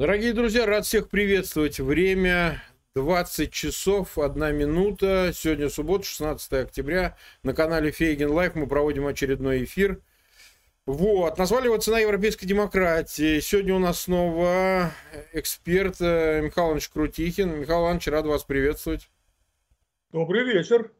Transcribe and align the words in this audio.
Дорогие 0.00 0.32
друзья, 0.32 0.64
рад 0.64 0.86
всех 0.86 1.10
приветствовать. 1.10 1.78
Время 1.78 2.62
20 2.94 3.52
часов 3.52 4.16
1 4.16 4.56
минута. 4.56 5.30
Сегодня 5.34 5.68
суббота, 5.68 6.06
16 6.06 6.52
октября. 6.54 7.18
На 7.42 7.52
канале 7.52 7.90
Фейгин 7.90 8.30
Live 8.30 8.54
мы 8.54 8.66
проводим 8.66 9.06
очередной 9.06 9.64
эфир. 9.64 10.00
Вот, 10.86 11.36
назвали 11.36 11.66
его 11.66 11.76
«Цена 11.76 11.98
европейской 11.98 12.46
демократии». 12.46 13.40
Сегодня 13.40 13.74
у 13.74 13.78
нас 13.78 14.00
снова 14.00 14.90
эксперт 15.34 15.96
э, 16.00 16.40
Михаил 16.40 16.68
Иванович 16.68 16.88
Крутихин. 16.88 17.60
Михаил 17.60 17.82
Иванович, 17.82 18.06
рад 18.06 18.24
вас 18.24 18.44
приветствовать. 18.44 19.10
Добрый 20.12 20.44
вечер. 20.44 20.92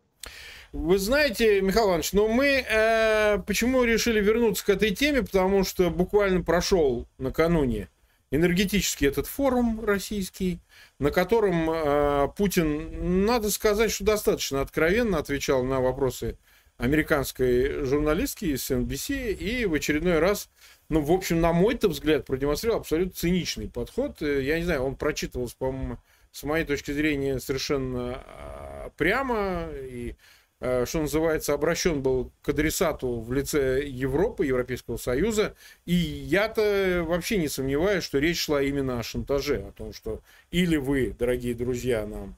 Вы 0.72 0.98
знаете, 0.98 1.62
Михаил 1.62 1.86
Иванович, 1.86 2.12
но 2.12 2.28
мы 2.28 2.66
э, 2.68 3.38
почему 3.46 3.82
решили 3.82 4.20
вернуться 4.20 4.62
к 4.66 4.68
этой 4.68 4.94
теме? 4.94 5.22
Потому 5.22 5.64
что 5.64 5.88
буквально 5.88 6.42
прошел 6.42 7.08
накануне 7.16 7.88
энергетический 8.30 9.08
этот 9.08 9.26
форум 9.26 9.84
российский, 9.84 10.60
на 10.98 11.10
котором 11.10 11.70
э, 11.70 12.28
Путин, 12.36 13.26
надо 13.26 13.50
сказать, 13.50 13.90
что 13.90 14.04
достаточно 14.04 14.60
откровенно 14.60 15.18
отвечал 15.18 15.64
на 15.64 15.80
вопросы 15.80 16.38
американской 16.76 17.84
журналистки 17.84 18.46
из 18.46 18.70
NBC 18.70 19.34
и 19.34 19.66
в 19.66 19.74
очередной 19.74 20.18
раз, 20.18 20.48
ну, 20.88 21.00
в 21.00 21.12
общем, 21.12 21.40
на 21.40 21.52
мой-то 21.52 21.88
взгляд, 21.88 22.24
продемонстрировал 22.24 22.80
абсолютно 22.80 23.12
циничный 23.12 23.68
подход. 23.68 24.22
Э, 24.22 24.42
я 24.42 24.58
не 24.58 24.64
знаю, 24.64 24.82
он 24.82 24.96
прочитывался, 24.96 25.56
по-моему, 25.56 25.98
с 26.32 26.44
моей 26.44 26.64
точки 26.64 26.92
зрения, 26.92 27.40
совершенно 27.40 28.22
а, 28.24 28.90
прямо 28.96 29.68
и 29.82 30.14
что 30.60 31.00
называется, 31.00 31.54
обращен 31.54 32.02
был 32.02 32.32
к 32.42 32.50
адресату 32.50 33.20
в 33.20 33.32
лице 33.32 33.82
Европы, 33.86 34.44
Европейского 34.44 34.98
Союза. 34.98 35.54
И 35.86 35.94
я-то 35.94 37.02
вообще 37.06 37.38
не 37.38 37.48
сомневаюсь, 37.48 38.04
что 38.04 38.18
речь 38.18 38.40
шла 38.40 38.62
именно 38.62 38.98
о 38.98 39.02
шантаже, 39.02 39.64
о 39.68 39.72
том, 39.72 39.94
что 39.94 40.20
или 40.50 40.76
вы, 40.76 41.14
дорогие 41.18 41.54
друзья, 41.54 42.06
нам 42.06 42.36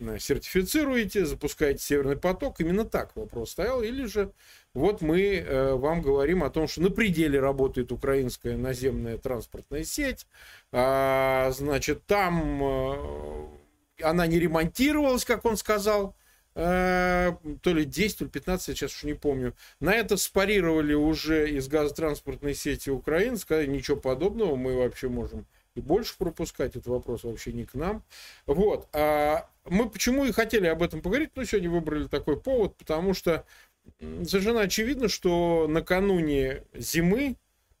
э, 0.00 0.18
сертифицируете, 0.18 1.24
запускаете 1.24 1.78
Северный 1.80 2.16
поток, 2.16 2.60
именно 2.60 2.84
так 2.84 3.14
вопрос 3.14 3.52
стоял, 3.52 3.82
или 3.82 4.04
же 4.06 4.32
вот 4.74 5.00
мы 5.00 5.36
э, 5.36 5.74
вам 5.74 6.02
говорим 6.02 6.42
о 6.42 6.50
том, 6.50 6.66
что 6.66 6.82
на 6.82 6.90
пределе 6.90 7.38
работает 7.38 7.92
украинская 7.92 8.56
наземная 8.56 9.16
транспортная 9.16 9.84
сеть, 9.84 10.26
а, 10.72 11.52
значит, 11.52 12.04
там 12.06 12.62
э, 12.64 13.46
она 14.02 14.26
не 14.26 14.40
ремонтировалась, 14.40 15.24
как 15.24 15.44
он 15.44 15.56
сказал, 15.56 16.16
Э, 16.16 16.19
то 16.60 17.72
ли 17.72 17.84
10, 17.84 18.18
то 18.18 18.24
ли 18.24 18.30
15, 18.30 18.68
я 18.68 18.74
сейчас 18.74 18.94
уж 18.94 19.04
не 19.04 19.14
помню. 19.14 19.54
На 19.80 19.94
это 19.94 20.16
спарировали 20.16 20.92
уже 20.92 21.50
из 21.50 21.68
газотранспортной 21.68 22.54
сети 22.54 22.90
Украины, 22.90 23.38
сказали, 23.38 23.66
ничего 23.66 23.96
подобного, 23.96 24.56
мы 24.56 24.76
вообще 24.76 25.08
можем 25.08 25.46
и 25.74 25.80
больше 25.80 26.16
пропускать, 26.18 26.76
этот 26.76 26.88
вопрос 26.88 27.24
вообще 27.24 27.52
не 27.52 27.64
к 27.64 27.74
нам. 27.74 28.02
Вот. 28.46 28.88
А 28.92 29.48
мы 29.64 29.88
почему 29.88 30.24
и 30.24 30.32
хотели 30.32 30.66
об 30.66 30.82
этом 30.82 31.00
поговорить, 31.00 31.30
ну, 31.34 31.44
сегодня 31.44 31.70
выбрали 31.70 32.08
такой 32.08 32.38
повод, 32.38 32.76
потому 32.76 33.14
что 33.14 33.46
совершенно 33.98 34.62
очевидно, 34.62 35.08
что 35.08 35.66
накануне 35.68 36.64
зимы 36.74 37.36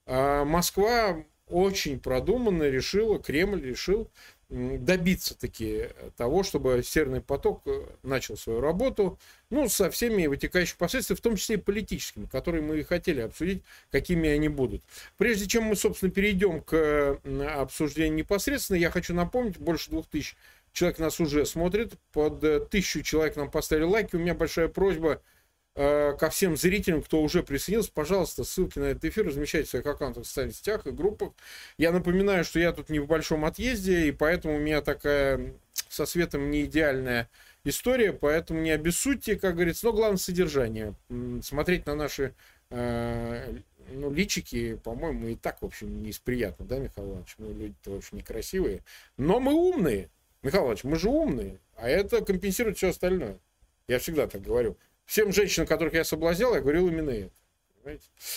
а, 0.06 0.44
Москва 0.44 1.24
очень 1.48 1.98
продуманно 1.98 2.68
решила, 2.68 3.18
Кремль 3.18 3.62
решил 3.62 4.08
добиться 4.50 5.38
таки 5.38 5.88
того, 6.16 6.42
чтобы 6.42 6.82
Северный 6.84 7.20
поток 7.20 7.62
э, 7.66 7.86
начал 8.02 8.36
свою 8.36 8.60
работу, 8.60 9.18
ну, 9.48 9.68
со 9.68 9.90
всеми 9.90 10.26
вытекающими 10.26 10.76
последствиями, 10.76 11.18
в 11.18 11.22
том 11.22 11.36
числе 11.36 11.56
и 11.56 11.58
политическими, 11.58 12.26
которые 12.26 12.62
мы 12.62 12.80
и 12.80 12.82
хотели 12.82 13.20
обсудить, 13.20 13.62
какими 13.90 14.28
они 14.28 14.48
будут. 14.48 14.82
Прежде 15.16 15.46
чем 15.46 15.64
мы, 15.64 15.76
собственно, 15.76 16.10
перейдем 16.10 16.62
к 16.62 17.20
обсуждению 17.56 18.16
непосредственно, 18.16 18.76
я 18.76 18.90
хочу 18.90 19.14
напомнить, 19.14 19.58
больше 19.58 19.90
двух 19.90 20.06
тысяч 20.08 20.36
человек 20.72 20.98
нас 20.98 21.20
уже 21.20 21.46
смотрит, 21.46 21.94
под 22.12 22.42
э, 22.42 22.60
тысячу 22.60 23.02
человек 23.02 23.36
нам 23.36 23.50
поставили 23.50 23.84
лайки, 23.84 24.16
у 24.16 24.18
меня 24.18 24.34
большая 24.34 24.68
просьба– 24.68 25.22
Э, 25.39 25.39
ко 25.74 26.28
всем 26.30 26.56
зрителям, 26.56 27.02
кто 27.02 27.22
уже 27.22 27.42
присоединился, 27.42 27.92
пожалуйста, 27.92 28.44
ссылки 28.44 28.78
на 28.78 28.86
этот 28.86 29.04
эфир 29.04 29.26
размещайте 29.26 29.68
в 29.68 29.70
своих 29.70 29.86
аккаунтах 29.86 30.24
в 30.24 30.26
социальных 30.26 30.56
сетях 30.56 30.86
и 30.86 30.90
группах. 30.90 31.32
Я 31.78 31.92
напоминаю, 31.92 32.44
что 32.44 32.58
я 32.58 32.72
тут 32.72 32.90
не 32.90 32.98
в 32.98 33.06
большом 33.06 33.44
отъезде, 33.44 34.08
и 34.08 34.12
поэтому 34.12 34.56
у 34.56 34.58
меня 34.58 34.82
такая 34.82 35.54
со 35.88 36.06
светом 36.06 36.50
не 36.50 36.64
идеальная 36.64 37.30
история, 37.64 38.12
поэтому 38.12 38.60
не 38.60 38.70
обессудьте, 38.70 39.36
как 39.36 39.54
говорится, 39.54 39.86
но 39.86 39.92
главное 39.92 40.18
содержание. 40.18 40.94
Смотреть 41.42 41.86
на 41.86 41.94
наши 41.94 42.34
э, 42.70 43.52
ну, 43.92 44.10
личики, 44.12 44.76
по-моему, 44.82 45.28
и 45.28 45.36
так, 45.36 45.62
в 45.62 45.66
общем, 45.66 46.02
не 46.02 46.12
приятно, 46.24 46.64
да, 46.66 46.78
Михаил 46.78 47.10
Иванович? 47.10 47.34
Мы 47.38 47.52
люди-то, 47.52 48.00
в 48.00 48.12
некрасивые. 48.12 48.82
Но 49.16 49.40
мы 49.40 49.52
умные. 49.52 50.10
Михаил 50.42 50.64
Иванович, 50.64 50.84
мы 50.84 50.96
же 50.96 51.08
умные, 51.08 51.58
а 51.76 51.88
это 51.88 52.24
компенсирует 52.24 52.76
все 52.76 52.90
остальное. 52.90 53.38
Я 53.88 53.98
всегда 53.98 54.26
так 54.26 54.42
говорю 54.42 54.76
всем 55.10 55.32
женщинам, 55.32 55.66
которых 55.66 55.94
я 55.94 56.04
соблазнял, 56.04 56.54
я 56.54 56.60
говорил 56.60 56.86
именно 56.86 57.10
это. 57.10 57.32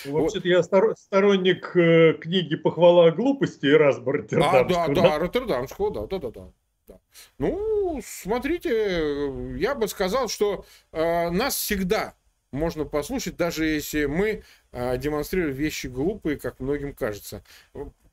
Вообще-то 0.05 0.09
вот. 0.09 0.45
я 0.45 0.63
сторонник 0.63 1.75
э, 1.75 2.13
книги 2.13 2.55
«Похвала 2.55 3.07
о 3.07 3.11
глупости» 3.11 3.67
Эразма 3.67 4.13
Роттердамского. 4.13 4.83
А, 4.83 4.87
да, 4.87 4.93
да, 4.93 5.01
да, 5.01 5.19
Роттердамского, 5.19 5.91
да, 5.91 6.07
да, 6.07 6.17
да, 6.17 6.31
да. 6.31 6.51
да. 6.87 6.99
Ну, 7.37 8.01
смотрите, 8.03 9.31
я 9.57 9.75
бы 9.75 9.87
сказал, 9.87 10.29
что 10.29 10.65
э, 10.91 11.29
нас 11.29 11.55
всегда 11.55 12.15
можно 12.51 12.85
послушать, 12.85 13.35
даже 13.35 13.65
если 13.65 14.05
мы 14.05 14.43
э, 14.71 14.97
демонстрируем 14.97 15.53
вещи 15.53 15.87
глупые, 15.87 16.39
как 16.39 16.59
многим 16.59 16.95
кажется 16.95 17.43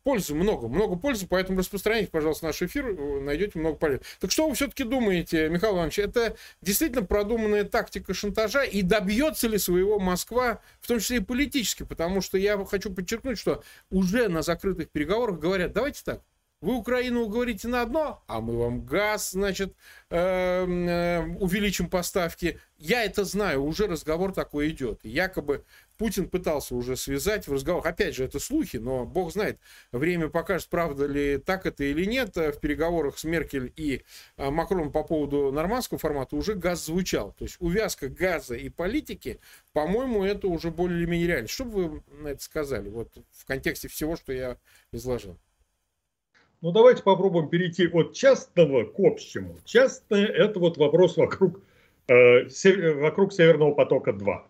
пользы 0.02 0.34
много, 0.34 0.68
много 0.68 0.96
пользы, 0.96 1.26
поэтому 1.26 1.58
распространяйте, 1.58 2.10
пожалуйста, 2.10 2.46
наш 2.46 2.62
эфир, 2.62 2.86
э, 2.86 3.20
найдете 3.20 3.58
много 3.58 3.76
полезного. 3.76 4.06
Так 4.20 4.30
что 4.30 4.48
вы 4.48 4.54
все-таки 4.54 4.84
думаете, 4.84 5.48
Михаил 5.48 5.74
Иванович, 5.76 5.98
это 5.98 6.36
действительно 6.62 7.04
продуманная 7.04 7.64
тактика 7.64 8.14
шантажа 8.14 8.62
и 8.62 8.82
добьется 8.82 9.48
ли 9.48 9.58
своего 9.58 9.98
Москва, 9.98 10.60
в 10.80 10.88
том 10.88 11.00
числе 11.00 11.18
и 11.18 11.20
политически, 11.20 11.84
потому 11.84 12.20
что 12.20 12.38
я 12.38 12.62
хочу 12.64 12.92
подчеркнуть, 12.92 13.38
что 13.38 13.62
уже 13.90 14.28
на 14.28 14.42
закрытых 14.42 14.90
переговорах 14.90 15.38
говорят, 15.38 15.72
давайте 15.72 16.02
так, 16.04 16.22
вы 16.60 16.74
Украину 16.74 17.22
уговорите 17.22 17.68
на 17.68 17.80
одно, 17.80 18.22
а 18.26 18.40
мы 18.40 18.58
вам 18.58 18.84
газ, 18.84 19.30
значит, 19.30 19.74
э, 20.10 20.18
э, 20.18 21.26
увеличим 21.38 21.88
поставки. 21.88 22.60
Я 22.76 23.02
это 23.04 23.24
знаю, 23.24 23.64
уже 23.64 23.86
разговор 23.86 24.32
такой 24.32 24.68
идет. 24.68 25.00
Якобы 25.02 25.64
Путин 26.00 26.30
пытался 26.30 26.74
уже 26.74 26.96
связать 26.96 27.46
в 27.46 27.52
разговорах. 27.52 27.84
Опять 27.84 28.14
же, 28.14 28.24
это 28.24 28.38
слухи, 28.40 28.78
но 28.78 29.04
бог 29.04 29.32
знает, 29.32 29.58
время 29.92 30.30
покажет, 30.30 30.66
правда 30.70 31.04
ли 31.04 31.36
так 31.36 31.66
это 31.66 31.84
или 31.84 32.06
нет. 32.06 32.34
В 32.36 32.58
переговорах 32.58 33.18
с 33.18 33.24
Меркель 33.24 33.70
и 33.76 34.02
а, 34.38 34.50
Макроном 34.50 34.92
по 34.92 35.04
поводу 35.04 35.52
нормандского 35.52 35.98
формата 35.98 36.36
уже 36.36 36.54
газ 36.54 36.86
звучал. 36.86 37.34
То 37.38 37.44
есть 37.44 37.58
увязка 37.60 38.08
газа 38.08 38.54
и 38.54 38.70
политики, 38.70 39.40
по-моему, 39.74 40.24
это 40.24 40.48
уже 40.48 40.70
более 40.70 41.00
или 41.00 41.04
менее 41.04 41.28
реально. 41.28 41.48
Что 41.48 41.66
бы 41.66 41.88
вы 41.88 42.02
на 42.22 42.28
это 42.28 42.42
сказали 42.42 42.88
вот 42.88 43.12
в 43.32 43.44
контексте 43.44 43.88
всего, 43.88 44.16
что 44.16 44.32
я 44.32 44.56
изложил? 44.92 45.36
Ну, 46.62 46.72
давайте 46.72 47.02
попробуем 47.02 47.50
перейти 47.50 47.86
от 47.86 48.14
частного 48.14 48.84
к 48.84 48.98
общему. 48.98 49.58
Частное– 49.66 50.24
это 50.28 50.58
вот 50.60 50.78
вопрос 50.78 51.18
вокруг, 51.18 51.60
э, 52.08 52.48
вокруг 52.94 53.34
Северного 53.34 53.74
потока-2. 53.74 54.49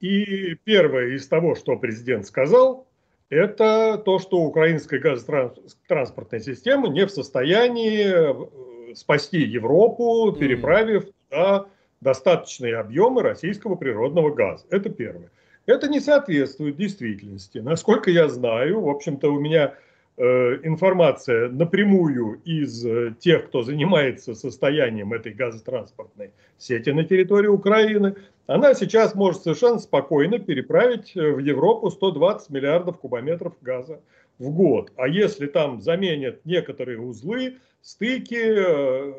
И 0.00 0.54
первое 0.64 1.14
из 1.14 1.26
того, 1.28 1.54
что 1.54 1.76
президент 1.76 2.26
сказал, 2.26 2.86
это 3.28 4.00
то, 4.04 4.18
что 4.18 4.38
украинская 4.38 5.00
газотранспортная 5.00 6.40
система 6.40 6.88
не 6.88 7.06
в 7.06 7.10
состоянии 7.10 8.90
э, 8.90 8.94
спасти 8.94 9.40
Европу, 9.40 10.32
переправив 10.32 11.06
туда 11.28 11.66
достаточные 12.00 12.76
объемы 12.76 13.22
российского 13.22 13.74
природного 13.74 14.30
газа. 14.30 14.64
Это 14.70 14.90
первое. 14.90 15.30
Это 15.66 15.88
не 15.88 15.98
соответствует 15.98 16.76
действительности. 16.76 17.58
Насколько 17.58 18.10
я 18.10 18.28
знаю, 18.28 18.80
в 18.80 18.88
общем-то, 18.88 19.32
у 19.32 19.40
меня 19.40 19.74
Э, 20.18 20.58
информация 20.62 21.50
напрямую 21.50 22.40
из 22.46 22.86
э, 22.86 23.14
тех, 23.20 23.48
кто 23.48 23.62
занимается 23.62 24.34
состоянием 24.34 25.12
этой 25.12 25.34
газотранспортной 25.34 26.30
сети 26.56 26.88
на 26.88 27.04
территории 27.04 27.48
Украины, 27.48 28.14
она 28.46 28.74
сейчас 28.74 29.14
может 29.14 29.42
совершенно 29.42 29.78
спокойно 29.78 30.38
переправить 30.38 31.16
э, 31.16 31.32
в 31.32 31.38
Европу 31.38 31.90
120 31.90 32.50
миллиардов 32.50 32.98
кубометров 32.98 33.54
газа 33.60 34.00
в 34.38 34.50
год. 34.50 34.92
А 34.96 35.08
если 35.08 35.46
там 35.46 35.80
заменят 35.80 36.44
некоторые 36.44 37.00
узлы, 37.00 37.58
стыки, 37.80 39.14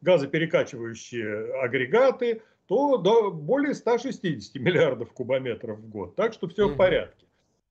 газоперекачивающие 0.00 1.54
агрегаты, 1.62 2.42
то 2.66 2.98
до 2.98 3.30
более 3.30 3.74
160 3.74 4.54
миллиардов 4.56 5.12
кубометров 5.12 5.78
в 5.78 5.88
год. 5.88 6.14
Так 6.16 6.32
что 6.34 6.48
все 6.48 6.68
в 6.68 6.76
порядке. 6.76 7.26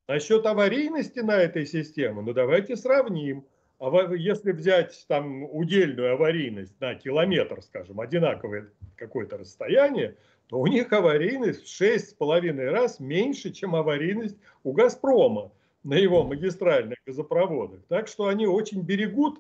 Насчет 0.08 0.46
аварийности 0.46 1.20
на 1.20 1.38
этой 1.38 1.66
системе, 1.66 2.22
ну 2.22 2.34
давайте 2.34 2.76
сравним. 2.76 3.46
А 3.80 3.92
если 4.16 4.54
взять 4.54 5.06
там 5.08 5.44
удельную 5.44 6.14
аварийность 6.14 6.80
на 6.80 6.96
километр, 6.96 7.62
скажем, 7.62 8.00
одинаковое 8.00 8.70
какое-то 8.96 9.38
расстояние, 9.38 10.16
то 10.48 10.60
у 10.60 10.68
них 10.68 10.92
аварийность 10.94 11.64
в 11.64 11.82
6,5 11.82 12.70
раз 12.70 13.00
меньше, 13.00 13.52
чем 13.52 13.76
аварийность 13.76 14.38
у 14.64 14.72
«Газпрома». 14.72 15.52
на 15.84 15.94
его 15.94 16.24
магистральных 16.24 16.98
газопроводах. 17.06 17.80
Так 17.88 18.10
что 18.10 18.28
они 18.28 18.46
очень 18.46 18.82
берегут, 18.82 19.40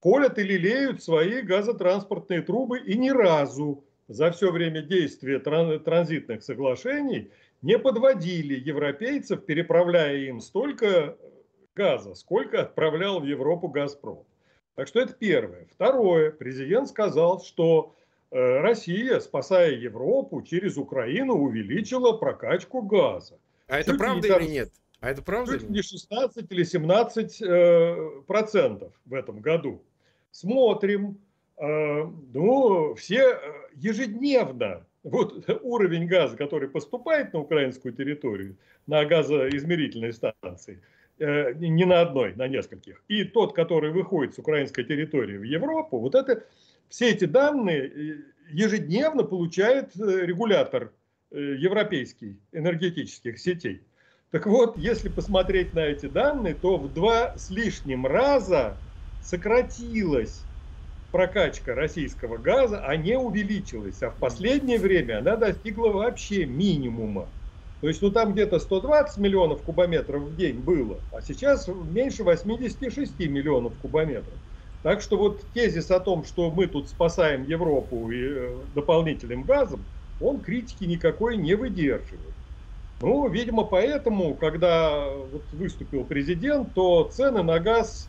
колят 0.00 0.36
и 0.38 0.42
лелеют 0.42 1.00
свои 1.00 1.42
газотранспортные 1.42 2.42
трубы 2.42 2.80
и 2.80 2.98
ни 2.98 3.10
разу 3.10 3.84
за 4.08 4.32
все 4.32 4.50
время 4.50 4.82
действия 4.82 5.38
транзитных 5.38 6.42
соглашений 6.42 7.30
не 7.62 7.78
подводили 7.78 8.54
европейцев, 8.54 9.44
переправляя 9.44 10.16
им 10.16 10.40
столько 10.40 11.16
газа, 11.76 12.14
сколько 12.14 12.62
отправлял 12.62 13.20
в 13.20 13.24
Европу 13.24 13.68
«Газпром». 13.68 14.24
Так 14.74 14.88
что 14.88 15.00
это 15.00 15.14
первое. 15.14 15.66
Второе. 15.72 16.30
Президент 16.30 16.88
сказал, 16.88 17.40
что 17.40 17.94
э, 17.94 18.05
Россия, 18.30 19.20
спасая 19.20 19.72
Европу, 19.72 20.42
через 20.42 20.76
Украину 20.76 21.34
увеличила 21.34 22.12
прокачку 22.12 22.82
газа. 22.82 23.38
А 23.68 23.78
это 23.78 23.94
правда 23.94 24.28
там, 24.28 24.42
или 24.42 24.50
нет? 24.50 24.72
А 25.00 25.10
это 25.10 25.22
правда? 25.22 25.58
Чуть 25.58 25.70
не 25.70 25.82
16 25.82 26.50
или 26.50 26.64
17 26.64 27.42
э, 27.42 27.96
процентов 28.26 28.92
в 29.04 29.14
этом 29.14 29.40
году. 29.40 29.82
Смотрим. 30.30 31.18
Э, 31.58 32.04
ну, 32.34 32.94
все 32.94 33.32
э, 33.32 33.38
ежедневно 33.76 34.84
вот 35.02 35.48
уровень 35.62 36.06
газа, 36.06 36.36
который 36.36 36.68
поступает 36.68 37.32
на 37.32 37.40
украинскую 37.40 37.94
территорию, 37.94 38.56
на 38.86 39.04
газоизмерительной 39.04 40.12
станции, 40.12 40.82
э, 41.18 41.52
не 41.54 41.84
на 41.84 42.00
одной, 42.00 42.34
на 42.34 42.48
нескольких, 42.48 43.02
и 43.08 43.24
тот, 43.24 43.54
который 43.54 43.90
выходит 43.90 44.34
с 44.34 44.38
украинской 44.38 44.84
территории 44.84 45.38
в 45.38 45.44
Европу, 45.44 45.98
вот 45.98 46.14
это, 46.14 46.44
все 46.88 47.10
эти 47.10 47.24
данные 47.24 47.86
э, 47.86 48.16
ежедневно 48.50 49.24
получает 49.24 49.96
э, 49.98 50.26
регулятор 50.26 50.92
европейский 51.32 52.38
энергетических 52.52 53.38
сетей. 53.38 53.82
Так 54.30 54.46
вот, 54.46 54.78
если 54.78 55.08
посмотреть 55.08 55.74
на 55.74 55.80
эти 55.80 56.06
данные, 56.06 56.54
то 56.54 56.76
в 56.76 56.92
два 56.94 57.36
с 57.36 57.50
лишним 57.50 58.06
раза 58.06 58.76
сократилась 59.22 60.42
прокачка 61.10 61.74
российского 61.74 62.36
газа, 62.36 62.84
а 62.84 62.96
не 62.96 63.18
увеличилась. 63.18 64.02
А 64.02 64.10
в 64.10 64.16
последнее 64.16 64.78
время 64.78 65.18
она 65.18 65.36
достигла 65.36 65.88
вообще 65.88 66.44
минимума. 66.44 67.28
То 67.80 67.88
есть, 67.88 68.02
ну 68.02 68.10
там 68.10 68.32
где-то 68.32 68.58
120 68.58 69.18
миллионов 69.18 69.62
кубометров 69.62 70.22
в 70.22 70.36
день 70.36 70.58
было, 70.58 71.00
а 71.12 71.20
сейчас 71.20 71.68
меньше 71.68 72.24
86 72.24 73.18
миллионов 73.20 73.74
кубометров. 73.78 74.34
Так 74.86 75.00
что 75.00 75.16
вот 75.16 75.40
тезис 75.52 75.90
о 75.90 75.98
том, 75.98 76.24
что 76.24 76.50
мы 76.50 76.68
тут 76.68 76.88
спасаем 76.88 77.42
Европу 77.42 78.08
э, 78.12 78.54
дополнительным 78.74 79.42
газом, 79.42 79.80
он 80.20 80.38
критики 80.38 80.84
никакой 80.84 81.36
не 81.36 81.54
выдерживает. 81.54 82.34
Ну, 83.00 83.28
видимо, 83.28 83.64
поэтому, 83.64 84.34
когда 84.36 85.08
вот 85.08 85.42
выступил 85.52 86.04
президент, 86.04 86.72
то 86.74 87.10
цены 87.12 87.42
на 87.42 87.58
газ 87.58 88.08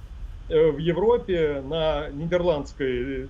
Э, 0.50 0.71
в 0.71 0.77
Европе 0.77 1.62
на 1.62 2.09
нидерландской 2.09 3.23
э, 3.23 3.27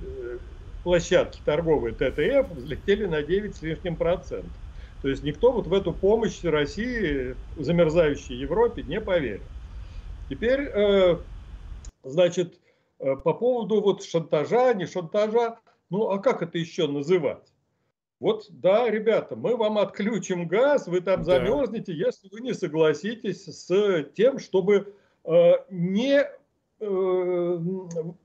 площадке 0.84 1.40
торговой 1.44 1.94
ТТФ 1.94 2.52
взлетели 2.52 3.06
на 3.06 3.24
9 3.24 3.56
с 3.56 3.62
лишним 3.64 3.96
процентов. 3.96 4.52
То 5.02 5.10
есть 5.10 5.24
никто 5.24 5.52
вот 5.52 5.66
в 5.68 5.74
эту 5.74 5.94
помощь 5.94 6.44
России, 6.44 7.36
замерзающей 7.56 8.36
Европе, 8.36 8.84
не 8.84 9.02
поверил. 9.02 9.44
Теперь, 10.30 10.62
э, 10.62 11.18
значит, 12.04 12.60
по 12.98 13.34
поводу 13.34 13.82
вот 13.82 14.04
шантажа, 14.04 14.74
не 14.74 14.86
шантажа, 14.86 15.60
ну 15.90 16.10
а 16.10 16.20
как 16.20 16.42
это 16.42 16.58
еще 16.58 16.88
называть? 16.88 17.54
Вот, 18.20 18.48
да, 18.50 18.90
ребята, 18.90 19.36
мы 19.36 19.56
вам 19.56 19.78
отключим 19.78 20.48
газ, 20.48 20.88
вы 20.88 21.02
там 21.02 21.24
да. 21.24 21.36
замерзнете, 21.36 21.94
если 21.94 22.30
вы 22.32 22.42
не 22.42 22.54
согласитесь 22.54 23.46
с 23.46 24.04
тем, 24.16 24.40
чтобы 24.40 24.96
не 25.70 26.26
Э, 26.80 27.60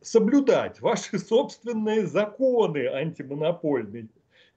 соблюдать 0.03 0.79
ваши 0.83 1.19
собственные 1.19 2.07
законы 2.07 2.87
антимонопольные 2.87 4.09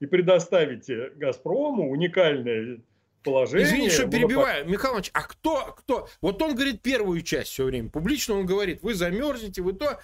и 0.01 0.05
предоставите 0.05 1.11
«Газпрому» 1.15 1.89
уникальное 1.89 2.81
положение. 3.25 3.67
Извините, 3.67 3.95
что 3.95 4.07
перебиваю. 4.07 4.65
Михаил 4.69 4.93
Иванович, 4.93 5.11
а 5.13 5.23
кто, 5.23 5.75
кто? 5.77 6.07
Вот 6.21 6.41
он 6.41 6.55
говорит 6.55 6.81
первую 6.81 7.21
часть 7.21 7.49
все 7.49 7.65
время. 7.65 7.89
Публично 7.89 8.35
он 8.35 8.45
говорит, 8.45 8.81
вы 8.83 8.93
замерзнете, 8.93 9.61
вы 9.61 9.73
то. 9.73 9.99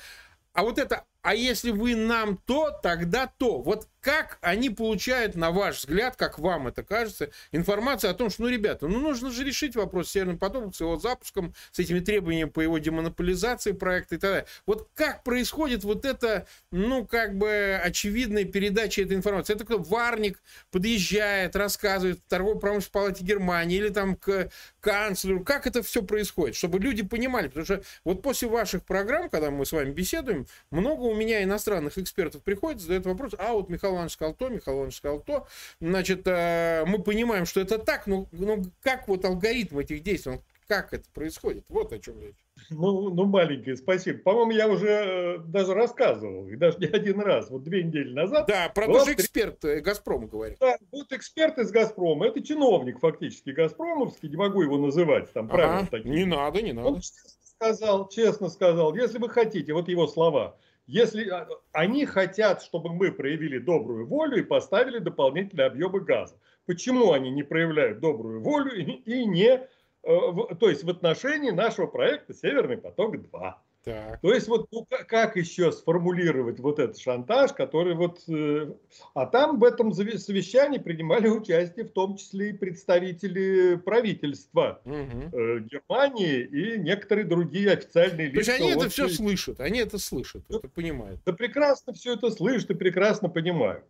А 0.53 0.63
вот 0.63 0.77
это, 0.77 1.06
а 1.21 1.35
если 1.35 1.71
вы 1.71 1.95
нам 1.95 2.38
то, 2.38 2.71
тогда 2.81 3.31
то. 3.38 3.62
Вот 3.62 3.88
как 4.01 4.39
они 4.41 4.71
получают, 4.71 5.35
на 5.35 5.51
ваш 5.51 5.77
взгляд, 5.77 6.15
как 6.15 6.39
вам 6.39 6.68
это 6.68 6.83
кажется, 6.83 7.29
информацию 7.51 8.09
о 8.09 8.15
том, 8.15 8.31
что, 8.31 8.44
ну, 8.44 8.50
ребята, 8.50 8.88
ну, 8.88 9.00
нужно 9.00 9.29
же 9.29 9.44
решить 9.44 9.75
вопрос 9.75 10.07
с 10.07 10.12
Северным 10.12 10.39
потоком, 10.39 10.73
с 10.73 10.81
его 10.81 10.97
запуском, 10.97 11.53
с 11.71 11.77
этими 11.77 12.00
требованиями 12.00 12.50
по 12.50 12.62
его 12.62 12.79
демонополизации 12.79 13.73
проекта 13.73 14.15
и 14.15 14.18
так 14.18 14.31
далее. 14.31 14.47
Вот 14.65 14.89
как 14.95 15.23
происходит 15.23 15.83
вот 15.83 16.03
это, 16.03 16.47
ну, 16.71 17.06
как 17.06 17.38
бы 17.38 17.79
очевидная 17.83 18.45
передача 18.45 19.03
этой 19.03 19.15
информации? 19.15 19.53
Это 19.53 19.65
кто 19.65 19.77
варник 19.77 20.41
подъезжает, 20.71 21.56
рассказывает 21.56 22.19
в 22.19 22.29
торгово-промышленной 22.29 22.91
палате 22.91 23.23
Германии 23.23 23.77
или 23.77 23.89
там 23.89 24.15
к 24.15 24.50
канцлеру. 24.79 25.44
Как 25.44 25.68
это 25.68 25.83
все 25.83 26.01
происходит? 26.01 26.56
Чтобы 26.56 26.79
люди 26.79 27.03
понимали. 27.03 27.47
Потому 27.47 27.65
что 27.65 27.83
вот 28.03 28.23
после 28.23 28.47
ваших 28.47 28.83
программ, 28.83 29.29
когда 29.29 29.51
мы 29.51 29.65
с 29.68 29.71
вами 29.71 29.91
беседуем, 29.91 30.47
много 30.71 31.11
у 31.12 31.16
меня 31.16 31.44
иностранных 31.44 31.98
экспертов 31.98 32.42
приходит, 32.44 32.81
задают 32.81 33.06
вопрос, 33.06 33.34
а 33.38 33.54
вот 33.54 33.69
Михаил 33.69 33.94
Иванович 33.94 34.13
сказал 34.13 34.34
то, 34.34 34.50
Михаил 34.50 34.78
Иванович 34.78 34.98
сказал 34.98 35.19
то. 35.19 35.48
Значит, 35.80 36.22
э, 36.25 36.84
мы 36.88 37.02
понимаем, 37.02 37.46
что 37.46 37.60
это 37.60 37.78
так, 37.78 38.08
но, 38.08 38.28
но 38.31 38.60
как 38.81 39.08
вот 39.08 39.25
алгоритм 39.25 39.80
этих 39.80 40.04
действий, 40.04 40.40
как 40.72 40.94
это 40.94 41.04
происходит? 41.13 41.66
Вот 41.68 41.92
о 41.92 42.00
чем 42.00 42.22
речь. 42.22 42.38
Ну, 42.69 43.10
ну, 43.10 43.25
маленький, 43.25 43.75
спасибо. 43.75 44.19
По-моему, 44.19 44.52
я 44.52 44.69
уже 44.69 44.88
э, 44.88 45.38
даже 45.40 45.74
рассказывал, 45.74 46.48
и 46.48 46.56
даже 46.56 46.78
не 46.78 46.86
один 46.86 47.19
раз, 47.19 47.50
вот 47.50 47.64
две 47.64 47.84
недели 47.84 48.14
назад. 48.14 48.48
Да, 48.48 48.69
про 48.69 48.86
то 48.86 49.04
же 49.04 49.14
эксперт 49.14 49.66
э, 49.66 49.81
Газпрома 49.81 50.28
говорит. 50.28 50.60
Да, 50.62 50.78
вот 50.92 51.12
эксперт 51.12 51.57
из 51.57 51.72
Газпрома, 51.72 52.28
это 52.28 52.42
чиновник 52.42 53.00
фактически 53.00 53.50
Газпромовский, 53.50 54.30
не 54.30 54.38
могу 54.38 54.62
его 54.62 54.78
называть, 54.78 55.31
там 55.34 55.50
правила 55.50 55.80
ага, 55.80 55.88
такие. 55.92 56.16
Не 56.16 56.25
надо, 56.25 56.62
не 56.62 56.72
надо. 56.72 56.88
Он 56.88 57.02
честно 57.02 57.30
сказал, 57.57 58.07
честно 58.07 58.50
сказал, 58.50 58.96
если 58.96 59.18
вы 59.18 59.28
хотите, 59.28 59.74
вот 59.74 59.90
его 59.90 60.07
слова, 60.07 60.56
если 60.92 61.30
а, 61.30 61.48
они 61.72 62.06
хотят, 62.06 62.62
чтобы 62.62 62.94
мы 62.94 63.14
проявили 63.14 63.60
добрую 63.60 64.06
волю 64.06 64.40
и 64.40 64.44
поставили 64.44 65.00
дополнительные 65.00 65.68
объемы 65.68 66.02
газа. 66.02 66.38
Почему 66.66 67.14
они 67.14 67.32
не 67.32 67.44
проявляют 67.44 68.02
добрую 68.02 68.42
волю 68.42 68.74
и 68.76 69.26
не, 69.26 69.52
э, 69.52 69.66
то 70.04 70.69
есть 70.69 70.83
в 70.83 70.90
отношении 70.90 71.52
нашего 71.52 71.88
проекта 71.88 72.33
«Северный 72.33 72.78
поток-2»? 72.78 73.54
Так. 73.83 74.21
То 74.21 74.31
есть 74.31 74.47
вот 74.47 74.68
ну, 74.71 74.88
как 75.07 75.35
еще 75.35 75.71
сформулировать 75.71 76.59
вот 76.59 76.78
этот 76.78 77.00
шантаж, 77.00 77.52
который 77.54 77.95
вот... 77.95 78.21
Э, 78.28 78.71
а 79.16 79.26
там 79.26 79.59
в 79.59 79.64
этом 79.64 79.92
совещании 79.92 80.78
принимали 80.78 81.28
участие 81.28 81.85
в 81.85 81.92
том 81.92 82.16
числе 82.16 82.52
и 82.52 82.54
представители 82.54 83.78
правительства 83.78 84.81
угу. 84.85 85.35
э, 85.35 85.59
Германии 85.61 86.42
и 86.42 86.78
некоторые 86.78 87.26
другие 87.26 87.71
официальные 87.71 88.28
лица. 88.28 88.33
То 88.33 88.52
есть 88.52 88.61
они 88.61 88.71
это 88.71 88.90
все 88.90 89.09
слышат, 89.09 89.59
они 89.59 89.80
это 89.80 89.97
слышат, 89.97 90.44
да, 90.47 90.57
это 90.57 90.69
понимают. 90.69 91.19
Да 91.26 91.33
прекрасно 91.33 91.94
все 91.94 92.14
это 92.14 92.30
слышат 92.30 92.69
и 92.69 92.76
прекрасно 92.76 93.30
понимают. 93.30 93.83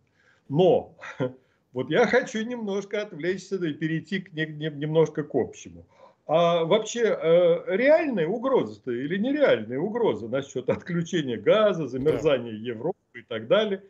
Но 0.48 0.96
вот 1.74 1.90
я 1.90 2.06
хочу 2.06 2.42
немножко 2.42 3.02
отвлечься 3.02 3.56
и 3.56 3.74
перейти 3.74 4.20
к 4.20 4.32
не, 4.32 4.46
не, 4.46 4.70
немножко 4.70 5.22
к 5.22 5.34
общему. 5.34 5.84
А 6.34 6.64
вообще 6.64 7.00
э, 7.02 7.76
реальная 7.76 8.26
угроза-то 8.26 8.90
или 8.90 9.18
нереальная 9.18 9.78
угроза 9.78 10.28
насчет 10.28 10.70
отключения 10.70 11.38
газа, 11.38 11.86
замерзания 11.86 12.52
да. 12.52 12.56
Европы 12.56 12.96
и 13.12 13.22
так 13.22 13.48
далее? 13.48 13.82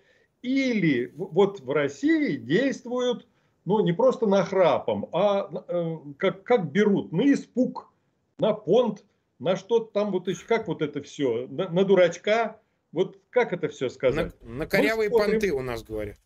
Или 0.42 1.12
вот 1.14 1.60
в 1.60 1.70
России 1.70 2.34
действуют, 2.34 3.28
ну 3.64 3.78
не 3.78 3.92
просто 3.92 4.26
нахрапом, 4.26 5.08
а 5.12 5.48
э, 5.68 5.96
как, 6.18 6.42
как 6.42 6.72
берут 6.72 7.12
на 7.12 7.32
испуг, 7.32 7.92
на 8.40 8.54
понт, 8.54 9.04
на 9.38 9.54
что-то 9.54 9.92
там 9.92 10.10
вот 10.10 10.26
еще, 10.26 10.44
как 10.44 10.66
вот 10.66 10.82
это 10.82 11.00
все, 11.00 11.46
на, 11.48 11.68
на 11.68 11.84
дурачка, 11.84 12.60
вот 12.90 13.20
как 13.30 13.52
это 13.52 13.68
все 13.68 13.88
сказать? 13.88 14.34
На, 14.42 14.52
на 14.52 14.66
корявые 14.66 15.10
понты 15.10 15.52
у 15.52 15.62
нас 15.62 15.84
говорят. 15.84 16.16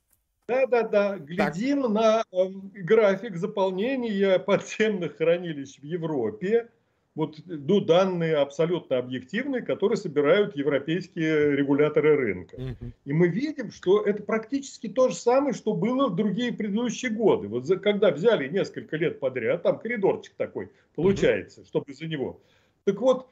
Да-да-да, 0.49 1.19
глядим 1.19 1.83
так. 1.83 1.91
на 1.91 2.25
э, 2.31 2.49
график 2.83 3.37
заполнения 3.37 4.39
подземных 4.39 5.17
хранилищ 5.17 5.81
в 5.81 5.85
Европе. 5.85 6.71
Вот 7.17 7.39
ну, 7.47 7.81
данные 7.81 8.37
абсолютно 8.37 8.99
объективные, 8.99 9.63
которые 9.63 9.97
собирают 9.97 10.55
европейские 10.55 11.57
регуляторы 11.57 12.15
рынка. 12.15 12.57
Угу. 12.57 12.93
И 13.07 13.13
мы 13.13 13.29
видим, 13.29 13.71
что 13.71 14.03
это 14.03 14.23
практически 14.23 14.87
то 14.87 15.09
же 15.09 15.15
самое, 15.15 15.55
что 15.55 15.73
было 15.73 16.09
в 16.09 16.15
другие 16.15 16.53
предыдущие 16.53 17.11
годы. 17.11 17.49
Вот 17.49 17.65
за, 17.65 17.79
когда 17.79 18.11
взяли 18.11 18.49
несколько 18.49 18.97
лет 18.99 19.19
подряд, 19.19 19.63
там 19.63 19.79
коридорчик 19.79 20.35
такой 20.37 20.71
получается, 20.95 21.63
угу. 21.63 21.69
чтобы 21.69 21.95
за 21.95 22.07
него. 22.07 22.39
Так 22.85 23.01
вот, 23.01 23.29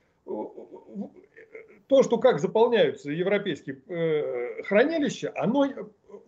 то, 1.87 2.03
что 2.03 2.19
как 2.19 2.41
заполняются 2.41 3.11
европейские 3.11 3.81
э, 3.89 4.63
хранилища, 4.65 5.33
оно 5.37 5.67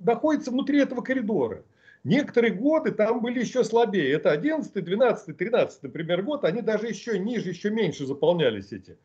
находится 0.00 0.50
внутри 0.50 0.80
этого 0.80 1.00
коридора. 1.00 1.64
Некоторые 2.04 2.52
годы 2.52 2.92
там 2.92 3.20
были 3.20 3.40
еще 3.40 3.64
слабее. 3.64 4.12
Это 4.12 4.30
11, 4.30 4.72
12, 4.72 5.36
13, 5.36 5.82
например, 5.82 6.22
год. 6.22 6.44
Они 6.44 6.62
даже 6.62 6.86
еще 6.86 7.18
ниже, 7.18 7.50
еще 7.50 7.70
меньше 7.70 8.06
заполнялись 8.06 8.70
эти. 8.70 8.96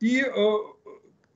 И 0.00 0.22
э, 0.22 0.52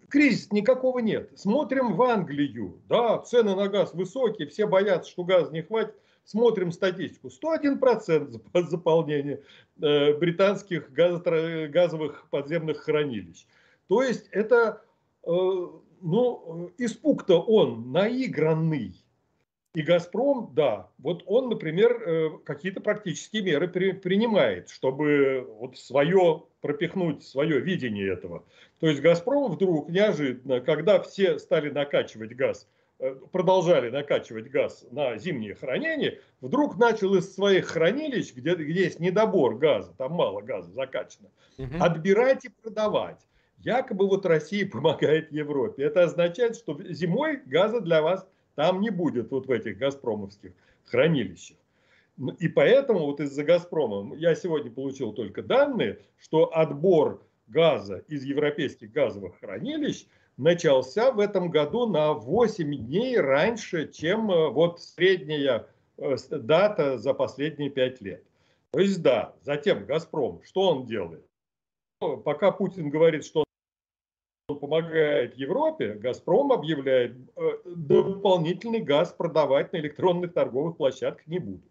кризиса 0.09 0.49
никакого 0.55 0.99
нет. 0.99 1.31
Смотрим 1.35 1.95
в 1.95 2.03
Англию. 2.03 2.79
Да, 2.89 3.19
цены 3.19 3.55
на 3.55 3.69
газ 3.69 3.95
высокие, 3.95 4.49
все 4.49 4.67
боятся, 4.67 5.11
что 5.11 5.25
газ 5.25 5.51
не 5.51 5.63
хватит. 5.63 5.95
Смотрим 6.27 6.73
статистику. 6.73 7.29
101% 7.29 8.69
заполнения 8.69 9.41
э, 9.81 10.15
британских 10.15 10.93
газовых 10.93 12.27
подземных 12.31 12.79
хранилищ. 12.83 13.47
То 13.89 14.03
есть 14.03 14.29
это, 14.31 14.83
э, 15.25 15.31
ну, 15.31 16.71
испуг-то 16.79 17.41
он 17.41 17.93
наигранный. 17.93 19.05
И 19.75 19.83
«Газпром», 19.83 20.53
да, 20.55 20.89
вот 20.99 21.25
он, 21.27 21.49
например, 21.49 22.01
э, 22.01 22.31
какие-то 22.45 22.81
практические 22.81 23.43
меры 23.43 23.67
при, 23.67 23.91
принимает, 23.91 24.71
чтобы 24.71 25.45
вот 25.59 25.77
свое 25.77 26.45
пропихнуть, 26.61 27.25
свое 27.25 27.59
видение 27.59 28.13
этого. 28.13 28.45
То 28.79 28.87
есть 28.87 29.03
«Газпром» 29.03 29.51
вдруг 29.51 29.89
неожиданно, 29.89 30.61
когда 30.61 31.03
все 31.03 31.41
стали 31.41 31.71
накачивать 31.71 32.37
газ, 32.37 32.69
э, 33.01 33.17
продолжали 33.33 33.91
накачивать 33.91 34.49
газ 34.49 34.87
на 34.93 35.19
зимнее 35.19 35.57
хранение, 35.57 36.21
вдруг 36.41 36.79
начал 36.79 37.17
из 37.17 37.35
своих 37.35 37.67
хранилищ, 37.67 38.33
где, 38.33 38.55
где 38.55 38.85
есть 38.85 39.01
недобор 39.01 39.57
газа, 39.57 39.93
там 39.99 40.13
мало 40.13 40.41
газа 40.41 40.71
закачано, 40.71 41.31
угу. 41.59 41.75
отбирать 41.81 42.45
и 42.45 42.49
продавать. 42.49 43.27
Якобы 43.65 44.07
вот 44.07 44.27
Россия 44.27 44.69
помогает 44.71 45.33
Европе. 45.33 45.85
Это 45.85 46.05
означает, 46.05 46.57
что 46.57 46.79
зимой 46.91 47.41
газа 47.47 47.81
для 47.81 48.03
вас 48.03 48.27
там 48.55 48.81
не 48.81 48.91
будет 48.91 49.31
вот 49.31 49.47
в 49.47 49.51
этих 49.51 49.79
газпромовских 49.79 50.53
хранилищах. 50.85 51.57
Ну, 52.17 52.31
и 52.33 52.47
поэтому 52.47 53.01
вот 53.07 53.19
из-за 53.19 53.43
«Газпрома» 53.43 54.15
я 54.15 54.37
сегодня 54.37 54.71
получил 54.71 55.13
только 55.13 55.43
данные, 55.43 55.99
что 56.17 56.57
отбор 56.57 57.21
газа 57.49 58.05
из 58.07 58.23
европейских 58.23 58.93
газовых 58.93 59.41
хранилищ 59.41 60.07
начался 60.37 61.11
в 61.11 61.19
этом 61.19 61.51
году 61.51 61.87
на 61.87 62.13
8 62.13 62.87
дней 62.87 63.19
раньше, 63.19 63.89
чем 63.89 64.31
э, 64.31 64.49
вот 64.51 64.81
средняя 64.81 65.67
э, 65.99 66.17
дата 66.31 66.99
за 66.99 67.15
последние 67.15 67.71
5 67.71 68.01
лет. 68.03 68.23
То 68.71 68.81
есть 68.81 69.03
да, 69.03 69.35
затем 69.43 69.85
«Газпром», 69.85 70.41
что 70.45 70.69
он 70.69 70.87
делает? 70.87 71.25
Пока 71.99 72.51
Путин 72.53 72.91
говорит, 72.91 73.25
что 73.25 73.44
помогает 74.47 75.37
Европе, 75.37 75.95
«Газпром» 75.95 76.53
объявляет, 76.53 77.17
э, 77.37 77.51
дополнительный 77.65 78.81
газ 78.81 79.13
продавать 79.13 79.73
на 79.73 79.79
электронных 79.79 80.35
торговых 80.35 80.77
площадках 80.77 81.27
не 81.27 81.39
будут. 81.39 81.63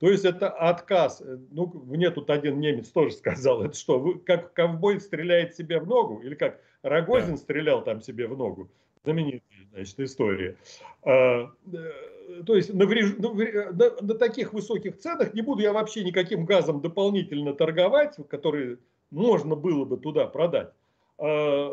То 0.00 0.10
есть 0.10 0.24
это 0.24 0.50
отказ. 0.50 1.22
Ну, 1.50 1.66
мне 1.86 2.10
тут 2.10 2.28
один 2.28 2.60
немец 2.60 2.88
тоже 2.88 3.12
сказал, 3.12 3.62
это 3.62 3.74
что, 3.74 3.98
вы, 3.98 4.18
как 4.18 4.52
ковбой 4.52 5.00
стреляет 5.00 5.54
себе 5.54 5.80
в 5.80 5.86
ногу, 5.86 6.20
или 6.20 6.34
как 6.34 6.60
Рогозин 6.82 7.32
да. 7.32 7.36
стрелял 7.38 7.82
там 7.82 8.02
себе 8.02 8.26
в 8.26 8.36
ногу. 8.36 8.68
Знаменитая, 9.04 9.40
значит, 9.72 10.00
история. 10.00 10.56
А, 11.04 11.50
э, 11.72 12.42
то 12.44 12.54
есть 12.54 12.74
на, 12.74 12.84
на, 12.84 13.72
на, 13.72 14.02
на 14.02 14.14
таких 14.14 14.52
высоких 14.52 14.98
ценах 14.98 15.32
не 15.32 15.40
буду 15.40 15.62
я 15.62 15.72
вообще 15.72 16.04
никаким 16.04 16.44
газом 16.44 16.82
дополнительно 16.82 17.54
торговать, 17.54 18.16
который 18.28 18.78
можно 19.10 19.56
было 19.56 19.86
бы 19.86 19.96
туда 19.96 20.26
продать. 20.26 20.70
А, 21.18 21.72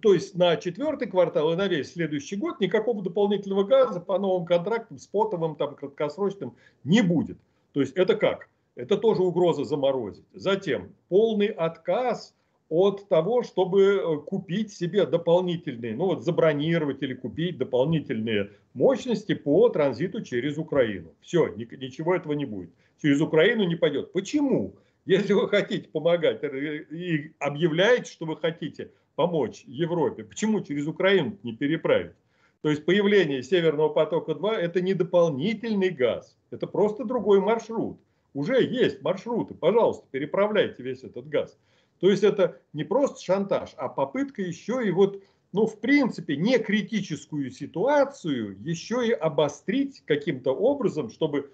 то 0.00 0.14
есть 0.14 0.34
на 0.36 0.56
четвертый 0.56 1.08
квартал 1.08 1.52
и 1.52 1.56
на 1.56 1.68
весь 1.68 1.92
следующий 1.92 2.36
год 2.36 2.60
никакого 2.60 3.02
дополнительного 3.02 3.64
газа 3.64 4.00
по 4.00 4.18
новым 4.18 4.46
контрактам, 4.46 4.98
спотовым, 4.98 5.56
там, 5.56 5.74
краткосрочным 5.74 6.56
не 6.84 7.02
будет. 7.02 7.38
То 7.72 7.80
есть 7.80 7.92
это 7.94 8.16
как? 8.16 8.48
Это 8.74 8.96
тоже 8.96 9.22
угроза 9.22 9.64
заморозить. 9.64 10.24
Затем 10.32 10.94
полный 11.08 11.48
отказ 11.48 12.34
от 12.70 13.06
того, 13.08 13.42
чтобы 13.42 13.82
э, 13.82 14.16
купить 14.26 14.72
себе 14.72 15.04
дополнительные, 15.04 15.94
ну 15.94 16.06
вот 16.06 16.24
забронировать 16.24 17.02
или 17.02 17.12
купить 17.12 17.58
дополнительные 17.58 18.50
мощности 18.72 19.34
по 19.34 19.68
транзиту 19.68 20.22
через 20.22 20.56
Украину. 20.56 21.12
Все, 21.20 21.48
ничего 21.48 22.14
этого 22.14 22.32
не 22.32 22.46
будет. 22.46 22.70
Через 23.02 23.20
Украину 23.20 23.64
не 23.64 23.76
пойдет. 23.76 24.12
Почему? 24.12 24.74
Если 25.04 25.32
вы 25.32 25.48
хотите 25.48 25.88
помогать 25.88 26.42
э, 26.44 26.84
и 26.90 27.32
объявляете, 27.38 28.10
что 28.10 28.24
вы 28.26 28.36
хотите 28.36 28.92
помочь 29.16 29.64
Европе, 29.66 30.24
почему 30.24 30.60
через 30.60 30.86
Украину 30.86 31.36
не 31.42 31.54
переправить? 31.54 32.12
То 32.60 32.70
есть 32.70 32.84
появление 32.84 33.42
Северного 33.42 33.88
потока-2 33.88 34.52
это 34.52 34.80
не 34.80 34.94
дополнительный 34.94 35.90
газ, 35.90 36.36
это 36.50 36.68
просто 36.68 37.04
другой 37.04 37.40
маршрут. 37.40 37.98
Уже 38.34 38.62
есть 38.62 39.02
маршруты, 39.02 39.54
пожалуйста, 39.54 40.06
переправляйте 40.10 40.82
весь 40.82 41.02
этот 41.02 41.28
газ. 41.28 41.58
То 41.98 42.08
есть 42.08 42.22
это 42.22 42.60
не 42.72 42.84
просто 42.84 43.22
шантаж, 43.22 43.70
а 43.76 43.88
попытка 43.88 44.42
еще 44.42 44.86
и 44.86 44.90
вот, 44.90 45.22
ну, 45.52 45.66
в 45.66 45.80
принципе, 45.80 46.36
не 46.36 46.58
критическую 46.58 47.50
ситуацию 47.50 48.56
еще 48.62 49.06
и 49.06 49.12
обострить 49.12 50.02
каким-то 50.06 50.52
образом, 50.52 51.10
чтобы, 51.10 51.52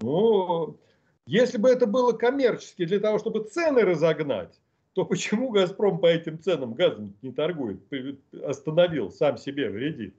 ну, 0.00 0.76
если 1.26 1.58
бы 1.58 1.68
это 1.68 1.86
было 1.86 2.12
коммерчески 2.12 2.84
для 2.84 3.00
того, 3.00 3.18
чтобы 3.18 3.44
цены 3.44 3.82
разогнать, 3.82 4.58
то 4.94 5.04
почему 5.04 5.50
«Газпром» 5.50 5.98
по 5.98 6.06
этим 6.06 6.40
ценам 6.40 6.74
газом 6.74 7.14
не 7.22 7.32
торгует, 7.32 7.80
остановил, 8.44 9.10
сам 9.10 9.38
себе 9.38 9.70
вредит? 9.70 10.14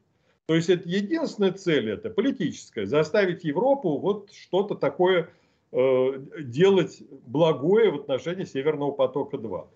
То 0.46 0.56
есть 0.56 0.70
это 0.70 0.88
единственная 0.88 1.52
цель, 1.52 1.90
это 1.90 2.10
политическая, 2.10 2.86
заставить 2.86 3.44
Европу 3.44 3.98
вот 3.98 4.32
что-то 4.34 4.76
такое 4.76 5.30
э, 5.72 6.26
делать 6.40 7.04
благое 7.26 7.92
в 7.92 7.96
отношении 7.96 8.46
Северного 8.46 8.92
потока-2. 8.92 9.68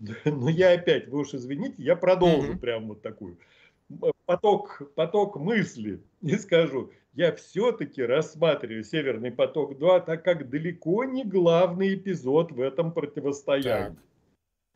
Но 0.24 0.50
я 0.50 0.72
опять, 0.72 1.08
вы 1.08 1.20
уж 1.20 1.34
извините, 1.34 1.74
я 1.78 1.96
продолжу 1.96 2.52
mm-hmm. 2.52 2.58
прям 2.58 2.88
вот 2.88 3.02
такую 3.02 3.38
поток, 4.26 4.82
поток 4.94 5.36
мысли 5.36 6.00
и 6.22 6.36
скажу, 6.36 6.90
я 7.14 7.34
все-таки 7.34 8.02
рассматриваю 8.02 8.84
Северный 8.84 9.32
поток-2 9.32 10.04
так 10.04 10.24
как 10.24 10.48
далеко 10.48 11.04
не 11.04 11.24
главный 11.24 11.94
эпизод 11.94 12.52
в 12.52 12.60
этом 12.60 12.92
противостоянии. 12.92 13.96
Так. 13.96 14.04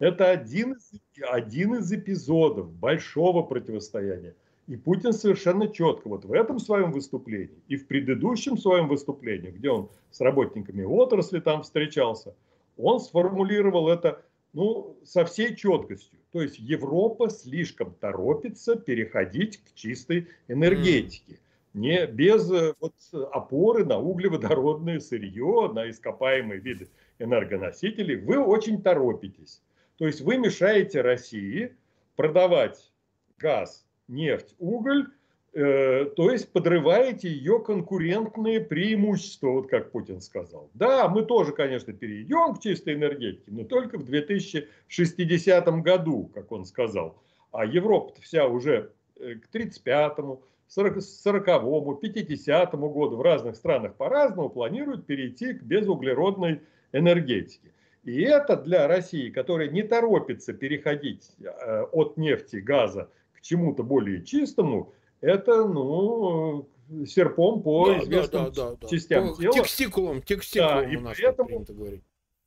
Это 0.01 0.31
один 0.31 0.73
из, 0.73 0.93
один 1.31 1.77
из 1.77 1.93
эпизодов 1.93 2.73
большого 2.73 3.43
противостояния. 3.43 4.35
И 4.67 4.77
Путин 4.77 5.13
совершенно 5.13 5.69
четко 5.69 6.09
вот 6.09 6.25
в 6.25 6.33
этом 6.33 6.59
своем 6.59 6.91
выступлении 6.91 7.63
и 7.69 7.77
в 7.77 7.87
предыдущем 7.87 8.57
своем 8.57 8.89
выступлении, 8.89 9.51
где 9.51 9.71
он 9.71 9.91
с 10.11 10.21
работниками 10.21 10.83
отрасли 10.83 11.39
там 11.39 11.63
встречался, 11.63 12.35
он 12.77 12.99
сформулировал 12.99 13.89
это 13.89 14.23
ну, 14.55 14.97
со 15.05 15.25
всей 15.25 15.55
четкостью. 15.55 16.19
То 16.33 16.41
есть 16.41 16.59
Европа 16.59 17.29
слишком 17.29 17.95
торопится 17.95 18.77
переходить 18.77 19.59
к 19.59 19.75
чистой 19.75 20.29
энергетике. 20.49 21.39
Не 21.75 22.07
без 22.07 22.51
э, 22.51 22.75
вот, 22.81 22.95
опоры 23.33 23.85
на 23.85 23.99
углеводородное 23.99 25.01
сырье, 25.01 25.71
на 25.75 25.91
ископаемые 25.91 26.61
виды 26.61 26.89
энергоносителей. 27.19 28.17
Вы 28.17 28.39
очень 28.39 28.81
торопитесь. 28.81 29.61
То 29.99 30.07
есть 30.07 30.21
вы 30.21 30.39
мешаете 30.39 31.03
России 31.03 31.77
продавать 32.17 32.93
газ, 33.39 33.85
нефть, 34.09 34.55
уголь, 34.59 35.09
то 35.55 36.31
есть 36.31 36.53
подрываете 36.53 37.29
ее 37.29 37.61
конкурентные 37.61 38.61
преимущества, 38.61 39.51
вот 39.51 39.69
как 39.69 39.93
Путин 39.93 40.21
сказал. 40.21 40.69
Да, 40.75 41.09
мы 41.09 41.23
тоже, 41.23 41.53
конечно, 41.53 41.93
перейдем 41.93 42.57
к 42.57 42.61
чистой 42.61 42.95
энергетике, 42.95 43.53
но 43.53 43.63
только 43.63 43.97
в 43.97 44.05
2060 44.05 45.83
году, 45.83 46.31
как 46.35 46.51
он 46.51 46.65
сказал. 46.65 47.17
А 47.53 47.65
Европа 47.65 48.13
вся 48.21 48.49
уже 48.49 48.91
э, 49.17 49.37
к 49.37 49.55
35-му, 49.55 50.43
40-му, 50.77 52.01
50-му 52.03 52.91
году 52.91 53.17
в 53.17 53.23
разных 53.23 53.55
странах 53.55 53.95
по-разному 53.95 54.51
планируют 54.51 55.07
перейти 55.07 55.55
к 55.55 55.63
безуглеродной 55.63 56.63
энергетике. 56.93 57.71
И 58.03 58.23
это 58.23 58.57
для 58.57 58.89
России, 58.89 59.31
которая 59.31 59.69
не 59.69 59.85
торопится 59.85 60.53
переходить 60.53 61.31
э, 61.41 61.83
от 61.93 62.17
нефти, 62.17 62.57
газа 62.57 63.09
к 63.33 63.41
чему-то 63.41 63.85
более 63.85 64.25
чистому, 64.25 64.93
это, 65.21 65.65
ну, 65.67 66.69
серпом 67.07 67.63
по 67.63 67.87
да, 67.89 67.99
известным 67.99 68.45
да, 68.45 68.51
да, 68.51 68.77
да, 68.81 68.89
частям 68.89 69.35
по 69.35 69.41
тела. 69.41 69.53
Текстикулам, 69.55 70.23
текстикулам 70.23 70.83
да, 70.83 70.93
и 70.93 70.97
поэтому, 70.97 71.67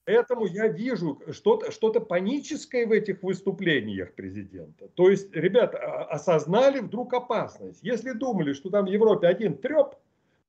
поэтому 0.06 0.46
я 0.46 0.68
вижу 0.68 1.22
что-то 1.32 1.72
что 1.72 1.92
паническое 1.94 2.86
в 2.86 2.92
этих 2.92 3.24
выступлениях 3.24 4.14
президента. 4.14 4.88
То 4.96 5.10
есть, 5.10 5.34
ребята, 5.36 5.78
осознали 6.06 6.80
вдруг 6.80 7.14
опасность. 7.14 7.80
Если 7.82 8.12
думали, 8.12 8.54
что 8.54 8.70
там 8.70 8.86
в 8.86 8.90
Европе 8.90 9.28
один 9.28 9.58
треп, 9.58 9.96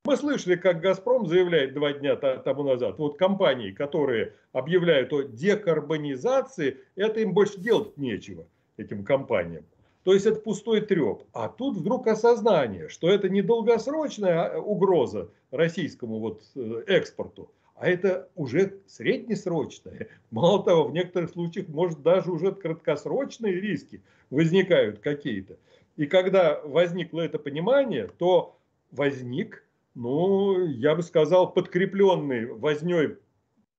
мы 0.05 0.15
слышали, 0.15 0.55
как 0.55 0.79
«Газпром» 0.79 1.27
заявляет 1.27 1.73
два 1.73 1.91
дня 1.91 2.15
тому 2.15 2.63
назад, 2.63 2.97
вот 2.97 3.17
компании, 3.17 3.71
которые 3.71 4.33
объявляют 4.53 5.11
о 5.11 5.23
декарбонизации, 5.23 6.77
это 6.95 7.19
им 7.19 7.33
больше 7.33 7.59
делать 7.59 7.97
нечего, 7.97 8.47
этим 8.77 9.03
компаниям. 9.03 9.65
То 10.09 10.15
есть 10.15 10.25
это 10.25 10.39
пустой 10.39 10.81
треп. 10.81 11.21
А 11.33 11.47
тут 11.47 11.77
вдруг 11.77 12.07
осознание, 12.07 12.89
что 12.89 13.11
это 13.11 13.29
не 13.29 13.43
долгосрочная 13.43 14.55
а, 14.55 14.57
угроза 14.57 15.29
российскому 15.51 16.17
вот 16.17 16.41
э, 16.55 16.83
экспорту, 16.87 17.51
а 17.75 17.87
это 17.87 18.27
уже 18.33 18.79
среднесрочное. 18.87 20.07
Мало 20.31 20.63
того, 20.63 20.85
в 20.85 20.93
некоторых 20.93 21.29
случаях, 21.29 21.67
может, 21.67 22.01
даже 22.01 22.31
уже 22.31 22.53
краткосрочные 22.53 23.53
риски 23.53 24.01
возникают 24.31 24.97
какие-то. 24.97 25.57
И 25.95 26.07
когда 26.07 26.59
возникло 26.63 27.21
это 27.21 27.37
понимание, 27.37 28.07
то 28.07 28.57
возник, 28.89 29.63
ну, 29.93 30.65
я 30.65 30.95
бы 30.95 31.03
сказал, 31.03 31.53
подкрепленный 31.53 32.47
возней 32.47 33.17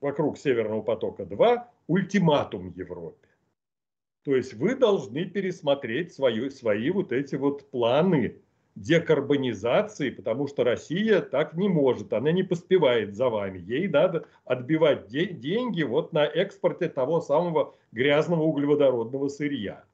вокруг 0.00 0.38
Северного 0.38 0.82
потока-2 0.82 1.62
ультиматум 1.88 2.72
Европе. 2.76 3.29
То 4.24 4.36
есть 4.36 4.54
вы 4.54 4.74
должны 4.74 5.24
пересмотреть 5.24 6.12
свои, 6.12 6.50
свои 6.50 6.90
вот 6.90 7.12
эти 7.12 7.36
вот 7.36 7.70
планы 7.70 8.36
декарбонизации, 8.76 10.10
потому 10.10 10.46
что 10.46 10.64
Россия 10.64 11.20
так 11.20 11.54
не 11.54 11.68
может, 11.68 12.12
она 12.12 12.30
не 12.32 12.42
поспевает 12.42 13.14
за 13.14 13.28
вами. 13.28 13.58
Ей 13.58 13.88
надо 13.88 14.26
отбивать 14.44 15.08
де- 15.08 15.26
деньги 15.26 15.82
вот 15.82 16.12
на 16.12 16.24
экспорте 16.24 16.88
того 16.88 17.20
самого 17.20 17.74
грязного 17.92 18.42
углеводородного 18.42 19.28
сырья. 19.28 19.84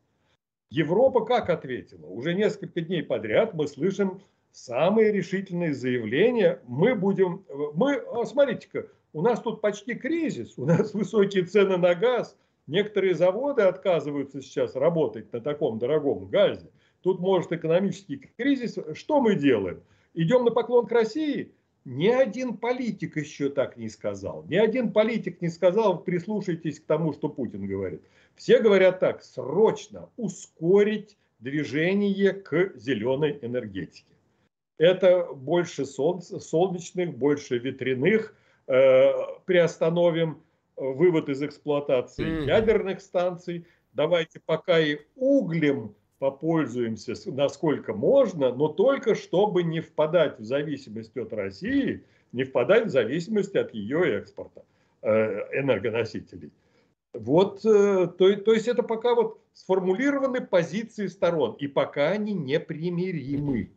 Европа 0.71 1.25
как 1.25 1.49
ответила? 1.49 2.06
Уже 2.06 2.35
несколько 2.35 2.80
дней 2.80 3.02
подряд 3.02 3.54
мы 3.54 3.68
слышим 3.68 4.21
самые 4.50 5.12
решительные 5.12 5.75
заявления. 5.75 6.61
Мы 6.66 6.95
будем, 6.95 7.45
мы, 7.75 8.02
смотрите-ка, 8.26 8.88
у 9.12 9.23
нас 9.23 9.40
тут 9.40 9.61
почти 9.61 9.95
кризис, 9.95 10.59
у 10.59 10.66
нас 10.66 10.92
высокие 10.95 11.45
цены 11.45 11.76
на 11.76 11.95
газ, 11.95 12.37
некоторые 12.66 13.14
заводы 13.14 13.62
отказываются 13.62 14.42
сейчас 14.42 14.75
работать 14.75 15.32
на 15.32 15.40
таком 15.40 15.78
дорогом 15.78 16.28
газе. 16.28 16.70
Тут 17.02 17.20
может 17.20 17.52
экономический 17.52 18.16
кризис. 18.37 18.78
Что 18.94 19.20
мы 19.20 19.37
делаем? 19.37 19.82
Идем 20.14 20.44
на 20.44 20.50
поклон 20.50 20.87
к 20.87 20.92
России? 20.92 21.52
Ни 21.85 22.08
один 22.08 22.56
политик 22.56 23.16
еще 23.16 23.49
так 23.49 23.76
не 23.76 23.88
сказал. 23.88 24.44
Ни 24.49 24.56
один 24.56 24.92
политик 24.92 25.40
не 25.40 25.49
сказал, 25.49 26.02
прислушайтесь 26.02 26.80
к 26.80 26.85
тому, 26.85 27.12
что 27.12 27.28
Путин 27.28 27.66
говорит. 27.66 28.02
Все 28.35 28.58
говорят 28.58 28.99
так, 28.99 29.23
срочно 29.23 30.08
ускорить 30.16 31.16
движение 31.38 32.32
к 32.32 32.73
зеленой 32.75 33.38
энергетике. 33.40 34.16
Это 34.78 35.32
больше 35.32 35.87
солнца, 35.87 36.40
солнечных, 36.40 37.16
больше 37.16 37.58
ветряных, 37.58 38.35
э, 38.66 39.12
приостановим 39.44 40.42
вывод 40.76 41.28
из 41.28 41.42
эксплуатации 41.42 42.25
mm. 42.25 42.45
ядерных 42.47 43.00
станций. 43.00 43.66
Давайте 43.92 44.40
пока 44.45 44.78
и 44.78 44.99
углем 45.14 45.95
попользуемся 46.18 47.14
насколько 47.30 47.92
можно, 47.92 48.54
но 48.54 48.68
только 48.68 49.14
чтобы 49.14 49.62
не 49.62 49.80
впадать 49.80 50.38
в 50.38 50.45
зависимость 50.45 51.16
от 51.16 51.33
России, 51.33 52.04
не 52.33 52.45
впадать 52.45 52.87
в 52.87 52.90
зависимость 52.90 53.54
от 53.54 53.75
ее 53.75 54.18
экспорта 54.18 54.64
э, 55.02 55.61
энергоносителей. 55.61 56.52
Вот, 57.12 57.64
э, 57.64 58.09
то, 58.18 58.37
то 58.37 58.52
есть 58.52 58.68
это 58.68 58.83
пока 58.83 59.14
вот 59.14 59.40
сформулированы 59.52 60.40
позиции 60.40 61.06
сторон, 61.06 61.54
и 61.59 61.66
пока 61.66 62.11
они 62.11 62.35
непримиримы. 62.35 63.71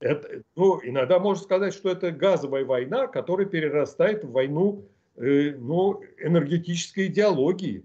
Это, 0.00 0.42
ну, 0.56 0.80
иногда 0.82 1.18
можно 1.18 1.42
сказать, 1.42 1.74
что 1.74 1.90
это 1.90 2.10
газовая 2.10 2.64
война, 2.64 3.06
которая 3.06 3.46
перерастает 3.46 4.24
в 4.24 4.32
войну 4.32 4.88
ну, 5.20 6.02
энергетической 6.18 7.08
идеологии. 7.08 7.84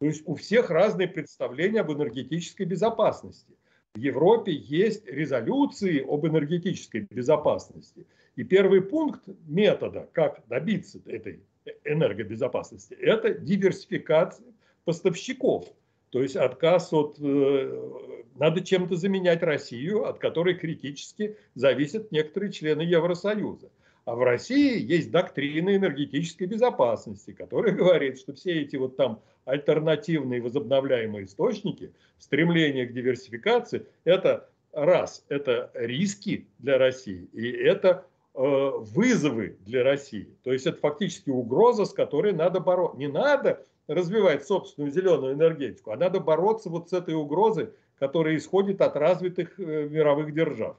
То 0.00 0.06
есть 0.06 0.22
у 0.26 0.34
всех 0.34 0.70
разные 0.70 1.06
представления 1.06 1.80
об 1.80 1.92
энергетической 1.92 2.64
безопасности. 2.64 3.54
В 3.94 3.98
Европе 3.98 4.52
есть 4.52 5.06
резолюции 5.06 6.04
об 6.04 6.26
энергетической 6.26 7.06
безопасности. 7.08 8.06
И 8.34 8.42
первый 8.42 8.80
пункт 8.80 9.20
метода, 9.46 10.08
как 10.12 10.42
добиться 10.48 10.98
этой 11.06 11.40
энергобезопасности, 11.84 12.94
это 12.94 13.34
диверсификация 13.34 14.46
поставщиков. 14.84 15.66
То 16.10 16.20
есть 16.22 16.36
отказ 16.36 16.92
от... 16.92 17.16
Э, 17.20 17.90
надо 18.34 18.62
чем-то 18.62 18.96
заменять 18.96 19.42
Россию, 19.42 20.06
от 20.06 20.18
которой 20.18 20.54
критически 20.54 21.36
зависят 21.54 22.10
некоторые 22.10 22.50
члены 22.50 22.82
Евросоюза. 22.82 23.70
А 24.04 24.16
в 24.16 24.22
России 24.22 24.80
есть 24.80 25.10
доктрина 25.10 25.76
энергетической 25.76 26.44
безопасности, 26.44 27.32
которая 27.32 27.72
говорит, 27.76 28.18
что 28.18 28.32
все 28.32 28.62
эти 28.62 28.76
вот 28.76 28.96
там 28.96 29.20
альтернативные 29.44 30.42
возобновляемые 30.42 31.26
источники, 31.26 31.92
стремление 32.18 32.86
к 32.86 32.92
диверсификации, 32.92 33.86
это 34.04 34.48
раз, 34.72 35.24
это 35.28 35.70
риски 35.74 36.46
для 36.58 36.78
России, 36.78 37.28
и 37.32 37.48
это 37.50 38.06
э, 38.34 38.40
вызовы 38.40 39.56
для 39.60 39.84
России. 39.84 40.28
То 40.42 40.52
есть 40.52 40.66
это 40.66 40.78
фактически 40.78 41.30
угроза, 41.30 41.84
с 41.84 41.92
которой 41.92 42.32
надо 42.32 42.60
бороться. 42.60 42.98
Не 42.98 43.08
надо 43.08 43.64
развивать 43.86 44.46
собственную 44.46 44.92
зеленую 44.92 45.34
энергетику, 45.34 45.90
а 45.90 45.96
надо 45.96 46.20
бороться 46.20 46.70
вот 46.70 46.90
с 46.90 46.92
этой 46.92 47.14
угрозой, 47.14 47.70
которая 47.98 48.36
исходит 48.36 48.80
от 48.80 48.96
развитых 48.96 49.58
э, 49.60 49.88
мировых 49.88 50.32
держав. 50.32 50.76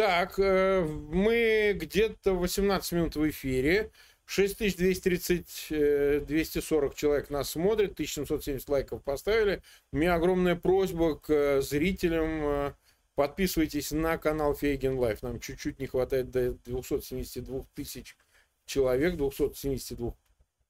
Так, 0.00 0.38
э, 0.38 0.82
мы 0.82 1.76
где-то 1.78 2.32
18 2.32 2.92
минут 2.92 3.16
в 3.16 3.28
эфире. 3.28 3.90
6230, 4.24 6.26
240 6.26 6.92
э, 6.92 6.96
человек 6.96 7.28
нас 7.28 7.50
смотрят, 7.50 7.92
1770 7.92 8.66
лайков 8.70 9.04
поставили. 9.04 9.60
У 9.92 9.98
меня 9.98 10.14
огромная 10.14 10.56
просьба 10.56 11.18
к 11.18 11.28
э, 11.28 11.60
зрителям. 11.60 12.74
Подписывайтесь 13.14 13.90
на 13.90 14.16
канал 14.16 14.54
Фейгин 14.54 14.98
Live. 14.98 15.22
Нам 15.22 15.38
чуть-чуть 15.38 15.78
не 15.78 15.86
хватает 15.86 16.30
до 16.30 16.54
272 16.54 17.66
тысяч 17.74 18.16
человек, 18.64 19.18
272 19.18 20.14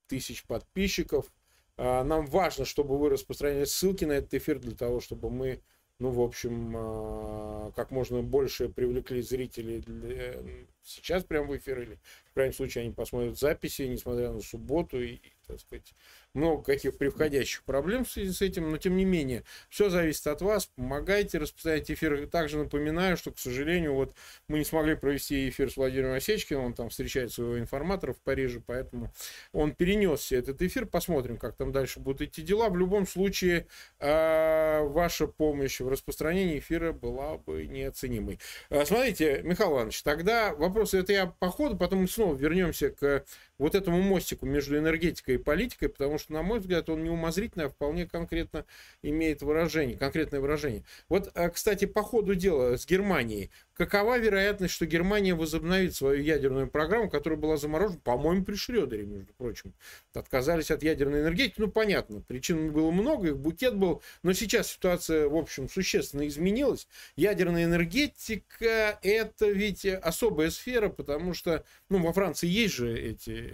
тысяч 0.08 0.44
подписчиков. 0.44 1.32
А, 1.76 2.02
нам 2.02 2.26
важно, 2.26 2.64
чтобы 2.64 2.98
вы 2.98 3.10
распространяли 3.10 3.66
ссылки 3.66 4.04
на 4.04 4.14
этот 4.14 4.34
эфир 4.34 4.58
для 4.58 4.74
того, 4.74 4.98
чтобы 4.98 5.30
мы 5.30 5.62
ну, 6.00 6.10
в 6.10 6.20
общем, 6.20 6.74
а, 6.76 7.72
как 7.76 7.90
можно 7.90 8.22
больше 8.22 8.68
привлекли 8.68 9.22
зрителей 9.22 9.80
для... 9.80 10.34
сейчас 10.82 11.24
прямо 11.24 11.48
в 11.48 11.56
эфир, 11.56 11.80
или 11.80 11.98
в 12.30 12.34
крайнем 12.34 12.54
случае 12.54 12.82
они 12.82 12.92
посмотрят 12.92 13.38
записи, 13.38 13.82
несмотря 13.82 14.30
на 14.30 14.40
субботу, 14.40 15.00
и, 15.00 15.18
так 15.46 15.60
сказать, 15.60 15.94
много 16.34 16.62
каких 16.62 16.96
привходящих 16.96 17.64
проблем 17.64 18.04
в 18.04 18.10
связи 18.10 18.32
с 18.32 18.40
этим, 18.40 18.70
но 18.70 18.76
тем 18.78 18.96
не 18.96 19.04
менее, 19.04 19.42
все 19.68 19.90
зависит 19.90 20.26
от 20.26 20.42
вас, 20.42 20.66
помогайте, 20.66 21.38
распространяйте 21.38 21.94
эфир. 21.94 22.28
Также 22.28 22.58
напоминаю, 22.58 23.16
что, 23.16 23.32
к 23.32 23.38
сожалению, 23.38 23.94
вот 23.94 24.14
мы 24.48 24.58
не 24.58 24.64
смогли 24.64 24.94
провести 24.94 25.48
эфир 25.48 25.70
с 25.70 25.76
Владимиром 25.76 26.14
Осечкиным, 26.14 26.64
он 26.64 26.74
там 26.74 26.88
встречает 26.88 27.32
своего 27.32 27.58
информатора 27.58 28.12
в 28.12 28.20
Париже, 28.20 28.62
поэтому 28.64 29.12
он 29.52 29.74
перенесся 29.74 30.36
этот 30.36 30.62
эфир, 30.62 30.86
посмотрим, 30.86 31.36
как 31.36 31.56
там 31.56 31.72
дальше 31.72 31.98
будут 32.00 32.22
идти 32.22 32.42
дела. 32.42 32.68
В 32.68 32.76
любом 32.76 33.06
случае, 33.06 33.66
а, 33.98 34.82
ваша 34.84 35.26
помощь 35.26 35.80
в 35.80 35.88
распространении 35.88 36.58
эфира 36.58 36.92
была 36.92 37.38
бы 37.38 37.66
неоценимой. 37.66 38.38
А, 38.68 38.84
смотрите, 38.84 39.40
Михаил 39.42 39.72
Иванович, 39.72 40.02
тогда 40.02 40.54
вопрос, 40.54 40.79
это 40.98 41.12
я 41.12 41.26
по 41.26 41.50
ходу, 41.50 41.76
потом 41.76 42.00
мы 42.00 42.08
снова 42.08 42.34
вернемся 42.34 42.90
к 42.90 43.24
вот 43.60 43.74
этому 43.74 44.00
мостику 44.00 44.46
между 44.46 44.78
энергетикой 44.78 45.34
и 45.34 45.38
политикой, 45.38 45.90
потому 45.90 46.18
что, 46.18 46.32
на 46.32 46.42
мой 46.42 46.60
взгляд, 46.60 46.88
он 46.88 47.04
не 47.04 47.10
умозрительный, 47.10 47.66
а 47.66 47.68
вполне 47.68 48.06
конкретно 48.06 48.64
имеет 49.02 49.42
выражение, 49.42 49.98
конкретное 49.98 50.40
выражение. 50.40 50.82
Вот, 51.10 51.30
э, 51.34 51.50
кстати, 51.50 51.84
по 51.84 52.02
ходу 52.02 52.34
дела 52.34 52.78
с 52.78 52.86
Германией. 52.86 53.50
Какова 53.74 54.18
вероятность, 54.18 54.74
что 54.74 54.86
Германия 54.86 55.34
возобновит 55.34 55.94
свою 55.94 56.22
ядерную 56.22 56.68
программу, 56.68 57.10
которая 57.10 57.38
была 57.38 57.56
заморожена, 57.56 58.00
по-моему, 58.00 58.44
при 58.44 58.54
Шредере, 58.54 59.04
между 59.04 59.32
прочим. 59.34 59.74
Отказались 60.14 60.70
от 60.70 60.82
ядерной 60.82 61.20
энергетики. 61.20 61.60
Ну, 61.60 61.68
понятно, 61.68 62.20
причин 62.20 62.72
было 62.72 62.90
много, 62.90 63.28
их 63.28 63.38
букет 63.38 63.76
был. 63.76 64.02
Но 64.22 64.32
сейчас 64.32 64.68
ситуация, 64.68 65.28
в 65.28 65.36
общем, 65.36 65.68
существенно 65.68 66.26
изменилась. 66.28 66.88
Ядерная 67.16 67.64
энергетика– 67.64 68.98
это 69.02 69.48
ведь 69.48 69.86
особая 69.86 70.50
сфера, 70.50 70.88
потому 70.88 71.32
что, 71.32 71.64
ну, 71.88 72.02
во 72.02 72.12
Франции 72.12 72.48
есть 72.48 72.74
же 72.74 72.98
эти 72.98 73.49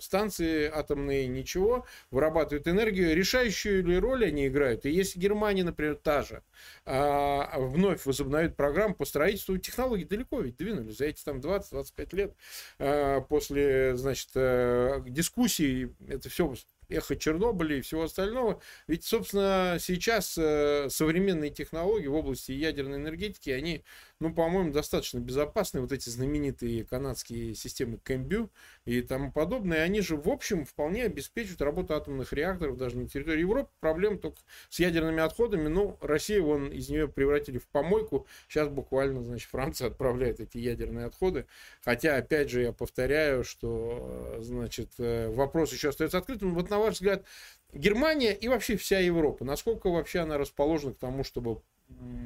станции 0.00 0.70
атомные 0.72 1.26
ничего, 1.26 1.86
вырабатывают 2.10 2.68
энергию. 2.68 3.14
Решающую 3.14 3.84
ли 3.84 3.98
роль 3.98 4.26
они 4.26 4.48
играют? 4.48 4.86
И 4.86 4.90
если 4.90 5.18
Германия, 5.18 5.64
например, 5.64 5.96
та 5.96 6.22
же, 6.22 6.42
а, 6.84 7.58
вновь 7.58 8.04
возобновит 8.06 8.56
программу 8.56 8.94
по 8.94 9.04
строительству, 9.04 9.56
технологии 9.58 10.04
далеко 10.04 10.40
ведь 10.40 10.56
двинулись. 10.56 10.98
За 10.98 11.06
эти 11.06 11.22
там 11.24 11.40
20-25 11.40 12.16
лет 12.16 12.34
а, 12.78 13.20
после, 13.22 13.96
значит, 13.96 14.30
а, 14.34 15.00
дискуссий 15.06 15.94
это 16.08 16.28
все 16.28 16.54
эхо 16.88 17.16
Чернобыля 17.16 17.76
и 17.76 17.80
всего 17.80 18.04
остального. 18.04 18.60
Ведь, 18.86 19.04
собственно, 19.04 19.78
сейчас 19.80 20.36
э, 20.36 20.88
современные 20.90 21.50
технологии 21.50 22.06
в 22.06 22.14
области 22.14 22.52
ядерной 22.52 22.98
энергетики, 22.98 23.50
они 23.50 23.84
ну, 24.20 24.32
по-моему, 24.32 24.72
достаточно 24.72 25.18
безопасны. 25.18 25.80
Вот 25.80 25.92
эти 25.92 26.08
знаменитые 26.08 26.84
канадские 26.84 27.54
системы 27.54 27.98
Кэмбю 27.98 28.50
и 28.84 29.02
тому 29.02 29.32
подобное, 29.32 29.82
они 29.82 30.00
же, 30.00 30.16
в 30.16 30.28
общем, 30.28 30.64
вполне 30.64 31.04
обеспечивают 31.04 31.60
работу 31.62 31.94
атомных 31.94 32.32
реакторов 32.32 32.76
даже 32.76 32.96
на 32.96 33.08
территории 33.08 33.40
Европы. 33.40 33.70
Проблема 33.80 34.18
только 34.18 34.38
с 34.70 34.78
ядерными 34.78 35.20
отходами. 35.20 35.68
Ну, 35.68 35.98
Россия, 36.00 36.40
вон, 36.40 36.70
из 36.70 36.88
нее 36.88 37.08
превратили 37.08 37.58
в 37.58 37.66
помойку. 37.66 38.26
Сейчас 38.48 38.68
буквально, 38.68 39.22
значит, 39.22 39.48
Франция 39.48 39.88
отправляет 39.88 40.40
эти 40.40 40.58
ядерные 40.58 41.06
отходы. 41.06 41.46
Хотя, 41.82 42.16
опять 42.16 42.50
же, 42.50 42.62
я 42.62 42.72
повторяю, 42.72 43.42
что, 43.44 44.38
значит, 44.40 44.90
э, 44.98 45.28
вопрос 45.30 45.72
еще 45.72 45.88
остается 45.88 46.18
открытым. 46.18 46.54
Вот, 46.54 46.70
на 46.70 46.78
ваш 46.78 46.94
взгляд, 46.94 47.24
Германия 47.72 48.32
и 48.32 48.46
вообще 48.46 48.76
вся 48.76 49.00
Европа, 49.00 49.44
насколько 49.44 49.90
вообще 49.90 50.20
она 50.20 50.38
расположена 50.38 50.94
к 50.94 50.98
тому, 50.98 51.24
чтобы 51.24 51.60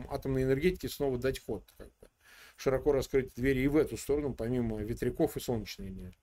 атомной 0.09 0.44
энергетике 0.44 0.88
снова 0.88 1.18
дать 1.18 1.44
ход, 1.44 1.64
как 1.77 1.88
бы, 2.01 2.09
широко 2.57 2.92
раскрыть 2.92 3.35
двери 3.35 3.61
и 3.61 3.68
в 3.68 3.77
эту 3.77 3.97
сторону, 3.97 4.35
помимо 4.35 4.81
ветряков 4.81 5.37
и 5.37 5.40
солнечной 5.40 5.88
энергии? 5.88 6.18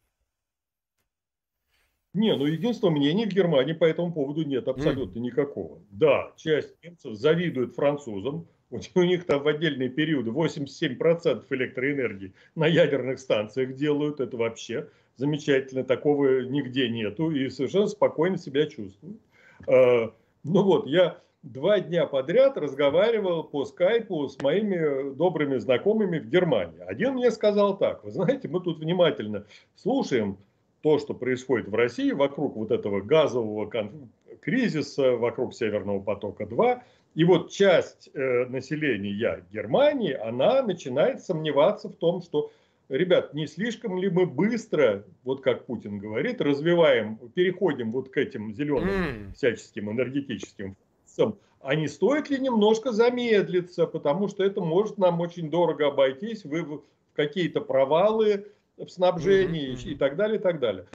Не, 2.16 2.34
ну 2.38 2.46
единственного 2.46 2.96
мнения 2.96 3.26
в 3.26 3.34
Германии 3.34 3.74
по 3.74 3.84
этому 3.84 4.14
поводу 4.14 4.44
нет 4.44 4.70
абсолютно 4.70 5.20
mm. 5.20 5.22
никакого. 5.22 5.82
Да, 5.92 6.32
часть 6.38 6.82
немцев 6.82 7.16
завидует 7.16 7.76
французам. 7.76 8.48
У 8.70 9.02
них 9.04 9.26
там 9.26 9.44
в 9.44 9.48
отдельные 9.48 9.90
периоды 9.90 10.32
87% 10.32 11.46
электроэнергии 11.50 12.34
на 12.56 12.68
ядерных 12.68 13.20
станциях 13.20 13.76
делают. 13.76 14.22
Это 14.22 14.38
вообще 14.38 14.90
замечательно. 15.18 15.84
Такого 15.84 16.42
нигде 16.44 16.88
нету. 16.88 17.32
И 17.32 17.50
совершенно 17.50 17.88
спокойно 17.88 18.38
себя 18.38 18.66
чувствуют. 18.66 19.20
А, 19.68 20.14
ну 20.44 20.64
вот, 20.64 20.88
я 20.88 21.22
два 21.46 21.80
дня 21.80 22.08
подряд 22.08 22.58
разговаривал 22.58 23.44
по 23.44 23.66
скайпу 23.66 24.28
с 24.28 24.42
моими 24.42 25.14
добрыми 25.16 25.58
знакомыми 25.58 26.20
в 26.20 26.28
Германии. 26.28 26.82
Один 26.86 27.14
мне 27.14 27.32
сказал 27.32 27.78
так, 27.78 28.04
вы 28.04 28.12
знаете, 28.12 28.48
мы 28.48 28.60
тут 28.60 28.80
внимательно 28.80 29.46
слушаем 29.76 30.38
то, 30.82 31.00
что 31.00 31.14
происходит 31.14 31.68
в 31.68 31.76
России 31.76 32.12
вокруг 32.12 32.56
вот 32.56 32.72
этого 32.72 33.02
газового 33.02 33.72
кризиса, 34.42 35.12
вокруг 35.16 35.54
Северного 35.54 36.00
потока-2. 36.00 36.82
И 37.16 37.24
вот 37.24 37.52
часть 37.52 38.10
э, 38.14 38.46
населения 38.46 39.44
Германии, 39.52 40.14
она 40.14 40.62
начинает 40.62 41.24
сомневаться 41.24 41.90
в 41.90 41.96
том, 41.96 42.22
что, 42.22 42.52
ребят, 42.90 43.34
не 43.34 43.48
слишком 43.48 43.98
ли 43.98 44.10
мы 44.10 44.26
быстро, 44.26 45.06
вот 45.24 45.42
как 45.42 45.66
Путин 45.66 45.98
говорит, 45.98 46.42
развиваем, 46.42 47.18
переходим 47.34 47.92
вот 47.92 48.10
к 48.10 48.18
этим 48.18 48.54
зеленым 48.54 48.90
mm. 48.90 49.34
всяческим 49.34 49.90
энергетическим 49.92 50.76
функциям, 51.16 51.38
а 51.62 51.76
не 51.76 51.88
стоит 51.88 52.30
ли 52.30 52.40
немножко 52.40 52.92
замедлиться, 52.92 53.88
потому 53.88 54.28
что 54.28 54.44
это 54.44 54.62
может 54.62 54.98
нам 54.98 55.22
очень 55.22 55.50
дорого 55.50 55.88
обойтись, 55.88 56.46
вы 56.46 56.64
в 56.64 56.84
какие-то 57.16 57.62
провалы 57.62 58.48
в 58.78 58.88
снабжении 58.88 59.74
mm-hmm. 59.74 59.92
и 59.92 59.96
так 59.96 60.16
далее, 60.16 60.38
и 60.38 60.42
так 60.42 60.60
далее. 60.60 60.86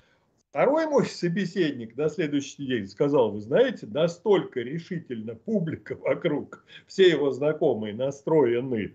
Второй 0.51 0.87
мой 0.87 1.07
собеседник 1.07 1.97
на 1.97 2.09
следующий 2.09 2.67
день 2.67 2.87
сказал, 2.87 3.33
вы 3.33 3.41
знаете, 3.41 3.87
настолько 3.87 4.61
решительно 4.61 5.35
публика 5.35 5.97
вокруг, 5.97 6.65
все 6.87 7.09
его 7.09 7.33
знакомые 7.33 7.95
настроены, 7.95 8.95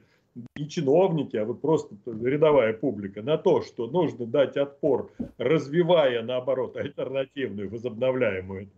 не 0.55 0.69
чиновники, 0.69 1.37
а 1.37 1.45
вот 1.45 1.61
просто 1.61 1.95
рядовая 2.05 2.73
публика, 2.73 3.21
на 3.21 3.37
то, 3.37 3.61
что 3.61 3.87
нужно 3.87 4.25
дать 4.25 4.57
отпор, 4.57 5.11
развивая, 5.37 6.23
наоборот, 6.23 6.75
альтернативную 6.77 7.69
возобновляемую 7.69 8.69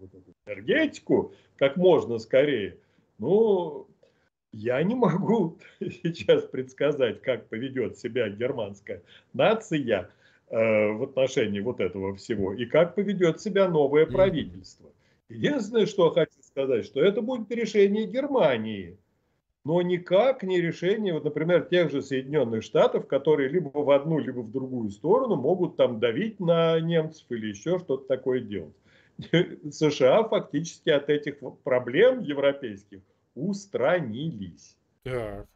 энергетику 0.46 1.34
как 1.58 1.78
можно 1.78 2.20
скорее. 2.20 2.78
Ну, 3.18 3.88
я 4.52 4.82
не 4.84 4.96
могу 4.96 5.58
сейчас 5.80 6.44
предсказать, 6.46 7.22
как 7.22 7.48
поведет 7.48 7.98
себя 7.98 8.30
германская 8.30 9.02
нация 9.34 10.10
э, 10.50 10.92
в 10.92 11.04
отношении 11.04 11.60
вот 11.60 11.80
этого 11.80 12.16
всего 12.16 12.54
и 12.54 12.66
как 12.66 12.96
поведет 12.96 13.42
себя 13.42 13.68
новое 13.68 14.06
правительство. 14.06 14.90
Единственное, 15.30 15.88
что 15.88 16.12
хочу 16.12 16.42
сказать, 16.42 16.86
что 16.86 17.02
это 17.02 17.22
будет 17.22 17.52
решение 17.52 18.06
Германии, 18.06 18.98
но 19.68 19.82
никак 19.82 20.44
не 20.44 20.62
решение, 20.62 21.14
вот, 21.14 21.26
например, 21.26 21.66
тех 21.66 21.92
же 21.92 22.02
Соединенных 22.02 22.64
Штатов, 22.64 23.06
которые 23.06 23.50
либо 23.50 23.68
в 23.78 23.92
одну, 23.92 24.18
либо 24.18 24.40
в 24.40 24.50
другую 24.50 24.90
сторону 24.92 25.36
могут 25.36 25.76
там 25.76 26.00
давить 26.00 26.40
на 26.40 26.80
немцев 26.80 27.26
или 27.30 27.48
еще 27.48 27.78
что-то 27.78 28.08
такое 28.08 28.40
делать. 28.40 28.74
США 29.72 30.24
фактически 30.24 30.90
от 30.90 31.10
этих 31.10 31.40
проблем 31.66 32.22
европейских 32.22 33.02
устранились. 33.36 34.78
Так. 35.04 35.48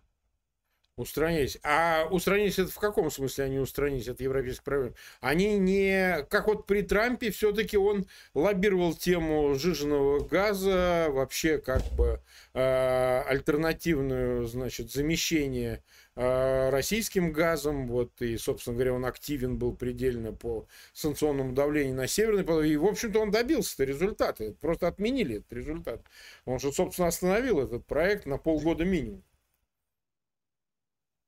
Устранились. 0.98 1.58
А 1.64 2.06
устранились 2.12 2.60
это 2.60 2.70
в 2.70 2.78
каком 2.78 3.10
смысле 3.10 3.46
они 3.46 3.60
устранились 3.60 4.10
от 4.10 4.20
европейских 4.20 4.64
проблем? 4.64 4.94
Они 5.22 5.58
не... 5.58 6.26
Как 6.30 6.48
вот 6.48 6.68
при 6.68 6.82
Трампе 6.82 7.32
все-таки 7.32 7.78
он 7.78 8.08
лоббировал 8.34 8.94
тему 8.94 9.56
жиженного 9.56 10.20
газа, 10.28 11.08
вообще 11.10 11.60
как 11.60 11.82
бы 11.94 12.20
э, 12.54 13.22
альтернативную, 13.26 14.46
значит, 14.48 14.92
замещение 14.92 15.82
э, 16.18 16.70
российским 16.72 17.32
газом. 17.32 17.88
Вот, 17.88 18.22
и, 18.22 18.38
собственно 18.38 18.76
говоря, 18.76 18.94
он 18.94 19.06
активен 19.06 19.58
был 19.58 19.74
предельно 19.74 20.34
по 20.34 20.68
санкционному 20.92 21.54
давлению 21.54 21.96
на 21.96 22.08
Северный 22.08 22.44
поток. 22.44 22.66
И, 22.66 22.76
в 22.76 22.86
общем-то, 22.86 23.18
он 23.18 23.32
добился 23.32 23.82
результата. 23.86 24.54
Просто 24.60 24.90
отменили 24.90 25.38
этот 25.38 25.54
результат. 25.54 26.02
Он 26.44 26.60
же, 26.60 26.74
собственно, 26.74 27.08
остановил 27.08 27.62
этот 27.62 27.88
проект 27.88 28.26
на 28.26 28.38
полгода 28.38 28.84
минимум. 28.84 29.24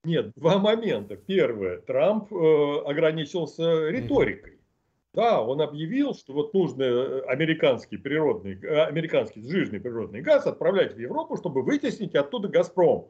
Нет, 0.04 0.34
два 0.36 0.58
момента. 0.58 1.16
Первое, 1.16 1.80
Трамп 1.80 2.32
э, 2.34 2.82
ограничился 2.86 3.90
риторикой. 3.90 4.60
Да, 5.14 5.42
он 5.42 5.62
объявил, 5.62 6.14
что 6.14 6.34
вот 6.34 6.54
нужно 6.54 6.84
э, 6.84 7.22
американский 7.28 7.98
природный, 7.98 8.60
э, 8.62 8.84
американский 8.86 9.42
сжиженный 9.42 9.80
природный 9.80 10.22
газ 10.22 10.46
отправлять 10.46 10.96
в 10.96 11.00
Европу, 11.00 11.38
чтобы 11.38 11.62
вытеснить 11.62 12.16
оттуда 12.16 12.50
Газпром. 12.50 13.08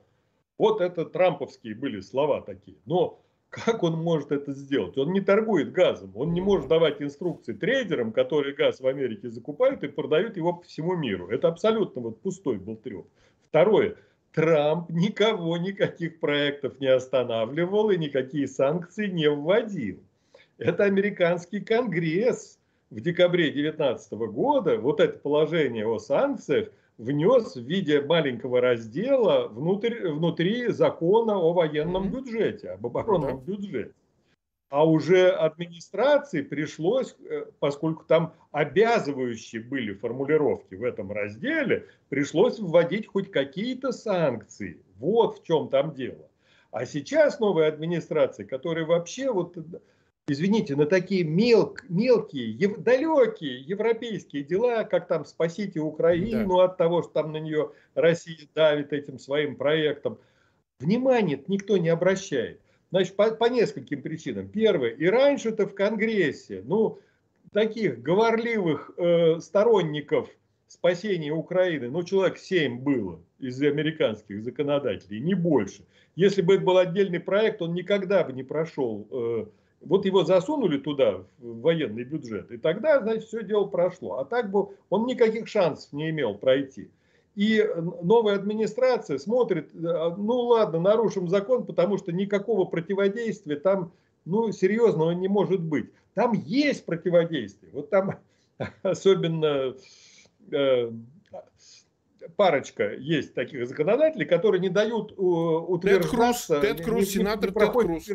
Вот 0.58 0.82
это 0.82 1.06
трамповские 1.06 1.76
были 1.76 2.00
слова 2.02 2.42
такие. 2.42 2.78
Но 2.86 3.24
как 3.50 3.82
он 3.82 3.94
может 3.94 4.32
это 4.32 4.52
сделать? 4.54 4.98
Он 4.98 5.14
не 5.14 5.22
торгует 5.22 5.72
газом, 5.72 6.12
он 6.16 6.34
не 6.34 6.42
может 6.42 6.68
давать 6.68 7.02
инструкции 7.02 7.54
трейдерам, 7.54 8.12
которые 8.12 8.54
газ 8.54 8.82
в 8.82 8.88
Америке 8.88 9.30
закупают 9.30 9.84
и 9.84 9.88
продают 9.88 10.38
его 10.38 10.54
по 10.54 10.64
всему 10.64 10.96
миру. 10.96 11.30
Это 11.30 11.48
абсолютно 11.48 12.02
вот 12.02 12.22
пустой 12.22 12.58
был 12.58 12.76
треп. 12.76 13.08
Второе, 13.50 13.96
Трамп 14.34 14.90
никого, 14.90 15.58
никаких 15.58 16.20
проектов 16.20 16.80
не 16.80 16.88
останавливал 16.88 17.92
и 17.92 17.98
никакие 17.98 18.48
санкции 18.48 19.08
не 19.08 19.30
вводил. 19.30 20.00
Это 20.58 20.86
американский 20.86 21.60
конгресс 21.60 22.58
в 22.90 23.00
декабре 23.00 23.52
2019 23.52 24.12
года 24.14 24.78
вот 24.80 25.00
это 25.00 25.20
положение 25.20 25.86
о 25.86 26.00
санкциях 26.00 26.70
внес 26.98 27.56
в 27.56 27.62
виде 27.62 28.02
маленького 28.02 28.60
раздела 28.60 29.48
внутрь, 29.48 30.10
внутри 30.10 30.68
закона 30.70 31.38
о 31.38 31.54
военном 31.54 32.10
бюджете, 32.10 32.72
об 32.72 32.88
оборонном 32.88 33.40
бюджете. 33.40 33.94
А 34.74 34.84
уже 34.86 35.30
администрации 35.30 36.42
пришлось, 36.42 37.16
э, 37.30 37.46
поскольку 37.60 38.06
там 38.06 38.34
обязывающие 38.52 39.62
были 39.62 39.94
формулировки 39.94 40.74
в 40.74 40.84
этом 40.84 41.12
разделе, 41.12 41.86
пришлось 42.10 42.58
вводить 42.58 43.06
хоть 43.06 43.30
какие-то 43.30 43.92
санкции. 43.92 44.82
Вот 44.98 45.38
в 45.38 45.44
чем 45.44 45.70
там 45.70 45.94
дело. 45.94 46.28
А 46.72 46.88
сейчас 46.88 47.40
новая 47.40 47.68
администрация, 47.68 48.48
которая 48.48 48.84
вообще 48.84 49.32
вот, 49.32 49.56
извините, 50.28 50.76
на 50.76 50.88
такие 50.88 51.24
мел, 51.24 51.78
мелкие, 51.88 52.50
ев, 52.54 52.80
далекие 52.80 53.62
европейские 53.62 54.42
дела, 54.42 54.86
как 54.86 55.08
там 55.08 55.24
спасите 55.26 55.82
Украину 55.82 56.58
да. 56.58 56.64
от 56.64 56.78
того, 56.78 57.04
что 57.04 57.12
там 57.12 57.32
на 57.32 57.38
нее 57.38 57.74
Россия 57.94 58.48
давит 58.56 58.92
этим 58.92 59.20
своим 59.20 59.56
проектом, 59.56 60.18
внимания 60.80 61.40
никто 61.48 61.78
не 61.78 61.90
обращает. 61.90 62.60
Значит, 62.94 63.16
по, 63.16 63.32
по 63.32 63.46
нескольким 63.46 64.04
причинам. 64.04 64.48
Первое, 64.48 64.92
и 64.92 65.08
раньше-то 65.08 65.66
в 65.66 65.74
Конгрессе, 65.74 66.62
ну, 66.64 67.00
таких 67.52 68.04
говорливых 68.04 68.92
э, 68.98 69.40
сторонников 69.40 70.30
спасения 70.68 71.32
Украины, 71.32 71.90
ну, 71.90 72.04
человек 72.04 72.38
7 72.38 72.82
было 72.82 73.20
из 73.40 73.60
американских 73.64 74.44
законодателей, 74.44 75.22
не 75.22 75.34
больше. 75.34 75.84
Если 76.16 76.44
бы 76.44 76.54
это 76.54 76.64
был 76.64 76.78
отдельный 76.78 77.20
проект, 77.20 77.64
он 77.64 77.74
никогда 77.74 78.24
бы 78.24 78.32
не 78.32 78.44
прошел. 78.44 79.08
Э, 79.10 79.46
вот 79.82 80.06
его 80.06 80.24
засунули 80.24 80.78
туда, 80.78 81.24
в 81.40 81.62
военный 81.62 82.04
бюджет, 82.04 82.52
и 82.52 82.58
тогда, 82.58 83.02
значит, 83.02 83.24
все 83.24 83.44
дело 83.44 83.66
прошло. 83.66 84.20
А 84.20 84.26
так 84.26 84.52
бы 84.52 84.68
он 84.92 85.08
никаких 85.08 85.48
шансов 85.48 85.92
не 85.94 86.12
имел 86.12 86.36
пройти. 86.36 86.92
И 87.36 87.68
новая 88.02 88.36
администрация 88.36 89.18
смотрит, 89.18 89.74
э, 89.74 89.78
ну 90.18 90.40
ладно, 90.42 90.80
нарушим 90.80 91.28
закон, 91.28 91.66
потому 91.66 91.98
что 91.98 92.12
никакого 92.12 92.66
противодействия 92.66 93.56
там, 93.56 93.92
ну, 94.26 94.52
серьезного 94.52 95.12
не 95.12 95.28
может 95.28 95.62
быть. 95.62 95.90
Там 96.14 96.34
есть 96.34 96.86
противодействие. 96.86 97.72
Вот 97.74 97.90
там 97.90 98.20
особенно 98.84 99.76
э, 100.52 100.92
парочка 102.36 102.94
есть 102.94 103.34
таких 103.34 103.68
законодателей, 103.68 104.26
которые 104.26 104.62
не 104.62 104.70
дают 104.70 105.14
утверждаться. 105.18 106.62
Тед 106.62 106.78
Круз, 106.78 106.78
Тед 106.78 106.86
Круз, 106.86 107.10
сенатор 107.10 107.52
Тед 107.52 107.72
Круз. 107.72 108.08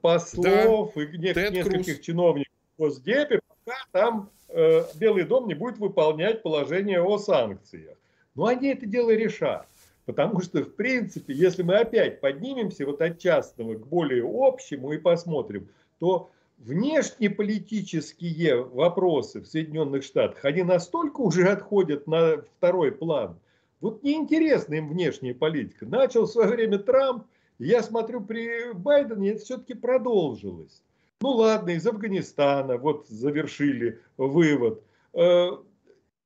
Послов 0.00 0.92
да. 0.94 1.02
и 1.02 1.18
нескольких 1.18 1.94
Круз. 1.96 2.00
чиновников 2.00 2.52
в 2.76 2.80
Госдепе, 2.80 3.40
пока 3.48 3.76
там 3.90 4.30
э, 4.30 4.35
Белый 4.48 5.24
дом 5.24 5.48
не 5.48 5.54
будет 5.54 5.78
выполнять 5.78 6.42
положение 6.42 7.02
о 7.02 7.18
санкциях. 7.18 7.96
Но 8.34 8.46
они 8.46 8.68
это 8.68 8.86
дело 8.86 9.10
решат. 9.10 9.66
Потому 10.04 10.40
что, 10.40 10.62
в 10.62 10.74
принципе, 10.74 11.34
если 11.34 11.62
мы 11.62 11.78
опять 11.78 12.20
поднимемся 12.20 12.86
вот 12.86 13.02
от 13.02 13.18
частного 13.18 13.74
к 13.74 13.86
более 13.86 14.24
общему 14.24 14.92
и 14.92 14.98
посмотрим, 14.98 15.68
то 15.98 16.30
внешнеполитические 16.58 18.62
вопросы 18.62 19.40
в 19.40 19.46
Соединенных 19.46 20.04
Штатах, 20.04 20.44
они 20.44 20.62
настолько 20.62 21.20
уже 21.20 21.48
отходят 21.48 22.06
на 22.06 22.42
второй 22.56 22.92
план. 22.92 23.38
Вот 23.80 24.02
неинтересна 24.02 24.74
им 24.74 24.88
внешняя 24.88 25.34
политика. 25.34 25.86
Начал 25.86 26.26
в 26.26 26.30
свое 26.30 26.48
время 26.48 26.78
Трамп, 26.78 27.24
я 27.58 27.82
смотрю, 27.82 28.20
при 28.20 28.72
Байдене 28.72 29.32
это 29.32 29.44
все-таки 29.44 29.74
продолжилось. 29.74 30.82
Ну 31.22 31.30
ладно, 31.30 31.70
из 31.70 31.86
Афганистана 31.86 32.76
вот 32.76 33.08
завершили 33.08 34.00
вывод. 34.18 34.82
Э, 35.14 35.50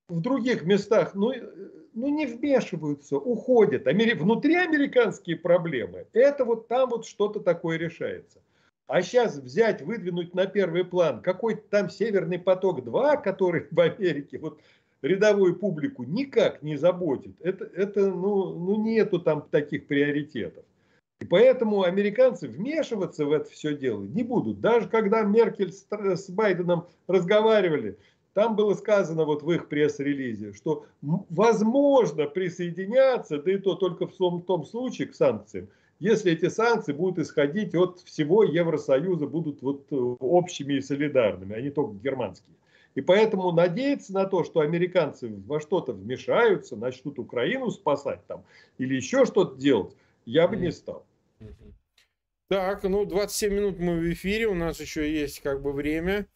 в 0.08 0.20
других 0.20 0.64
местах, 0.64 1.14
ну, 1.14 1.32
ну 1.94 2.08
не 2.08 2.26
вмешиваются, 2.26 3.16
уходят. 3.16 3.86
Амери... 3.86 4.14
Внутриамериканские 4.14 5.36
проблемы, 5.36 6.06
это 6.12 6.44
вот 6.44 6.66
там 6.66 6.90
вот 6.90 7.06
что-то 7.06 7.38
такое 7.38 7.78
решается. 7.78 8.40
А 8.88 9.02
сейчас 9.02 9.36
взять, 9.36 9.82
выдвинуть 9.82 10.34
на 10.34 10.46
первый 10.46 10.84
план 10.84 11.22
какой-то 11.22 11.62
там 11.70 11.88
Северный 11.88 12.40
поток-2, 12.40 13.22
который 13.22 13.68
в 13.70 13.78
Америке 13.78 14.38
вот 14.38 14.58
рядовую 15.02 15.54
публику 15.54 16.02
никак 16.02 16.62
не 16.62 16.76
заботит. 16.76 17.36
Это, 17.40 17.64
это 17.66 18.10
ну, 18.10 18.52
ну 18.58 18.82
нету 18.82 19.20
там 19.20 19.42
таких 19.48 19.86
приоритетов. 19.86 20.64
И 21.20 21.26
поэтому 21.26 21.82
американцы 21.82 22.48
вмешиваться 22.48 23.26
в 23.26 23.32
это 23.32 23.50
все 23.50 23.76
дело 23.76 24.02
не 24.04 24.22
будут. 24.22 24.60
Даже 24.60 24.88
когда 24.88 25.22
Меркель 25.22 25.72
с 25.72 26.30
Байденом 26.30 26.86
разговаривали, 27.06 27.98
там 28.32 28.56
было 28.56 28.74
сказано 28.74 29.24
вот 29.24 29.42
в 29.42 29.50
их 29.50 29.68
пресс-релизе, 29.68 30.54
что 30.54 30.86
возможно 31.02 32.26
присоединяться, 32.26 33.38
да 33.38 33.52
и 33.52 33.58
то 33.58 33.74
только 33.74 34.06
в 34.06 34.16
том, 34.16 34.38
в 34.38 34.44
том 34.46 34.64
случае 34.64 35.08
к 35.08 35.14
санкциям, 35.14 35.68
если 35.98 36.32
эти 36.32 36.48
санкции 36.48 36.94
будут 36.94 37.18
исходить 37.18 37.74
от 37.74 38.00
всего 38.00 38.42
Евросоюза, 38.42 39.26
будут 39.26 39.60
вот 39.60 39.84
э, 39.90 39.94
общими 39.94 40.74
и 40.74 40.80
солидарными, 40.80 41.54
а 41.54 41.60
не 41.60 41.70
только 41.70 41.92
германские. 42.02 42.56
И 42.94 43.02
поэтому 43.02 43.52
надеяться 43.52 44.14
на 44.14 44.24
то, 44.24 44.42
что 44.42 44.60
американцы 44.60 45.30
во 45.46 45.60
что-то 45.60 45.92
вмешаются, 45.92 46.76
начнут 46.76 47.18
Украину 47.18 47.70
спасать 47.70 48.20
там 48.26 48.42
или 48.78 48.94
еще 48.94 49.26
что-то 49.26 49.60
делать, 49.60 49.94
я 50.24 50.48
бы 50.48 50.56
не 50.56 50.72
стал. 50.72 51.04
Так, 52.48 52.82
ну 52.82 53.04
27 53.04 53.54
минут 53.54 53.78
мы 53.78 53.98
в 54.00 54.12
эфире, 54.12 54.48
у 54.48 54.54
нас 54.54 54.80
еще 54.80 55.10
есть 55.10 55.40
как 55.40 55.62
бы 55.62 55.72
время. 55.72 56.26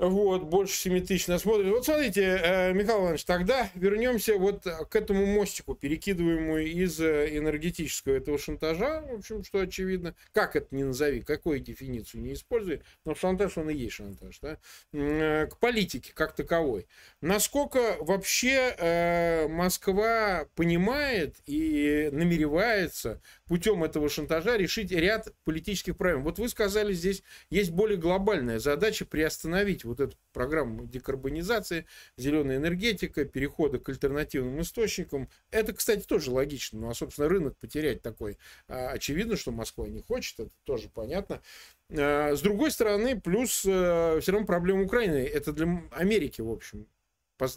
Вот, 0.00 0.44
больше 0.44 0.74
7 0.76 1.04
тысяч 1.04 1.26
нас 1.26 1.42
смотрит. 1.42 1.70
Вот 1.70 1.84
смотрите, 1.84 2.22
э, 2.22 2.72
Михаил 2.72 3.02
Иванович, 3.02 3.24
тогда 3.26 3.68
вернемся 3.74 4.38
вот 4.38 4.62
к 4.62 4.96
этому 4.96 5.26
мостику, 5.26 5.74
перекидываемому 5.74 6.56
из 6.56 6.98
э, 7.02 7.36
энергетического 7.36 8.14
этого 8.14 8.38
шантажа, 8.38 9.02
в 9.02 9.16
общем, 9.16 9.44
что 9.44 9.60
очевидно. 9.60 10.14
Как 10.32 10.56
это 10.56 10.74
не 10.74 10.84
назови, 10.84 11.20
какую 11.20 11.60
дефиницию 11.60 12.22
не 12.22 12.32
используй, 12.32 12.80
но 13.04 13.14
шантаж, 13.14 13.58
он 13.58 13.68
и 13.68 13.74
есть 13.74 13.96
шантаж, 13.96 14.38
да? 14.40 14.56
Э, 14.94 15.48
к 15.48 15.58
политике 15.58 16.12
как 16.14 16.34
таковой. 16.34 16.86
Насколько 17.20 17.98
вообще 18.00 19.46
Москва 19.50 20.46
понимает 20.54 21.36
и 21.44 22.08
намеревается 22.10 23.20
путем 23.50 23.82
этого 23.82 24.08
шантажа 24.08 24.56
решить 24.56 24.92
ряд 24.92 25.34
политических 25.42 25.96
проблем? 25.96 26.22
Вот 26.22 26.38
вы 26.38 26.48
сказали, 26.48 26.92
здесь 26.92 27.24
есть 27.50 27.72
более 27.72 27.98
глобальная 27.98 28.60
задача 28.60 29.04
приостановить 29.04 29.84
вот 29.84 29.98
эту 29.98 30.16
программу 30.32 30.86
декарбонизации, 30.86 31.84
зеленая 32.16 32.58
энергетика, 32.58 33.24
перехода 33.24 33.80
к 33.80 33.88
альтернативным 33.88 34.60
источникам. 34.60 35.28
Это, 35.50 35.72
кстати, 35.72 36.06
тоже 36.06 36.30
логично. 36.30 36.78
Ну, 36.78 36.90
а, 36.90 36.94
собственно, 36.94 37.28
рынок 37.28 37.56
потерять 37.58 38.02
такой. 38.02 38.38
А, 38.68 38.90
очевидно, 38.90 39.36
что 39.36 39.50
Москва 39.50 39.88
не 39.88 40.00
хочет, 40.00 40.38
это 40.38 40.52
тоже 40.62 40.88
понятно. 40.88 41.42
А, 41.90 42.36
с 42.36 42.40
другой 42.42 42.70
стороны, 42.70 43.20
плюс 43.20 43.64
э, 43.66 44.20
все 44.20 44.30
равно 44.30 44.46
проблема 44.46 44.84
Украины. 44.84 45.26
Это 45.26 45.52
для 45.52 45.82
Америки, 45.90 46.40
в 46.40 46.50
общем, 46.52 46.86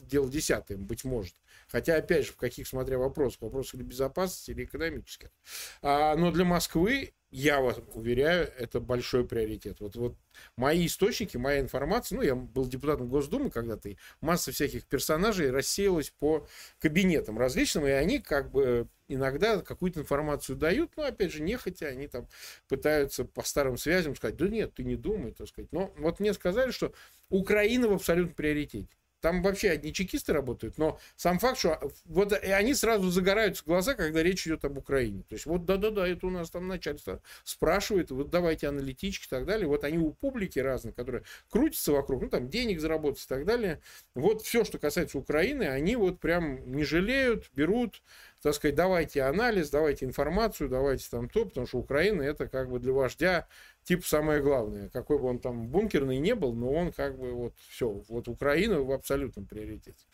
дело 0.03 0.29
десятое, 0.29 0.77
быть 0.77 1.03
может. 1.03 1.35
Хотя, 1.67 1.95
опять 1.95 2.25
же, 2.25 2.33
в 2.33 2.37
каких, 2.37 2.67
смотря 2.67 2.97
вопросах, 2.97 3.41
вопросах 3.41 3.75
или 3.75 3.83
безопасности, 3.83 4.51
или 4.51 4.63
экономических. 4.63 5.29
А, 5.81 6.15
но 6.15 6.31
для 6.31 6.45
Москвы 6.45 7.13
я 7.33 7.61
вас 7.61 7.79
уверяю, 7.95 8.51
это 8.59 8.79
большой 8.79 9.27
приоритет. 9.27 9.79
Вот, 9.79 9.95
вот 9.95 10.15
мои 10.55 10.85
источники, 10.85 11.35
моя 11.35 11.61
информация, 11.61 12.15
ну, 12.15 12.21
я 12.21 12.35
был 12.35 12.67
депутатом 12.67 13.09
Госдумы 13.09 13.49
когда-то, 13.49 13.89
и 13.89 13.97
масса 14.21 14.51
всяких 14.51 14.85
персонажей 14.85 15.49
рассеялась 15.49 16.11
по 16.11 16.47
кабинетам 16.79 17.39
различным, 17.39 17.87
и 17.87 17.89
они 17.89 18.19
как 18.19 18.51
бы 18.51 18.87
иногда 19.07 19.61
какую-то 19.61 20.01
информацию 20.01 20.57
дают, 20.57 20.91
но, 20.95 21.03
опять 21.05 21.31
же, 21.31 21.41
нехотя, 21.41 21.87
они 21.87 22.07
там 22.07 22.27
пытаются 22.67 23.25
по 23.25 23.41
старым 23.41 23.77
связям 23.77 24.15
сказать, 24.15 24.37
да 24.37 24.47
нет, 24.47 24.75
ты 24.75 24.83
не 24.83 24.95
думай, 24.95 25.33
так 25.33 25.47
сказать. 25.47 25.71
Но 25.71 25.91
вот 25.97 26.19
мне 26.19 26.33
сказали, 26.33 26.69
что 26.69 26.93
Украина 27.29 27.87
в 27.87 27.93
абсолютном 27.93 28.35
приоритете. 28.35 28.95
Там 29.23 29.41
вообще 29.41 29.69
одни 29.69 29.93
чекисты 29.93 30.33
работают, 30.33 30.77
но 30.77 30.99
сам 31.15 31.39
факт, 31.39 31.57
что 31.57 31.79
вот 32.03 32.33
и 32.33 32.51
они 32.51 32.73
сразу 32.73 33.09
загораются 33.09 33.63
глаза, 33.65 33.93
когда 33.93 34.21
речь 34.21 34.45
идет 34.45 34.65
об 34.65 34.77
Украине. 34.77 35.23
То 35.29 35.35
есть 35.35 35.45
вот 35.45 35.63
да-да-да, 35.63 36.05
это 36.05 36.27
у 36.27 36.29
нас 36.29 36.49
там 36.49 36.67
начальство 36.67 37.21
спрашивает, 37.45 38.11
вот 38.11 38.29
давайте 38.29 38.67
аналитички 38.67 39.25
и 39.25 39.29
так 39.29 39.45
далее. 39.45 39.65
Вот 39.65 39.85
они 39.85 39.97
у 39.97 40.11
публики 40.11 40.59
разные, 40.59 40.91
которые 40.91 41.23
крутятся 41.49 41.93
вокруг, 41.93 42.23
ну 42.23 42.29
там 42.29 42.49
денег 42.49 42.81
заработать 42.81 43.23
и 43.23 43.27
так 43.29 43.45
далее. 43.45 43.79
Вот 44.13 44.41
все, 44.41 44.65
что 44.65 44.77
касается 44.77 45.17
Украины, 45.17 45.63
они 45.69 45.95
вот 45.95 46.19
прям 46.19 46.69
не 46.69 46.83
жалеют, 46.83 47.49
берут, 47.53 48.01
так 48.41 48.53
сказать, 48.55 48.75
давайте 48.75 49.21
анализ, 49.21 49.69
давайте 49.69 50.03
информацию, 50.03 50.67
давайте 50.67 51.07
там 51.09 51.29
то, 51.29 51.45
потому 51.45 51.65
что 51.65 51.77
Украина 51.77 52.23
это 52.23 52.49
как 52.49 52.69
бы 52.69 52.79
для 52.79 52.91
вождя 52.91 53.47
типа 53.83 54.05
самое 54.05 54.41
главное. 54.41 54.89
Какой 54.89 55.19
бы 55.19 55.27
он 55.27 55.39
там 55.39 55.67
бункерный 55.67 56.17
не 56.17 56.35
был, 56.35 56.53
но 56.53 56.71
он 56.71 56.91
как 56.91 57.17
бы 57.17 57.31
вот 57.31 57.53
все, 57.69 57.89
вот 58.07 58.27
Украина 58.27 58.81
в 58.81 58.91
абсолютном 58.91 59.45
приоритете. 59.45 60.05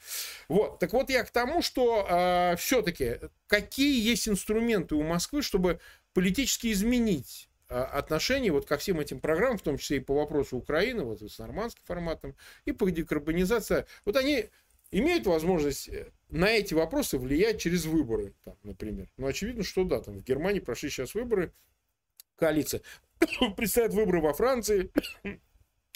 Вот, 0.48 0.80
так 0.80 0.94
вот 0.94 1.10
я 1.10 1.24
к 1.24 1.32
тому, 1.32 1.62
что 1.62 2.02
э, 2.02 2.06
а, 2.10 2.56
все-таки 2.56 3.20
какие 3.48 4.02
есть 4.02 4.28
инструменты 4.28 4.96
у 4.96 5.04
Москвы, 5.04 5.42
чтобы 5.42 5.80
политически 6.14 6.72
изменить 6.72 7.50
а, 7.70 7.84
отношения 7.86 8.52
вот 8.52 8.66
ко 8.66 8.78
всем 8.78 9.00
этим 9.00 9.20
программам, 9.20 9.58
в 9.58 9.62
том 9.62 9.78
числе 9.78 9.98
и 9.98 10.02
по 10.02 10.16
вопросу 10.16 10.58
Украины, 10.58 11.04
вот 11.04 11.22
с 11.22 11.38
нормандским 11.38 11.84
форматом, 11.86 12.36
и 12.66 12.72
по 12.72 12.90
декарбонизации. 12.90 13.86
Вот 14.06 14.16
они 14.16 14.50
имеют 14.92 15.28
возможность 15.28 15.88
э, 15.90 16.12
на 16.30 16.50
эти 16.50 16.74
вопросы 16.74 17.18
влиять 17.18 17.62
через 17.62 17.86
выборы, 17.86 18.34
там, 18.44 18.56
например. 18.64 19.08
Ну, 19.18 19.28
очевидно, 19.28 19.64
что 19.64 19.84
да, 19.84 20.02
там 20.02 20.18
в 20.18 20.24
Германии 20.24 20.60
прошли 20.60 20.90
сейчас 20.90 21.14
выборы, 21.14 21.54
коалиция. 22.36 22.82
Предстоят 23.58 23.94
выборы 23.94 24.22
во 24.22 24.34
Франции, 24.34 24.92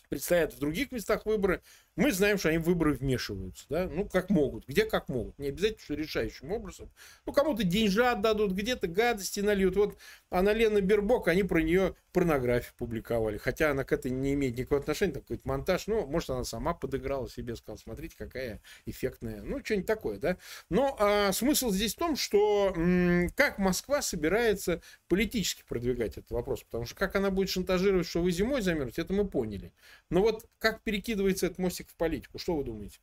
предстоят 0.09 0.53
в 0.53 0.59
других 0.59 0.91
местах 0.91 1.25
выборы. 1.25 1.61
Мы 1.95 2.11
знаем, 2.11 2.39
что 2.39 2.49
они 2.49 2.57
в 2.57 2.63
выборы 2.63 2.93
вмешиваются, 2.93 3.65
да, 3.69 3.87
ну, 3.87 4.07
как 4.09 4.29
могут, 4.31 4.67
где 4.67 4.85
как 4.85 5.09
могут, 5.09 5.37
не 5.37 5.49
обязательно, 5.49 5.79
что 5.79 5.93
решающим 5.93 6.51
образом. 6.51 6.91
Ну, 7.25 7.33
кому-то 7.33 7.63
деньжат 7.63 8.21
дадут, 8.21 8.53
где-то 8.53 8.87
гадости 8.87 9.41
нальют. 9.41 9.75
Вот 9.75 9.97
она 10.31 10.53
Лена 10.53 10.81
Бербок, 10.81 11.27
они 11.27 11.43
про 11.43 11.61
нее 11.61 11.95
порнографию 12.11 12.73
публиковали, 12.77 13.37
хотя 13.37 13.71
она 13.71 13.83
к 13.83 13.91
этой 13.91 14.11
не 14.11 14.33
имеет 14.33 14.57
никакого 14.57 14.81
отношения, 14.81 15.13
такой 15.13 15.39
монтаж, 15.43 15.87
ну, 15.87 16.05
может, 16.07 16.29
она 16.31 16.43
сама 16.43 16.73
подыграла 16.73 17.29
себе, 17.29 17.55
сказала, 17.55 17.77
смотрите, 17.77 18.15
какая 18.17 18.61
эффектная, 18.85 19.41
ну, 19.43 19.63
что-нибудь 19.63 19.87
такое, 19.87 20.19
да. 20.19 20.37
Но 20.69 20.95
а, 20.99 21.31
смысл 21.31 21.71
здесь 21.71 21.95
в 21.95 21.99
том, 21.99 22.15
что 22.15 22.73
м- 22.75 23.29
как 23.35 23.57
Москва 23.57 24.01
собирается 24.01 24.81
политически 25.07 25.63
продвигать 25.67 26.17
этот 26.17 26.31
вопрос, 26.31 26.63
потому 26.63 26.85
что 26.85 26.95
как 26.95 27.15
она 27.15 27.29
будет 27.31 27.49
шантажировать, 27.49 28.07
что 28.07 28.21
вы 28.21 28.31
зимой 28.31 28.61
замерзнете, 28.61 29.01
это 29.01 29.13
мы 29.13 29.27
поняли. 29.27 29.73
Но 30.09 30.21
вот 30.21 30.45
как 30.59 30.81
перекидывается 30.83 31.47
этот 31.47 31.57
мостик 31.57 31.82
в 31.87 31.95
политику? 31.97 32.39
Что 32.39 32.55
вы 32.55 32.63
думаете? 32.63 32.99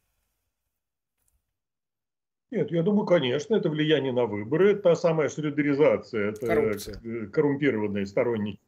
Нет, 2.51 2.73
я 2.73 2.83
думаю, 2.83 3.07
конечно, 3.07 3.55
это 3.55 3.71
влияние 3.71 4.13
на 4.13 4.27
выборы, 4.27 4.75
та 4.75 4.97
самая 4.97 5.29
солидаризация, 5.29 6.31
это 6.31 6.47
Коррупция. 6.47 7.01
Э, 7.05 7.27
коррумпированные 7.27 8.07
сторонники 8.07 8.59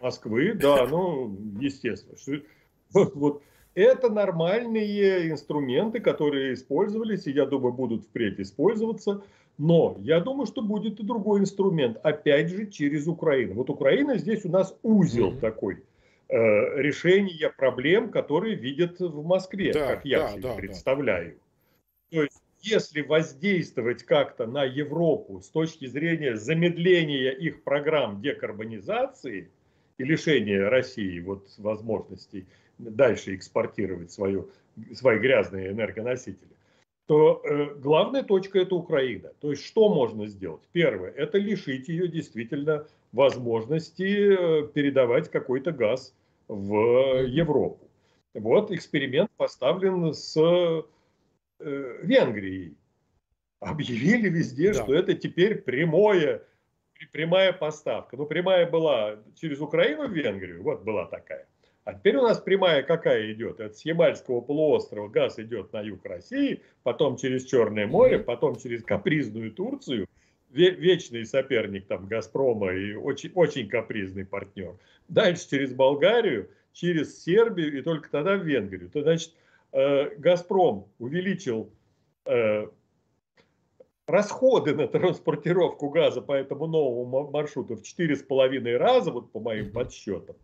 Москвы, 0.00 0.52
да, 0.54 0.86
ну, 0.90 1.34
естественно. 1.58 2.42
Вот, 2.92 3.14
вот. 3.14 3.42
Это 3.74 4.10
нормальные 4.10 5.30
инструменты, 5.30 6.00
которые 6.00 6.52
использовались, 6.52 7.26
и 7.26 7.30
я 7.32 7.46
думаю, 7.46 7.72
будут 7.72 8.04
впредь 8.04 8.38
использоваться. 8.38 9.22
Но 9.56 9.96
я 10.00 10.20
думаю, 10.20 10.46
что 10.46 10.60
будет 10.60 11.00
и 11.00 11.02
другой 11.02 11.40
инструмент, 11.40 11.96
опять 12.02 12.50
же, 12.50 12.66
через 12.66 13.06
Украину. 13.06 13.54
Вот 13.54 13.70
Украина 13.70 14.18
здесь 14.18 14.44
у 14.44 14.50
нас 14.50 14.76
узел 14.82 15.32
mm-hmm. 15.32 15.40
такой 15.40 15.82
решения 16.32 17.50
проблем, 17.50 18.10
которые 18.10 18.54
видят 18.54 19.00
в 19.00 19.24
Москве, 19.24 19.72
да, 19.72 19.94
как 19.94 20.04
я 20.04 20.18
да, 20.20 20.28
себе 20.30 20.42
да, 20.42 20.54
представляю. 20.54 21.38
То 22.10 22.22
есть, 22.22 22.42
если 22.60 23.02
воздействовать 23.02 24.04
как-то 24.04 24.46
на 24.46 24.64
Европу 24.64 25.40
с 25.40 25.48
точки 25.48 25.86
зрения 25.86 26.36
замедления 26.36 27.30
их 27.30 27.62
программ 27.64 28.22
декарбонизации 28.22 29.50
и 29.98 30.04
лишения 30.04 30.68
России 30.68 31.20
вот 31.20 31.48
возможностей 31.58 32.46
дальше 32.78 33.34
экспортировать 33.34 34.12
свою, 34.12 34.50
свои 34.94 35.18
грязные 35.18 35.70
энергоносители, 35.70 36.52
то 37.06 37.42
э, 37.44 37.74
главная 37.74 38.22
точка 38.22 38.60
это 38.60 38.76
Украина. 38.76 39.32
То 39.40 39.50
есть 39.50 39.64
что 39.64 39.92
можно 39.92 40.26
сделать? 40.26 40.62
Первое, 40.72 41.10
это 41.10 41.38
лишить 41.38 41.88
ее 41.88 42.08
действительно 42.08 42.86
возможности 43.12 44.02
э, 44.02 44.68
передавать 44.68 45.30
какой-то 45.30 45.72
газ 45.72 46.14
в 46.54 47.26
Европу. 47.26 47.90
Вот 48.34 48.70
эксперимент 48.70 49.30
поставлен 49.36 50.12
с 50.12 50.36
э, 50.36 50.82
Венгрией. 52.02 52.76
Объявили 53.60 54.28
везде, 54.28 54.72
да. 54.72 54.82
что 54.82 54.94
это 54.94 55.14
теперь 55.14 55.62
прямое, 55.62 56.42
прямая 57.12 57.52
поставка. 57.52 58.16
Ну, 58.16 58.26
прямая 58.26 58.68
была 58.68 59.18
через 59.36 59.60
Украину 59.60 60.08
в 60.08 60.12
Венгрию, 60.12 60.62
вот 60.62 60.82
была 60.82 61.06
такая. 61.06 61.46
А 61.84 61.94
теперь 61.94 62.16
у 62.16 62.22
нас 62.22 62.38
прямая 62.38 62.82
какая 62.82 63.32
идет? 63.32 63.60
От 63.60 63.76
Ямальского 63.78 64.40
полуострова 64.40 65.08
газ 65.08 65.38
идет 65.38 65.72
на 65.72 65.80
юг 65.80 66.04
России, 66.04 66.62
потом 66.84 67.16
через 67.16 67.44
Черное 67.44 67.86
море, 67.86 68.18
потом 68.18 68.56
через 68.56 68.84
капризную 68.84 69.52
Турцию, 69.52 70.06
вечный 70.52 71.24
соперник 71.24 71.86
там 71.86 72.06
Газпрома 72.06 72.72
и 72.72 72.94
очень, 72.94 73.32
очень 73.34 73.68
капризный 73.68 74.24
партнер. 74.24 74.76
Дальше 75.08 75.48
через 75.48 75.72
Болгарию, 75.72 76.50
через 76.72 77.22
Сербию 77.22 77.78
и 77.78 77.82
только 77.82 78.10
тогда 78.10 78.36
в 78.36 78.44
Венгрию. 78.44 78.90
То 78.90 79.02
значит, 79.02 79.32
э, 79.72 80.14
Газпром 80.16 80.86
увеличил 80.98 81.70
э, 82.26 82.66
расходы 84.06 84.74
на 84.74 84.88
транспортировку 84.88 85.88
газа 85.88 86.20
по 86.20 86.32
этому 86.32 86.66
новому 86.66 87.30
маршруту 87.30 87.76
в 87.76 87.82
4,5 87.82 88.76
раза, 88.76 89.10
вот 89.10 89.32
по 89.32 89.40
моим 89.40 89.72
подсчетам. 89.72 90.36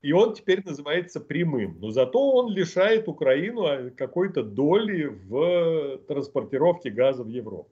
И 0.00 0.12
он 0.12 0.34
теперь 0.34 0.64
называется 0.64 1.20
прямым. 1.20 1.78
Но 1.80 1.90
зато 1.90 2.30
он 2.30 2.52
лишает 2.52 3.08
Украину 3.08 3.64
а, 3.64 3.90
какой-то 3.90 4.44
доли 4.44 5.06
в 5.06 5.98
транспортировке 6.06 6.90
газа 6.90 7.24
в 7.24 7.28
Европу. 7.28 7.70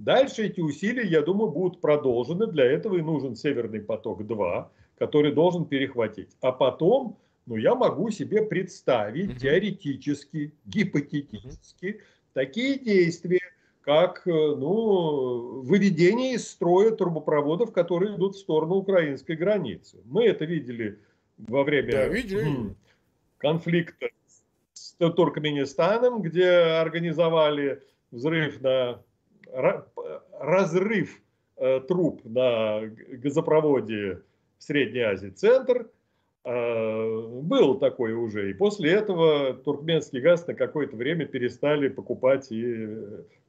Дальше 0.00 0.46
эти 0.46 0.60
усилия, 0.60 1.06
я 1.06 1.20
думаю, 1.20 1.50
будут 1.50 1.82
продолжены. 1.82 2.46
Для 2.46 2.64
этого 2.64 2.96
и 2.96 3.02
нужен 3.02 3.36
Северный 3.36 3.82
поток-2, 3.82 4.68
который 4.98 5.30
должен 5.30 5.66
перехватить. 5.66 6.30
А 6.40 6.52
потом, 6.52 7.18
ну, 7.44 7.56
я 7.56 7.74
могу 7.74 8.10
себе 8.10 8.46
представить 8.46 9.38
теоретически, 9.42 10.54
гипотетически 10.64 12.00
такие 12.32 12.78
действия, 12.78 13.42
как 13.82 14.26
э, 14.26 14.30
ну, 14.30 15.60
выведение 15.60 16.36
из 16.36 16.48
строя 16.48 16.92
трубопроводов, 16.92 17.70
которые 17.70 18.16
идут 18.16 18.36
в 18.36 18.38
сторону 18.38 18.76
украинской 18.76 19.36
границы. 19.36 19.98
Мы 20.06 20.24
это 20.24 20.46
видели 20.46 20.98
во 21.36 21.62
время 21.62 21.92
да, 21.92 22.08
видели. 22.08 22.74
конфликта 23.36 24.08
с 24.72 24.92
Туркменистаном, 24.92 26.22
где 26.22 26.48
организовали 26.48 27.82
взрыв 28.10 28.62
на 28.62 29.02
разрыв 30.38 31.20
э, 31.56 31.80
труб 31.80 32.20
на 32.24 32.82
газопроводе 33.08 34.22
в 34.58 34.62
Средней 34.62 35.00
Азии 35.00 35.30
центр. 35.30 35.88
Э, 36.44 37.28
было 37.42 37.78
такое 37.78 38.14
уже. 38.14 38.50
И 38.50 38.54
после 38.54 38.92
этого 38.92 39.54
туркменский 39.54 40.20
газ 40.20 40.46
на 40.46 40.54
какое-то 40.54 40.96
время 40.96 41.26
перестали 41.26 41.88
покупать 41.88 42.50
и 42.50 42.88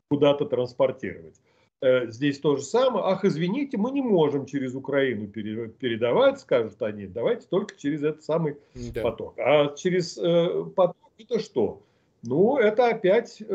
куда-то 0.10 0.46
транспортировать. 0.46 1.36
Э, 1.82 2.08
здесь 2.08 2.40
то 2.40 2.56
же 2.56 2.62
самое. 2.62 3.06
Ах, 3.06 3.26
извините, 3.26 3.78
мы 3.78 3.92
не 3.92 4.02
можем 4.02 4.46
через 4.46 4.76
Украину 4.76 5.28
передавать, 5.28 6.40
скажут 6.40 6.82
они. 6.82 7.08
Давайте 7.08 7.48
только 7.50 7.76
через 7.76 8.04
этот 8.04 8.24
самый 8.24 8.58
да. 8.94 9.02
поток. 9.02 9.34
А 9.40 9.74
через 9.76 10.18
э, 10.18 10.66
поток 10.76 11.12
это 11.18 11.40
что? 11.40 11.82
Ну, 12.22 12.58
это 12.58 12.90
опять, 12.90 13.42
э, 13.42 13.46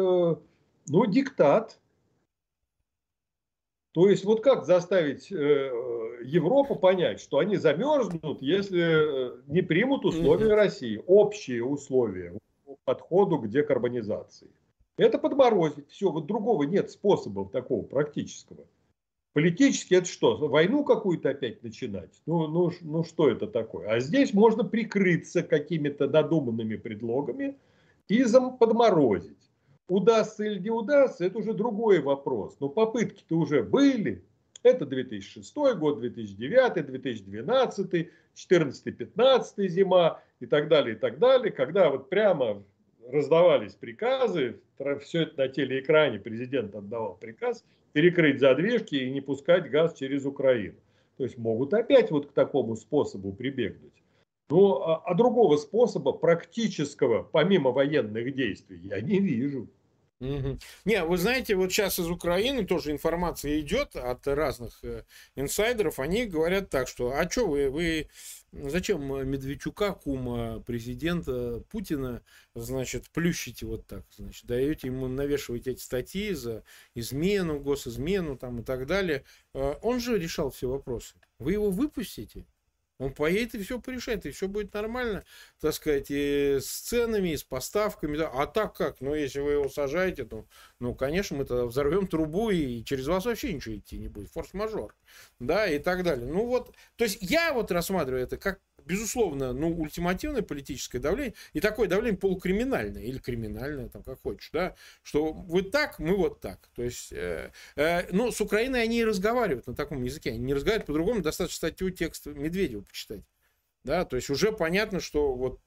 ну, 0.88 1.06
диктат. 1.06 1.78
То 3.96 4.10
есть, 4.10 4.26
вот 4.26 4.42
как 4.42 4.66
заставить 4.66 5.32
э, 5.32 5.70
Европу 6.22 6.76
понять, 6.76 7.18
что 7.18 7.38
они 7.38 7.56
замерзнут, 7.56 8.42
если 8.42 8.82
э, 8.82 9.36
не 9.46 9.62
примут 9.62 10.04
условия 10.04 10.52
России, 10.52 11.02
общие 11.06 11.64
условия 11.64 12.38
по 12.66 12.76
подходу 12.84 13.38
к 13.38 13.48
декарбонизации. 13.48 14.50
Это 14.98 15.16
подморозить. 15.16 15.88
Все, 15.88 16.10
вот 16.12 16.26
другого 16.26 16.64
нет 16.64 16.90
способа 16.90 17.48
такого 17.48 17.84
практического. 17.84 18.66
Политически 19.32 19.94
это 19.94 20.06
что? 20.06 20.36
Войну 20.46 20.84
какую-то 20.84 21.30
опять 21.30 21.62
начинать? 21.62 22.20
Ну, 22.26 22.48
ну, 22.48 22.70
ну 22.82 23.02
что 23.02 23.30
это 23.30 23.46
такое? 23.46 23.88
А 23.88 24.00
здесь 24.00 24.34
можно 24.34 24.62
прикрыться 24.62 25.42
какими-то 25.42 26.06
додуманными 26.06 26.76
предлогами 26.76 27.56
и 28.08 28.22
подморозить. 28.60 29.45
Удастся 29.88 30.44
или 30.44 30.58
не 30.58 30.70
удастся, 30.70 31.24
это 31.24 31.38
уже 31.38 31.54
другой 31.54 32.00
вопрос. 32.00 32.56
Но 32.60 32.68
попытки-то 32.68 33.36
уже 33.36 33.62
были. 33.62 34.24
Это 34.62 34.84
2006 34.84 35.54
год, 35.76 36.00
2009, 36.00 36.86
2012, 36.86 38.10
14-15 38.34 39.68
зима 39.68 40.20
и 40.40 40.46
так 40.46 40.68
далее, 40.68 40.96
и 40.96 40.98
так 40.98 41.18
далее. 41.18 41.52
Когда 41.52 41.88
вот 41.88 42.10
прямо 42.10 42.64
раздавались 43.08 43.74
приказы, 43.74 44.60
все 45.02 45.22
это 45.22 45.42
на 45.42 45.48
телеэкране 45.48 46.18
президент 46.18 46.74
отдавал 46.74 47.14
приказ 47.14 47.64
перекрыть 47.92 48.40
задвижки 48.40 48.96
и 48.96 49.10
не 49.10 49.20
пускать 49.20 49.70
газ 49.70 49.94
через 49.94 50.26
Украину. 50.26 50.74
То 51.16 51.24
есть 51.24 51.38
могут 51.38 51.72
опять 51.72 52.10
вот 52.10 52.26
к 52.26 52.32
такому 52.32 52.76
способу 52.76 53.32
прибегнуть. 53.32 54.02
Ну, 54.48 54.80
а, 54.82 55.02
а 55.04 55.14
другого 55.14 55.56
способа 55.56 56.12
практического, 56.12 57.22
помимо 57.22 57.72
военных 57.72 58.34
действий, 58.34 58.80
я 58.84 59.00
не 59.00 59.18
вижу. 59.18 59.68
Угу. 60.18 60.58
Не, 60.86 61.04
вы 61.04 61.18
знаете, 61.18 61.56
вот 61.56 61.70
сейчас 61.70 61.98
из 61.98 62.08
Украины 62.08 62.64
тоже 62.64 62.90
информация 62.90 63.60
идет 63.60 63.96
от 63.96 64.26
разных 64.26 64.82
э, 64.82 65.04
инсайдеров. 65.34 65.98
Они 65.98 66.24
говорят 66.24 66.70
так, 66.70 66.88
что 66.88 67.12
а 67.12 67.28
что 67.28 67.46
вы, 67.46 67.68
вы 67.68 68.08
зачем 68.52 69.02
Медведчука, 69.28 69.92
кума 69.92 70.60
президента 70.60 71.62
Путина, 71.70 72.22
значит, 72.54 73.10
плющите 73.10 73.66
вот 73.66 73.86
так, 73.86 74.04
значит, 74.16 74.46
даете 74.46 74.86
ему, 74.86 75.06
навешиваете 75.06 75.72
эти 75.72 75.80
статьи 75.82 76.32
за 76.32 76.64
измену, 76.94 77.60
госизмену 77.60 78.38
там 78.38 78.60
и 78.60 78.64
так 78.64 78.86
далее. 78.86 79.22
Э, 79.52 79.74
он 79.82 80.00
же 80.00 80.18
решал 80.18 80.50
все 80.50 80.66
вопросы. 80.66 81.16
Вы 81.38 81.52
его 81.52 81.70
выпустите, 81.70 82.46
он 82.98 83.12
поедет 83.12 83.54
и 83.54 83.62
все 83.62 83.80
порешает, 83.80 84.24
и 84.26 84.30
все 84.30 84.48
будет 84.48 84.72
нормально, 84.72 85.24
так 85.60 85.74
сказать, 85.74 86.06
и 86.10 86.58
с 86.60 86.66
ценами, 86.66 87.30
и 87.30 87.36
с 87.36 87.44
поставками. 87.44 88.16
Да. 88.16 88.30
А 88.32 88.46
так 88.46 88.74
как? 88.74 89.00
Ну, 89.00 89.14
если 89.14 89.40
вы 89.40 89.52
его 89.52 89.68
сажаете, 89.68 90.24
то, 90.24 90.46
ну, 90.80 90.94
конечно, 90.94 91.36
мы-то 91.36 91.66
взорвем 91.66 92.06
трубу, 92.06 92.50
и 92.50 92.84
через 92.84 93.06
вас 93.06 93.24
вообще 93.24 93.52
ничего 93.52 93.76
идти 93.76 93.98
не 93.98 94.08
будет. 94.08 94.30
Форс-мажор. 94.32 94.94
Да, 95.40 95.66
и 95.66 95.78
так 95.78 96.02
далее. 96.02 96.26
Ну, 96.26 96.46
вот, 96.46 96.74
то 96.96 97.04
есть 97.04 97.18
я 97.20 97.52
вот 97.52 97.70
рассматриваю 97.70 98.22
это 98.22 98.36
как 98.36 98.60
безусловно, 98.86 99.52
ну, 99.52 99.76
ультимативное 99.76 100.42
политическое 100.42 100.98
давление, 100.98 101.34
и 101.52 101.60
такое 101.60 101.88
давление 101.88 102.18
полукриминальное, 102.18 103.02
или 103.02 103.18
криминальное, 103.18 103.88
там, 103.88 104.02
как 104.02 104.20
хочешь, 104.20 104.50
да, 104.52 104.74
что 105.02 105.32
вы 105.32 105.62
так, 105.62 105.98
мы 105.98 106.16
вот 106.16 106.40
так. 106.40 106.68
То 106.74 106.82
есть, 106.82 107.12
э, 107.12 107.50
э, 107.74 108.12
ну, 108.12 108.30
с 108.30 108.40
Украиной 108.40 108.82
они 108.82 109.00
и 109.00 109.04
разговаривают 109.04 109.66
на 109.66 109.74
таком 109.74 110.02
языке, 110.02 110.30
они 110.30 110.38
не 110.38 110.54
разговаривают 110.54 110.86
по-другому, 110.86 111.20
достаточно 111.20 111.56
статью 111.56 111.90
текст 111.90 112.26
Медведева 112.26 112.82
почитать. 112.82 113.24
Да, 113.82 114.04
то 114.04 114.16
есть 114.16 114.30
уже 114.30 114.50
понятно, 114.50 114.98
что 114.98 115.32
вот 115.34 115.60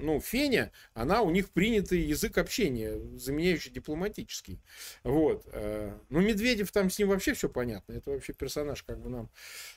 ну, 0.00 0.20
Феня, 0.20 0.72
она 0.94 1.22
у 1.22 1.30
них 1.30 1.50
принятый 1.50 2.00
язык 2.00 2.38
общения, 2.38 2.98
заменяющий 3.16 3.70
дипломатический. 3.70 4.60
Вот. 5.04 5.44
Э, 5.52 5.96
ну, 6.08 6.20
Медведев 6.20 6.72
там 6.72 6.90
с 6.90 6.98
ним 6.98 7.08
вообще 7.08 7.34
все 7.34 7.48
понятно. 7.48 7.92
Это 7.92 8.10
вообще 8.10 8.32
персонаж, 8.32 8.82
как 8.82 9.00
бы 9.00 9.08
нам 9.08 9.30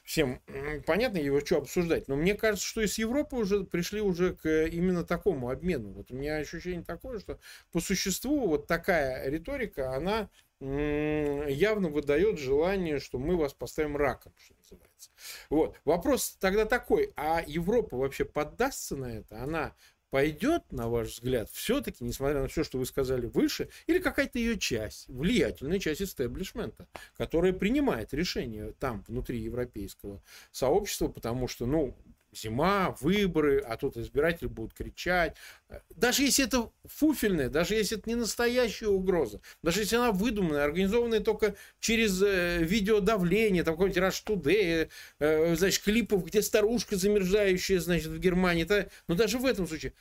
всем 0.04 0.42
понятно, 0.86 1.18
его 1.18 1.40
что 1.40 1.58
обсуждать. 1.58 2.08
Но 2.08 2.16
мне 2.16 2.36
кажется, 2.36 2.68
что 2.68 2.82
и 2.82 2.88
с 2.88 2.98
Европы 2.98 3.36
уже 3.36 3.64
пришли 3.64 4.02
уже 4.02 4.36
к 4.36 4.66
именно 4.66 5.04
такому 5.04 5.50
обмену. 5.50 5.92
Вот 5.92 6.12
у 6.12 6.16
меня 6.16 6.38
ощущение 6.38 6.84
такое, 6.84 7.20
что 7.20 7.40
по 7.72 7.80
существу 7.80 8.48
вот 8.48 8.68
такая 8.68 9.30
риторика, 9.30 9.96
она 9.96 10.30
явно 10.64 11.90
выдает 11.90 12.40
желание, 12.40 13.00
что 13.00 13.20
мы 13.20 13.36
вас 13.36 13.54
поставим 13.54 13.98
раком, 13.98 14.34
что 14.38 14.56
называется. 14.62 15.12
Вот. 15.50 15.76
Вопрос 15.84 16.38
тогда 16.40 16.66
такой, 16.66 17.12
а 17.18 17.44
Европа 17.46 17.98
вообще 17.98 18.24
поддастся 18.24 18.96
на 18.96 19.18
это? 19.18 19.44
Она 19.44 19.76
пойдет, 20.14 20.72
на 20.72 20.90
ваш 20.90 21.08
взгляд, 21.08 21.50
все-таки, 21.52 22.04
несмотря 22.04 22.42
на 22.42 22.48
все, 22.48 22.64
что 22.64 22.78
вы 22.78 22.86
сказали 22.86 23.26
выше, 23.26 23.70
или 23.88 23.98
какая-то 23.98 24.38
ее 24.38 24.60
часть, 24.60 25.08
влиятельная 25.08 25.80
часть 25.80 26.04
истеблишмента, 26.04 26.88
которая 27.18 27.52
принимает 27.52 28.14
решения 28.14 28.74
там, 28.74 29.04
внутри 29.08 29.40
европейского 29.40 30.22
сообщества, 30.52 31.08
потому 31.08 31.48
что, 31.48 31.66
ну, 31.66 31.98
зима, 32.38 32.96
выборы, 33.00 33.60
а 33.60 33.78
тут 33.78 33.98
избиратели 33.98 34.48
будут 34.48 34.74
кричать. 34.74 35.36
Даже 35.96 36.24
если 36.24 36.46
это 36.46 36.70
фуфельная, 36.86 37.50
даже 37.50 37.76
если 37.76 37.98
это 37.98 38.10
не 38.10 38.16
настоящая 38.16 38.88
угроза, 38.88 39.42
даже 39.62 39.82
если 39.82 39.96
она 39.96 40.12
выдуманная, 40.12 40.66
организованная 40.66 41.20
только 41.20 41.56
через 41.80 42.22
э, 42.22 42.60
видеодавление, 42.62 43.64
там 43.64 43.76
какой-нибудь 43.76 44.04
Rush 44.04 44.24
Today, 44.26 44.90
э, 45.20 45.56
значит, 45.56 45.84
клипов, 45.84 46.26
где 46.26 46.42
старушка 46.42 46.96
замерзающая, 46.96 47.80
значит, 47.80 48.08
в 48.08 48.20
Германии, 48.20 48.66
то, 48.66 48.90
но 49.08 49.16
даже 49.16 49.38
в 49.38 49.46
этом 49.46 49.68
случае 49.68 49.94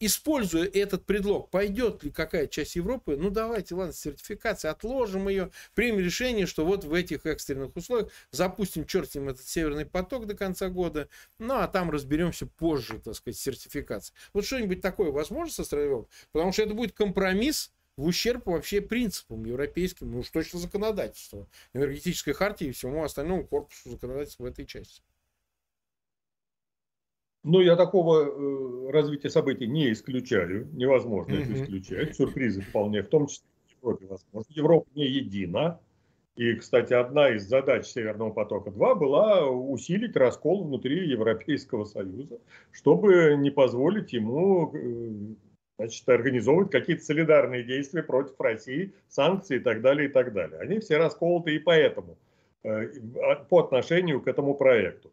используя 0.00 0.66
этот 0.66 1.04
предлог, 1.06 1.50
пойдет 1.50 2.04
ли 2.04 2.10
какая 2.10 2.46
часть 2.46 2.76
Европы, 2.76 3.16
ну 3.16 3.30
давайте, 3.30 3.74
ладно, 3.74 3.92
сертификация, 3.92 4.70
отложим 4.70 5.28
ее, 5.28 5.50
примем 5.74 5.98
решение, 5.98 6.46
что 6.46 6.64
вот 6.64 6.84
в 6.84 6.92
этих 6.92 7.26
экстренных 7.26 7.74
условиях 7.76 8.10
запустим, 8.30 8.86
черт 8.86 9.10
с 9.10 9.16
этот 9.16 9.46
северный 9.46 9.86
поток 9.86 10.26
до 10.26 10.34
конца 10.34 10.68
года, 10.68 11.08
ну 11.38 11.54
а 11.54 11.68
там 11.68 11.90
разберемся 11.90 12.46
позже, 12.46 13.00
так 13.00 13.14
сказать, 13.14 13.38
сертификация. 13.38 14.14
Вот 14.32 14.44
что-нибудь 14.44 14.80
такое 14.80 15.10
возможно 15.10 15.52
со 15.52 15.64
стороны 15.64 15.86
Европы? 15.86 16.08
Потому 16.32 16.52
что 16.52 16.62
это 16.62 16.74
будет 16.74 16.92
компромисс 16.92 17.72
в 17.96 18.04
ущерб 18.04 18.46
вообще 18.46 18.80
принципам 18.80 19.44
европейским, 19.44 20.10
ну 20.10 20.18
уж 20.20 20.28
точно 20.28 20.58
законодательству, 20.58 21.48
энергетической 21.72 22.32
хартии 22.32 22.68
и 22.68 22.72
всему 22.72 23.02
остальному 23.02 23.46
корпусу 23.46 23.90
законодательства 23.90 24.44
в 24.44 24.46
этой 24.46 24.66
части. 24.66 25.02
Но 27.46 27.60
я 27.60 27.76
такого 27.76 28.24
э, 28.24 28.90
развития 28.90 29.30
событий 29.30 29.68
не 29.68 29.92
исключаю. 29.92 30.66
Невозможно 30.72 31.34
mm-hmm. 31.34 31.42
это 31.44 31.62
исключать. 31.62 32.16
Сюрпризы 32.16 32.60
вполне, 32.60 33.02
в 33.02 33.06
том 33.06 33.28
числе 33.28 33.46
в 33.68 33.84
Европе 33.84 34.06
возможно. 34.06 34.52
Европа 34.52 34.88
не 34.96 35.06
едина. 35.06 35.78
И, 36.34 36.54
кстати, 36.54 36.92
одна 36.92 37.28
из 37.30 37.44
задач 37.44 37.86
Северного 37.86 38.30
потока-2 38.30 38.94
была 38.96 39.46
усилить 39.48 40.16
раскол 40.16 40.64
внутри 40.64 41.08
Европейского 41.08 41.84
Союза, 41.84 42.40
чтобы 42.72 43.36
не 43.38 43.50
позволить 43.50 44.12
ему 44.12 44.72
э, 44.74 45.12
значит, 45.78 46.08
организовывать 46.08 46.72
какие-то 46.72 47.04
солидарные 47.04 47.62
действия 47.62 48.02
против 48.02 48.40
России, 48.40 48.92
санкции 49.08 49.58
и 49.58 49.60
так 49.60 49.82
далее, 49.82 50.08
и 50.08 50.12
так 50.12 50.32
далее. 50.32 50.58
Они 50.58 50.80
все 50.80 50.96
расколоты 50.96 51.54
и 51.54 51.60
поэтому, 51.60 52.16
э, 52.64 52.88
по 53.48 53.60
отношению 53.60 54.20
к 54.20 54.26
этому 54.26 54.54
проекту. 54.54 55.12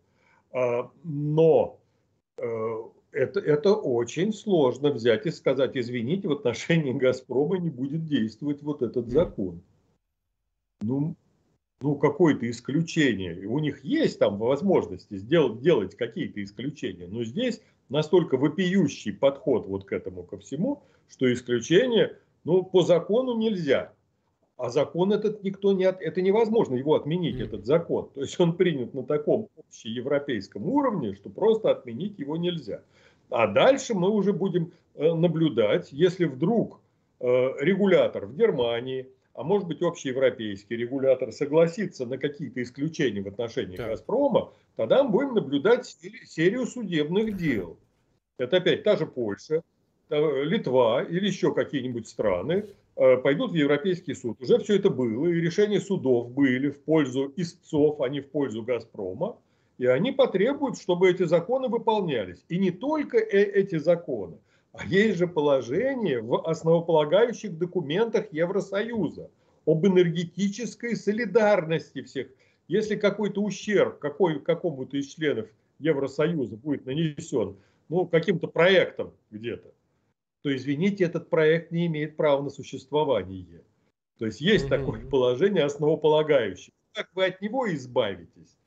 А, 0.52 0.90
но 1.04 1.80
это, 2.38 3.40
это 3.40 3.74
очень 3.74 4.34
сложно 4.34 4.92
взять 4.92 5.26
и 5.26 5.32
сказать, 5.32 5.72
извините, 5.76 6.28
в 6.28 6.34
отношении 6.34 6.92
«Газпрома» 6.92 7.58
не 7.58 7.70
будет 7.70 8.06
действовать 8.06 8.62
вот 8.64 8.82
этот 8.82 9.10
закон. 9.10 9.62
Ну, 10.82 11.16
ну 11.82 11.96
какое-то 11.96 12.50
исключение. 12.50 13.48
У 13.48 13.60
них 13.60 13.84
есть 13.84 14.20
там 14.20 14.38
возможности 14.38 15.16
сделать, 15.18 15.62
делать 15.62 15.96
какие-то 15.96 16.44
исключения. 16.44 17.08
Но 17.08 17.24
здесь 17.24 17.62
настолько 17.90 18.38
вопиющий 18.38 19.14
подход 19.14 19.68
вот 19.68 19.86
к 19.86 19.94
этому 19.94 20.24
ко 20.24 20.38
всему, 20.40 20.84
что 21.08 21.32
исключение, 21.32 22.18
ну, 22.44 22.64
по 22.64 22.84
закону 22.84 23.38
нельзя. 23.38 23.94
А 24.64 24.70
закон 24.70 25.12
этот 25.12 25.44
никто 25.44 25.74
не... 25.74 25.84
От... 25.84 26.02
Это 26.02 26.22
невозможно 26.22 26.76
его 26.76 26.96
отменить, 26.96 27.36
mm. 27.36 27.44
этот 27.44 27.66
закон. 27.66 28.08
То 28.16 28.22
есть 28.22 28.40
он 28.40 28.56
принят 28.56 28.94
на 28.94 29.04
таком 29.04 29.50
общеевропейском 29.58 30.70
уровне, 30.70 31.16
что 31.16 31.30
просто 31.30 31.72
отменить 31.72 32.18
его 32.18 32.38
нельзя. 32.38 32.82
А 33.30 33.48
дальше 33.48 33.94
мы 33.94 34.10
уже 34.10 34.32
будем 34.32 34.72
э, 34.96 35.14
наблюдать, 35.14 35.92
если 35.92 36.24
вдруг 36.24 36.80
э, 37.20 37.26
регулятор 37.60 38.26
в 38.26 38.38
Германии, 38.38 39.10
а 39.34 39.44
может 39.44 39.68
быть 39.68 39.82
общеевропейский 39.82 40.78
регулятор 40.78 41.34
согласится 41.34 42.06
на 42.06 42.18
какие-то 42.18 42.64
исключения 42.64 43.22
в 43.22 43.28
отношении 43.28 43.76
так. 43.76 43.88
«Газпрома», 43.88 44.54
тогда 44.78 45.04
мы 45.04 45.10
будем 45.10 45.34
наблюдать 45.34 45.98
серию 46.26 46.68
судебных 46.68 47.36
дел. 47.36 47.78
Это 48.38 48.58
опять 48.58 48.84
та 48.84 48.96
же 48.96 49.08
Польша, 49.08 49.62
Литва 50.10 51.04
или 51.04 51.28
еще 51.28 51.54
какие-нибудь 51.54 52.08
страны, 52.08 52.66
пойдут 52.96 53.52
в 53.52 53.56
Европейский 53.56 54.14
суд. 54.14 54.42
Уже 54.42 54.60
все 54.60 54.76
это 54.76 54.90
было, 54.90 55.28
и 55.28 55.42
решения 55.42 55.80
судов 55.80 56.32
были 56.32 56.70
в 56.70 56.82
пользу 56.82 57.34
истцов, 57.36 58.02
а 58.02 58.10
не 58.10 58.22
в 58.22 58.30
пользу 58.30 58.64
«Газпрома». 58.64 59.38
И 59.80 59.86
они 59.86 60.12
потребуют, 60.12 60.78
чтобы 60.78 61.10
эти 61.10 61.24
законы 61.24 61.68
выполнялись. 61.68 62.44
И 62.48 62.60
не 62.60 62.72
только 62.72 63.18
э, 63.18 63.44
эти 63.44 63.78
законы, 63.78 64.38
а 64.74 64.86
есть 64.86 65.18
же 65.18 65.28
положение 65.28 66.22
в 66.22 66.48
основополагающих 66.48 67.58
документах 67.58 68.26
Евросоюза 68.32 69.30
об 69.66 69.86
энергетической 69.86 70.96
солидарности 70.96 72.02
всех. 72.02 72.28
Если 72.68 72.96
какой-то 72.96 73.42
ущерб 73.42 74.00
какой, 74.00 74.40
какому-то 74.40 74.98
из 74.98 75.08
членов 75.08 75.48
Евросоюза 75.80 76.58
будет 76.58 76.86
нанесен 76.86 77.56
ну, 77.90 78.06
каким-то 78.06 78.48
проектом 78.48 79.12
где-то, 79.30 79.72
то, 80.44 80.54
извините, 80.54 81.06
этот 81.06 81.30
проект 81.30 81.72
не 81.72 81.88
имеет 81.88 82.18
права 82.18 82.44
на 82.44 82.50
существование. 82.50 83.64
То 84.20 84.26
есть 84.26 84.42
есть 84.42 84.66
mm-hmm. 84.66 84.70
такое 84.70 85.10
положение 85.10 85.64
основополагающее. 85.64 86.74
Как 86.92 87.10
вы 87.16 87.26
от 87.26 87.42
него 87.42 87.74
избавитесь? 87.74 88.58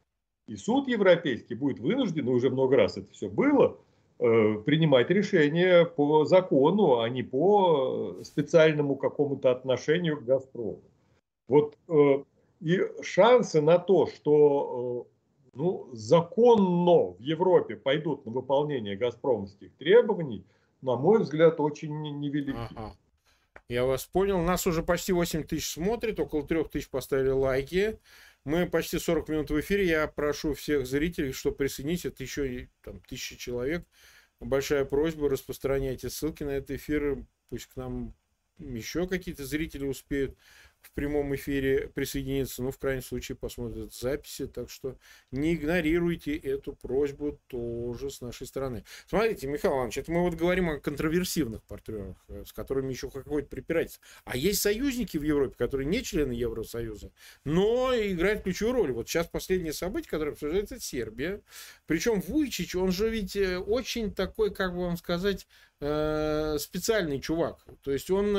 И 0.49 0.57
суд 0.57 0.89
европейский 0.89 1.55
будет 1.55 1.79
вынужден, 1.79 2.29
уже 2.29 2.49
много 2.49 2.77
раз 2.77 2.97
это 2.97 3.12
все 3.12 3.29
было, 3.29 3.77
э, 4.18 4.55
принимать 4.64 5.11
решение 5.11 5.85
по 5.85 6.24
закону, 6.24 7.01
а 7.01 7.09
не 7.11 7.22
по 7.22 8.20
специальному 8.22 8.97
какому-то 8.97 9.51
отношению 9.51 10.16
к 10.16 10.24
«Газпрому». 10.24 10.81
Вот 11.47 11.77
э, 11.89 12.24
и 12.61 12.81
шансы 13.03 13.61
на 13.61 13.79
то, 13.79 14.07
что 14.07 15.07
э, 15.07 15.57
ну, 15.59 15.91
законно 15.93 17.12
в 17.12 17.20
Европе 17.20 17.77
пойдут 17.77 18.24
на 18.24 18.33
выполнение 18.33 18.97
газпромовских 18.97 19.74
требований– 19.77 20.43
на 20.83 20.97
мой 20.97 21.20
взгляд, 21.20 21.61
очень 21.61 22.01
невелики. 22.18 22.57
Ага. 22.57 22.97
Я 23.68 23.85
вас 23.85 24.05
понял. 24.05 24.41
Нас 24.41 24.66
уже 24.66 24.83
почти 24.83 25.12
8 25.12 25.43
тысяч 25.45 25.72
смотрит, 25.72 26.20
около 26.20 26.47
3 26.47 26.64
тысяч 26.64 26.89
поставили 26.89 27.31
лайки. 27.31 27.99
Мы 28.45 28.66
почти 28.66 28.99
40 28.99 29.29
минут 29.29 29.51
в 29.51 29.59
эфире. 29.61 29.87
Я 29.87 30.07
прошу 30.07 30.55
всех 30.55 30.87
зрителей, 30.87 31.33
что 31.33 31.51
присоединитесь. 31.51 32.05
Это 32.07 32.22
еще 32.22 32.68
там, 32.83 33.01
тысячи 33.01 33.37
человек. 33.37 33.85
Большая 34.39 34.85
просьба, 34.85 35.29
распространяйте 35.29 36.11
ссылки 36.11 36.45
на 36.45 36.51
этот 36.51 36.72
эфир. 36.72 37.24
Пусть 37.49 37.66
к 37.66 37.77
нам 37.77 38.14
еще 38.59 39.07
какие-то 39.09 39.45
зрители 39.45 39.87
успеют 39.87 40.37
в 40.87 40.93
прямом 40.93 41.34
эфире 41.34 41.89
присоединиться, 41.89 42.62
ну, 42.62 42.70
в 42.70 42.78
крайнем 42.78 43.03
случае, 43.03 43.37
посмотрят 43.37 43.93
записи, 43.93 44.47
так 44.47 44.70
что 44.70 44.97
не 45.30 45.55
игнорируйте 45.55 46.37
эту 46.37 46.72
просьбу 46.72 47.41
тоже 47.49 48.11
с 48.11 48.20
нашей 48.20 48.47
стороны. 48.47 48.84
Смотрите, 49.09 49.47
Михаил 49.47 49.74
Иванович, 49.74 49.99
это 49.99 50.12
мы 50.12 50.22
вот 50.22 50.34
говорим 50.34 50.70
о 50.70 50.78
контроверсивных 50.78 51.62
партнерах, 51.64 52.16
э, 52.28 52.45
с 52.47 52.53
которыми 52.53 52.93
еще 52.93 53.11
какое-то 53.11 53.49
препирательство. 53.49 54.03
А 54.24 54.37
есть 54.37 54.62
союзники 54.62 55.18
в 55.18 55.22
Европе, 55.22 55.57
которые 55.59 55.87
не 55.87 56.03
члены 56.03 56.32
Евросоюза, 56.32 57.11
но 57.45 57.93
играют 57.95 58.43
ключевую 58.43 58.76
роль. 58.76 58.93
Вот 58.93 59.09
сейчас 59.09 59.26
последнее 59.26 59.72
событие, 59.72 60.11
которое 60.11 60.32
обсуждается, 60.32 60.76
это 60.76 60.84
Сербия. 60.84 61.43
Причем 61.87 62.20
Вуйчич, 62.20 62.76
он 62.76 62.93
же 62.93 63.11
ведь 63.11 63.37
э, 63.37 63.59
очень 63.59 64.14
такой, 64.14 64.55
как 64.55 64.72
бы 64.74 64.82
вам 64.82 64.97
сказать, 64.97 65.47
Э, 65.78 66.57
специальный 66.59 67.20
чувак. 67.20 67.59
То 67.82 67.93
есть 67.93 68.11
он 68.11 68.34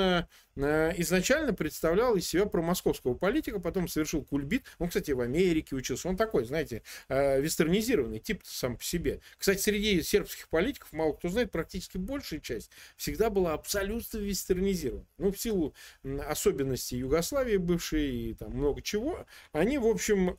изначально 0.57 1.53
представлял 1.53 2.15
из 2.15 2.27
себя 2.27 2.45
промосковского 2.45 3.13
политика, 3.13 3.59
потом 3.59 3.87
совершил 3.87 4.23
кульбит. 4.23 4.63
Он, 4.79 4.87
кстати, 4.87 5.11
в 5.11 5.21
Америке 5.21 5.75
учился. 5.75 6.07
Он 6.09 6.17
такой, 6.17 6.45
знаете, 6.45 6.83
вестернизированный 7.09 8.19
тип 8.19 8.41
сам 8.45 8.77
по 8.77 8.83
себе. 8.83 9.21
Кстати, 9.37 9.59
среди 9.59 10.01
сербских 10.01 10.49
политиков, 10.49 10.91
мало 10.93 11.13
кто 11.13 11.29
знает, 11.29 11.51
практически 11.51 11.97
большая 11.97 12.39
часть 12.39 12.71
всегда 12.95 13.29
была 13.29 13.53
абсолютно 13.53 14.17
вестернизирована. 14.17 15.05
Ну, 15.17 15.31
в 15.31 15.39
силу 15.39 15.73
особенностей 16.27 16.97
Югославии 16.97 17.57
бывшей 17.57 18.15
и 18.15 18.33
там 18.33 18.51
много 18.51 18.81
чего, 18.81 19.25
они, 19.51 19.77
в 19.77 19.87
общем, 19.87 20.35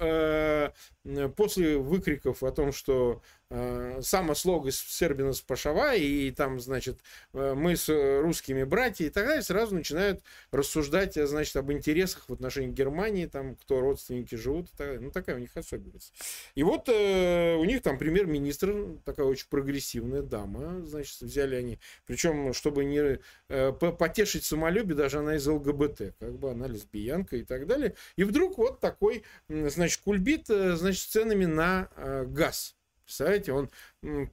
после 1.34 1.78
выкриков 1.78 2.42
о 2.42 2.50
том, 2.50 2.72
что 2.72 3.22
Э, 3.50 4.00
сама 4.02 4.34
слога 4.34 4.70
Сербина 4.70 5.32
с 5.32 5.40
Пашава, 5.40 5.94
и 5.94 6.30
там, 6.32 6.60
значит, 6.60 7.00
э, 7.32 7.54
мы 7.54 7.76
с 7.76 7.88
русскими 8.20 8.62
братья 8.62 9.06
и 9.06 9.08
так 9.10 9.24
далее, 9.24 9.42
сразу 9.42 9.74
начинают 9.74 10.07
рассуждать, 10.50 11.16
э, 11.16 11.26
значит, 11.26 11.56
об 11.56 11.70
интересах 11.72 12.24
в 12.28 12.32
отношении 12.32 12.72
Германии, 12.72 13.26
там, 13.26 13.56
кто 13.56 13.80
родственники 13.80 14.34
живут. 14.34 14.68
Ну, 14.78 15.10
такая 15.10 15.36
у 15.36 15.38
них 15.38 15.56
особенность. 15.56 16.12
И 16.54 16.62
вот 16.62 16.88
э, 16.88 17.54
у 17.56 17.64
них 17.64 17.82
там 17.82 17.98
премьер-министр, 17.98 18.98
такая 19.04 19.26
очень 19.26 19.46
прогрессивная 19.48 20.22
дама, 20.22 20.84
значит, 20.84 21.20
взяли 21.20 21.56
они, 21.56 21.78
причем, 22.06 22.52
чтобы 22.52 22.84
не 22.84 23.18
э, 23.48 23.72
потешить 23.72 24.44
самолюбие, 24.44 24.96
даже 24.96 25.18
она 25.18 25.36
из 25.36 25.46
ЛГБТ, 25.46 26.14
как 26.18 26.38
бы 26.38 26.50
она 26.50 26.66
лесбиянка 26.66 27.36
и 27.36 27.44
так 27.44 27.66
далее. 27.66 27.94
И 28.16 28.24
вдруг 28.24 28.58
вот 28.58 28.80
такой, 28.80 29.24
значит, 29.48 30.00
кульбит, 30.02 30.46
значит, 30.46 31.10
ценами 31.10 31.44
на 31.44 31.88
э, 31.96 32.24
газ. 32.26 32.74
Представляете, 33.08 33.52
он 33.54 33.70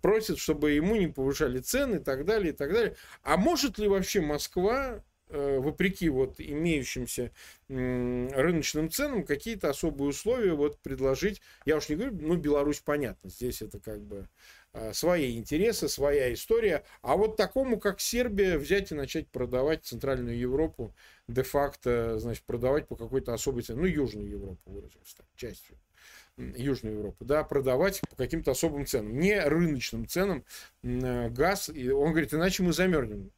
просит, 0.02 0.38
чтобы 0.38 0.72
ему 0.72 0.98
не 0.98 1.08
повышали 1.08 1.60
цены 1.60 1.96
и 1.96 2.00
так 2.00 2.26
далее, 2.26 2.52
и 2.52 2.56
так 2.56 2.74
далее. 2.74 2.98
А 3.24 3.38
может 3.38 3.78
ли 3.78 3.88
вообще 3.88 4.20
Москва 4.20 4.96
э, 4.96 5.00
вопреки 5.30 6.10
вот 6.10 6.40
имеющимся 6.40 7.32
рыночным 7.68 8.92
ценам 8.92 9.26
какие-то 9.26 9.70
особые 9.70 10.10
условия 10.10 10.54
вот 10.54 10.80
предложить. 10.80 11.42
Я 11.66 11.78
уж 11.78 11.90
не 11.90 11.96
говорю, 11.96 12.18
ну, 12.20 12.36
Беларусь 12.36 12.80
понятно, 12.80 13.30
здесь 13.30 13.62
это 13.62 13.80
как 13.80 14.02
бы 14.02 14.28
э, 14.74 14.94
свои 14.94 15.38
интересы, 15.38 15.90
своя 15.90 16.32
история. 16.34 16.84
А 17.02 17.18
вот 17.18 17.38
такому, 17.38 17.80
как 17.80 18.00
Сербия, 18.00 18.58
взять 18.58 18.92
и 18.92 18.96
начать 18.96 19.28
продавать 19.28 19.84
Центральную 19.84 20.38
Европу, 20.38 20.94
де-факто, 21.28 22.20
значит, 22.20 22.44
продавать 22.44 22.88
по 22.88 22.96
какой-то 22.96 23.34
особой 23.34 23.64
цене, 23.64 23.80
ну, 23.80 23.86
Южную 23.88 24.30
Европу, 24.30 24.72
выразимся 24.72 25.18
так, 25.18 25.28
частью. 25.36 25.78
Южную 26.38 26.98
Европу, 26.98 27.24
да, 27.24 27.44
продавать 27.46 28.02
по 28.10 28.16
каким-то 28.16 28.52
особым 28.52 28.86
ценам, 28.86 29.18
не 29.18 29.40
рыночным 29.42 30.06
ценам 30.08 30.44
э, 30.84 31.30
газ. 31.30 31.70
И 31.70 31.90
он 31.90 32.12
говорит, 32.12 32.34
иначе 32.34 32.62
мы 32.62 32.74
замерзнем, 32.74 33.32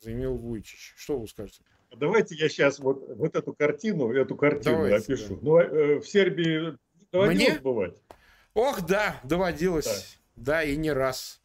заявил 0.00 0.36
Вуйчич. 0.36 0.94
Что 0.96 1.18
вы 1.18 1.26
скажете? 1.28 1.62
Давайте 1.96 2.34
я 2.34 2.48
сейчас 2.48 2.78
вот, 2.78 3.08
вот 3.16 3.36
эту 3.36 3.54
картину, 3.54 4.12
эту 4.12 4.36
картину 4.36 4.76
Давайте, 4.76 5.14
опишу. 5.14 5.36
Да. 5.36 5.40
Ну, 5.42 5.58
э, 5.58 6.00
в 6.00 6.08
Сербии 6.08 6.76
доводилось 7.12 7.48
Мне? 7.48 7.60
бывать? 7.60 7.94
Ох, 8.54 8.86
да, 8.86 9.20
доводилось. 9.24 10.18
Да, 10.34 10.52
да 10.52 10.62
и 10.64 10.76
не 10.76 10.92
раз. 10.92 11.40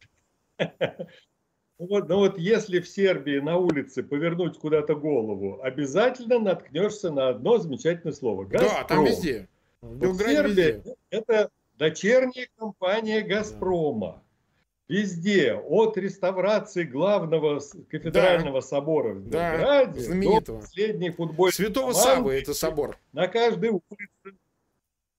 Ну 1.78 1.88
вот, 1.88 2.08
ну 2.08 2.18
вот 2.18 2.38
если 2.38 2.78
в 2.78 2.86
Сербии 2.88 3.40
на 3.40 3.56
улице 3.56 4.04
повернуть 4.04 4.56
куда-то 4.56 4.94
голову, 4.94 5.60
обязательно 5.62 6.38
наткнешься 6.38 7.10
на 7.10 7.30
одно 7.30 7.58
замечательное 7.58 8.12
слово. 8.12 8.44
Газпром. 8.44 8.70
Да, 8.70 8.84
там 8.84 9.04
везде. 9.04 9.48
В 9.80 9.98
Белграде 9.98 10.36
Сербия 10.36 10.72
везде. 10.74 10.94
это 11.10 11.50
дочерняя 11.78 12.46
компания 12.56 13.22
Газпрома. 13.22 14.22
Везде, 14.88 15.54
от 15.54 15.96
реставрации 15.96 16.84
главного 16.84 17.60
кафедрального 17.88 18.60
да. 18.60 18.66
собора 18.66 19.14
в 19.14 19.22
Белграде 19.22 19.92
да, 19.94 20.00
знаменитого. 20.00 20.58
до 20.58 20.64
последней 20.64 21.10
футбольной 21.10 21.52
Святого 21.52 21.92
Савы 21.92 22.34
это 22.34 22.52
собор. 22.52 22.98
На 23.12 23.28
каждой 23.28 23.70
улице. 23.70 24.38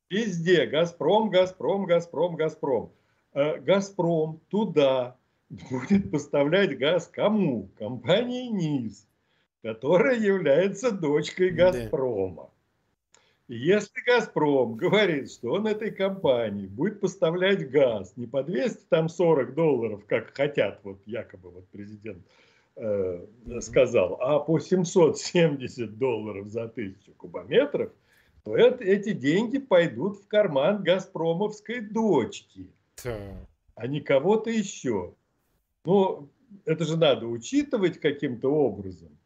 Везде. 0.09 0.67
Газпром, 0.67 1.29
Газпром, 1.29 1.85
Газпром, 1.85 2.35
Газпром. 2.35 2.91
Э, 3.33 3.59
Газпром 3.59 4.41
туда 4.49 5.17
будет 5.49 6.11
поставлять 6.11 6.77
газ 6.77 7.07
кому? 7.07 7.69
Компании 7.77 8.49
НИС, 8.49 9.07
которая 9.61 10.19
является 10.19 10.91
дочкой 10.91 11.49
Газпрома. 11.51 12.52
Если 13.49 14.01
«Газпром» 14.05 14.75
говорит, 14.75 15.29
что 15.29 15.51
он 15.51 15.67
этой 15.67 15.91
компании 15.91 16.65
будет 16.65 17.01
поставлять 17.01 17.69
газ 17.69 18.13
не 18.15 18.25
по 18.25 18.41
240 18.41 19.53
долларов, 19.53 20.05
как 20.07 20.33
хотят, 20.33 20.79
вот 20.83 21.01
якобы 21.05 21.49
вот 21.49 21.67
президент 21.67 22.25
э, 22.77 23.25
сказал, 23.59 24.17
а 24.21 24.39
по 24.39 24.59
770 24.59 25.97
долларов 25.97 26.47
за 26.47 26.69
тысячу 26.69 27.11
кубометров, 27.17 27.91
то 28.43 28.55
это, 28.55 28.83
эти 28.83 29.11
деньги 29.11 29.57
пойдут 29.57 30.19
в 30.19 30.27
карман 30.27 30.81
«Газпромовской 30.81 31.81
дочки», 31.81 32.69
а 33.75 33.87
не 33.87 33.99
кого-то 33.99 34.49
еще. 34.49 35.13
Но 35.85 36.29
это 36.65 36.85
же 36.85 36.97
надо 36.97 37.27
учитывать 37.27 37.99
каким-то 37.99 38.49
образом. 38.49 39.17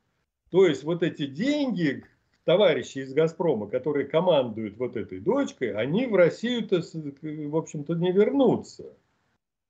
То 0.49 0.65
есть 0.65 0.83
вот 0.83 1.03
эти 1.03 1.27
деньги, 1.27 2.03
товарищи 2.47 2.99
из 2.99 3.13
«Газпрома», 3.13 3.67
которые 3.67 4.07
командуют 4.07 4.77
вот 4.77 4.95
этой 4.95 5.19
дочкой, 5.19 5.73
они 5.73 6.07
в 6.07 6.15
Россию-то, 6.15 6.81
в 7.21 7.55
общем-то, 7.57 7.93
не 7.95 8.13
вернутся. 8.13 8.85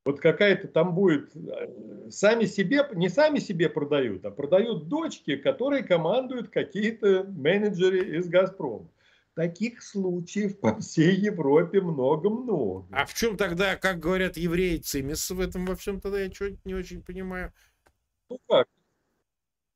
Вот 0.06 0.20
какая-то 0.20 0.68
там 0.68 0.94
будет, 0.94 1.36
э, 1.36 2.10
сами 2.12 2.46
себе, 2.46 2.88
не 2.94 3.10
сами 3.10 3.40
себе 3.40 3.68
продают, 3.68 4.24
а 4.26 4.32
продают 4.32 4.90
дочки, 4.90 5.38
которые 5.38 5.84
командуют 5.84 6.50
какие-то 6.50 7.24
менеджеры 7.24 8.16
из 8.16 8.30
«Газпрома». 8.30 8.88
Таких 9.34 9.82
случаев 9.82 10.60
по 10.60 10.80
всей 10.80 11.16
Европе 11.16 11.82
много-много. 11.82 12.86
А 12.92 13.08
в 13.08 13.14
чем 13.16 13.38
тогда, 13.38 13.76
как 13.76 14.00
говорят 14.00 14.38
евреи, 14.38 14.78
цимис 14.78 15.28
в 15.32 15.40
этом 15.40 15.66
во 15.66 15.76
всем 15.76 16.00
тогда 16.00 16.20
я 16.20 16.32
что-то 16.32 16.58
не 16.64 16.76
очень 16.76 17.02
понимаю. 17.02 17.52
Ну 18.30 18.40
как? 18.48 18.68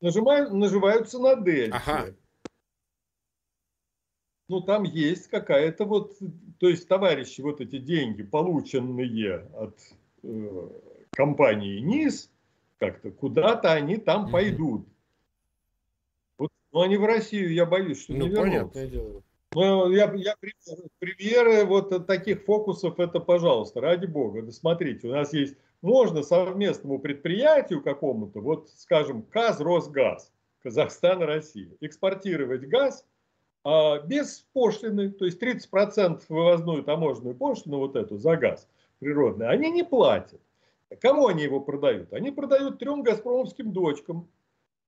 Нажимают, 0.01 0.53
наживаются 0.53 1.17
на 1.17 1.35
дельте. 1.35 1.73
Ага 1.73 2.13
ну, 4.51 4.59
там 4.59 4.83
есть 4.83 5.29
какая-то 5.29 5.85
вот, 5.85 6.17
то 6.59 6.67
есть 6.67 6.85
товарищи, 6.85 7.39
вот 7.39 7.61
эти 7.61 7.77
деньги, 7.77 8.21
полученные 8.21 9.47
от 9.53 9.79
э, 10.23 10.69
компании 11.11 11.79
НИС, 11.79 12.29
как-то 12.77 13.11
куда-то 13.11 13.71
они 13.71 13.95
там 13.95 14.25
mm-hmm. 14.25 14.31
пойдут. 14.31 14.87
Вот, 16.37 16.51
но 16.73 16.81
они 16.81 16.97
в 16.97 17.05
Россию, 17.05 17.53
я 17.53 17.65
боюсь, 17.65 18.03
что 18.03 18.11
ну, 18.11 18.27
не 18.27 18.35
понятное 18.35 18.87
дело. 18.87 19.23
Но 19.53 19.89
я, 19.89 20.11
я 20.15 20.35
примеры 20.99 21.63
вот 21.63 22.05
таких 22.05 22.43
фокусов, 22.43 22.99
это, 22.99 23.21
пожалуйста, 23.21 23.79
ради 23.79 24.05
бога, 24.05 24.41
да 24.41 24.51
смотрите, 24.51 25.07
у 25.07 25.11
нас 25.11 25.31
есть, 25.31 25.55
можно 25.81 26.23
совместному 26.23 26.99
предприятию 26.99 27.81
какому-то, 27.81 28.41
вот, 28.41 28.69
скажем, 28.75 29.21
КАЗ, 29.21 29.61
Росгаз, 29.61 30.29
Казахстан, 30.61 31.21
Россия, 31.21 31.71
экспортировать 31.79 32.67
газ– 32.67 33.05
без 33.63 34.45
пошлины, 34.53 35.11
то 35.11 35.25
есть 35.25 35.41
30% 35.41 36.23
вывозную 36.29 36.83
таможенную 36.83 37.35
пошлину, 37.35 37.77
вот 37.77 37.95
эту 37.95 38.17
за 38.17 38.35
газ 38.35 38.67
природный, 38.99 39.47
они 39.47 39.69
не 39.71 39.83
платят. 39.83 40.41
Кому 40.99 41.27
они 41.27 41.43
его 41.43 41.59
продают? 41.61 42.11
Они 42.13 42.31
продают 42.31 42.79
трем 42.79 43.03
газпромовским 43.03 43.71
дочкам, 43.71 44.27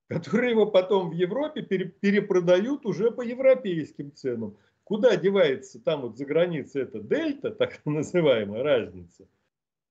которые 0.08 0.52
его 0.52 0.66
потом 0.66 1.12
в 1.12 1.14
Европе 1.14 1.62
перепродают 1.62 2.86
уже 2.86 3.12
по 3.12 3.22
европейским 3.22 4.12
ценам. 4.14 4.58
Куда 4.84 5.16
девается 5.16 5.80
там 5.80 6.02
вот 6.02 6.18
за 6.18 6.26
границей 6.26 6.84
эта 6.84 7.00
дельта, 7.00 7.52
так 7.52 7.80
называемая 7.86 8.64
разница– 8.64 9.26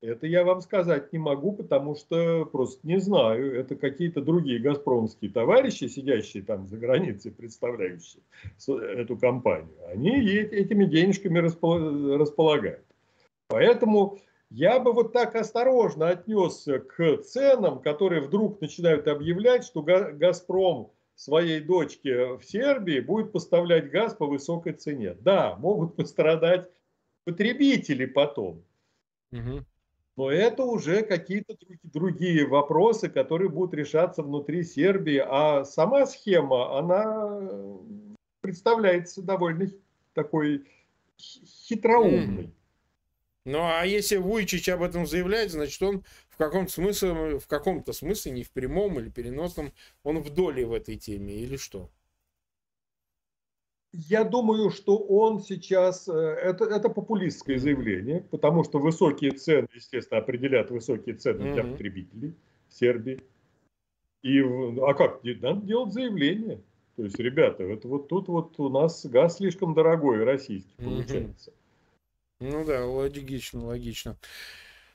это 0.02 0.26
я 0.26 0.44
вам 0.44 0.60
сказать 0.60 1.12
не 1.12 1.18
могу, 1.18 1.52
потому 1.52 1.94
что 1.94 2.44
просто 2.44 2.86
не 2.86 2.98
знаю. 2.98 3.58
Это 3.58 3.76
какие-то 3.76 4.20
другие 4.20 4.58
газпромские 4.58 5.30
товарищи, 5.30 5.84
сидящие 5.86 6.42
там 6.42 6.66
за 6.66 6.76
границей, 6.76 7.30
представляющие 7.30 8.22
эту 8.66 9.16
компанию. 9.16 9.72
Они 9.90 10.10
этими 10.10 10.84
денежками 10.84 11.38
располагают. 11.38 12.84
Поэтому 13.46 14.18
я 14.50 14.80
бы 14.80 14.92
вот 14.92 15.12
так 15.12 15.36
осторожно 15.36 16.08
отнесся 16.08 16.80
к 16.80 17.18
ценам, 17.18 17.80
которые 17.80 18.22
вдруг 18.22 18.60
начинают 18.60 19.06
объявлять, 19.06 19.64
что 19.64 19.82
«Газпром» 19.82 20.90
своей 21.14 21.60
дочке 21.60 22.36
в 22.36 22.42
Сербии 22.42 22.98
будет 22.98 23.32
поставлять 23.32 23.90
газ 23.90 24.14
по 24.14 24.26
высокой 24.26 24.72
цене. 24.72 25.14
Да, 25.20 25.56
могут 25.56 25.94
пострадать 25.94 26.68
потребители 27.24 28.06
потом. 28.06 28.64
Угу. 29.30 29.64
Но 30.16 30.30
это 30.30 30.64
уже 30.64 31.02
какие-то 31.02 31.56
другие 31.82 32.46
вопросы, 32.46 33.08
которые 33.08 33.48
будут 33.48 33.74
решаться 33.74 34.22
внутри 34.22 34.62
Сербии. 34.62 35.22
А 35.24 35.64
сама 35.64 36.06
схема, 36.06 36.78
она 36.78 37.38
э, 37.40 37.78
представляется 38.42 39.22
довольно 39.22 39.70
такой 40.12 40.66
хитроумной. 41.18 42.52
Ну, 43.44 43.58
а 43.60 43.84
если 43.84 44.16
Вуйчич 44.16 44.68
об 44.68 44.82
этом 44.82 45.06
заявляет, 45.06 45.50
значит, 45.50 45.82
он 45.82 46.04
в 46.28 46.36
каком-то 46.36 46.70
смысле, 46.70 47.38
в 47.38 47.46
каком-то 47.48 47.92
смысле, 47.92 48.32
не 48.32 48.44
в 48.44 48.50
прямом 48.50 49.00
или 49.00 49.08
переносном, 49.08 49.72
он 50.04 50.20
в 50.20 50.30
доле 50.30 50.64
в 50.64 50.72
этой 50.72 50.96
теме 50.96 51.34
или 51.34 51.56
что? 51.56 51.90
Я 53.92 54.24
думаю, 54.24 54.70
что 54.70 54.96
он 54.96 55.40
сейчас, 55.40 56.08
э, 56.08 56.12
это, 56.12 56.64
это 56.64 56.88
популистское 56.88 57.58
заявление, 57.58 58.24
потому 58.30 58.64
что 58.64 58.78
высокие 58.78 59.32
цены, 59.32 59.68
естественно, 59.74 60.20
определят 60.20 60.70
высокие 60.70 61.14
цены 61.14 61.52
для 61.52 61.62
потребителей 61.62 62.34
в 62.68 62.74
Сербии. 62.74 63.20
И, 64.22 64.40
а 64.40 64.94
как? 64.94 65.22
Надо 65.24 65.60
делать 65.66 65.92
заявление. 65.92 66.62
То 66.96 67.04
есть, 67.04 67.18
ребята, 67.18 67.64
это 67.64 67.88
вот 67.88 68.08
тут 68.08 68.28
вот 68.28 68.58
у 68.58 68.68
нас 68.68 69.04
газ 69.06 69.38
слишком 69.38 69.74
дорогой, 69.74 70.24
российский, 70.24 70.74
получается. 70.76 71.52
Ну 72.40 72.64
да, 72.64 72.86
логично, 72.86 73.66
логично. 73.66 74.16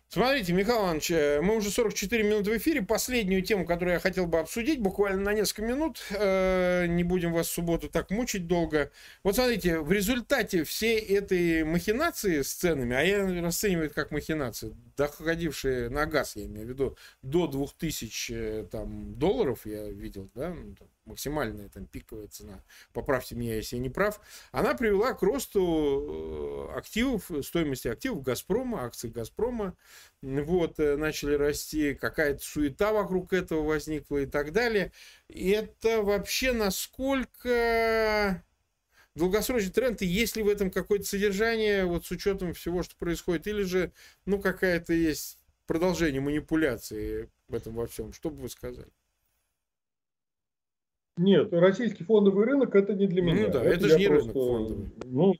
Смотрите, 0.09 0.53
Михаил 0.53 0.83
Иванович, 0.83 1.11
э, 1.11 1.41
мы 1.41 1.57
уже 1.57 1.69
44 1.69 2.23
минуты 2.23 2.51
в 2.51 2.57
эфире. 2.57 2.81
Последнюю 2.81 3.41
тему, 3.41 3.65
которую 3.65 3.95
я 3.95 3.99
хотел 3.99 4.25
бы 4.25 4.39
обсудить, 4.39 4.79
буквально 4.79 5.21
на 5.21 5.33
несколько 5.33 5.63
минут. 5.63 6.01
Э, 6.11 6.85
не 6.87 7.03
будем 7.03 7.33
вас 7.33 7.47
в 7.49 7.51
субботу 7.51 7.89
так 7.89 8.09
мучить 8.09 8.47
долго. 8.47 8.89
Вот 9.23 9.35
смотрите, 9.35 9.79
в 9.81 9.91
результате 9.91 10.63
всей 10.63 10.97
этой 10.97 11.65
махинации 11.65 12.41
с 12.41 12.53
ценами, 12.53 12.95
а 12.95 13.01
я 13.01 13.43
расцениваю 13.43 13.87
это 13.87 13.95
как 13.95 14.11
махинации, 14.11 14.77
доходившие 14.95 15.89
на 15.89 16.05
газ, 16.05 16.37
я 16.37 16.45
имею 16.45 16.67
в 16.67 16.69
виду, 16.69 16.97
до 17.21 17.47
2000 17.47 18.31
э, 18.33 18.67
там, 18.71 19.13
долларов, 19.15 19.65
я 19.65 19.89
видел, 19.89 20.31
да, 20.33 20.53
ну, 20.53 20.73
максимальная 21.07 21.69
там 21.69 21.85
пиковая 21.85 22.27
цена, 22.27 22.63
поправьте 22.93 23.35
меня, 23.35 23.55
если 23.55 23.77
я 23.77 23.81
не 23.81 23.89
прав, 23.89 24.19
она 24.51 24.75
привела 24.75 25.13
к 25.13 25.23
росту 25.23 26.69
э, 26.69 26.77
активов, 26.77 27.31
стоимости 27.43 27.87
активов 27.87 28.21
Газпрома, 28.21 28.83
акций 28.83 29.09
Газпрома, 29.09 29.75
вот, 30.21 30.79
э, 30.79 30.97
начали 30.97 31.33
расти, 31.33 31.95
какая-то 31.95 32.43
суета 32.43 32.93
вокруг 32.93 33.33
этого 33.33 33.63
возникла 33.63 34.17
и 34.17 34.25
так 34.25 34.51
далее. 34.51 34.91
И 35.27 35.49
это 35.49 36.01
вообще 36.01 36.51
насколько 36.51 38.43
долгосрочный 39.15 39.71
тренд, 39.71 40.01
и 40.01 40.05
есть 40.05 40.35
ли 40.35 40.43
в 40.43 40.47
этом 40.49 40.71
какое-то 40.71 41.05
содержание, 41.05 41.85
вот 41.85 42.05
с 42.05 42.11
учетом 42.11 42.53
всего, 42.53 42.83
что 42.83 42.95
происходит, 42.97 43.47
или 43.47 43.63
же, 43.63 43.91
ну, 44.25 44.39
какая-то 44.39 44.93
есть 44.93 45.39
продолжение 45.65 46.21
манипуляции 46.21 47.29
в 47.47 47.55
этом 47.55 47.75
во 47.75 47.87
всем, 47.87 48.13
что 48.13 48.29
бы 48.29 48.43
вы 48.43 48.49
сказали? 48.49 48.91
Нет, 51.17 51.51
российский 51.51 52.03
фондовый 52.03 52.45
рынок 52.45 52.75
это 52.75 52.93
не 52.93 53.07
для 53.07 53.23
ну 53.23 53.31
меня. 53.31 53.47
Ну 53.47 53.53
да, 53.53 53.63
это, 53.63 53.75
это 53.75 53.87
же 53.89 53.97
не 53.99 54.07
просто, 54.07 54.29
рынок 54.29 54.33
фондовый. 54.33 54.91
Ну, 55.05 55.35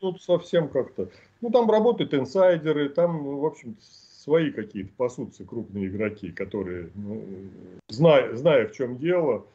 тут 0.00 0.22
совсем 0.22 0.68
как-то. 0.68 1.08
Ну, 1.40 1.50
там 1.50 1.70
работают 1.70 2.14
инсайдеры, 2.14 2.88
там, 2.88 3.38
в 3.38 3.44
общем, 3.44 3.76
свои 3.80 4.50
какие-то 4.50 4.92
пасутся 4.96 5.44
крупные 5.44 5.86
игроки, 5.86 6.32
которые, 6.32 6.90
ну, 6.94 7.24
зная, 7.88 8.34
зная 8.34 8.66
в 8.66 8.72
чем 8.72 8.98
дело, 8.98 9.46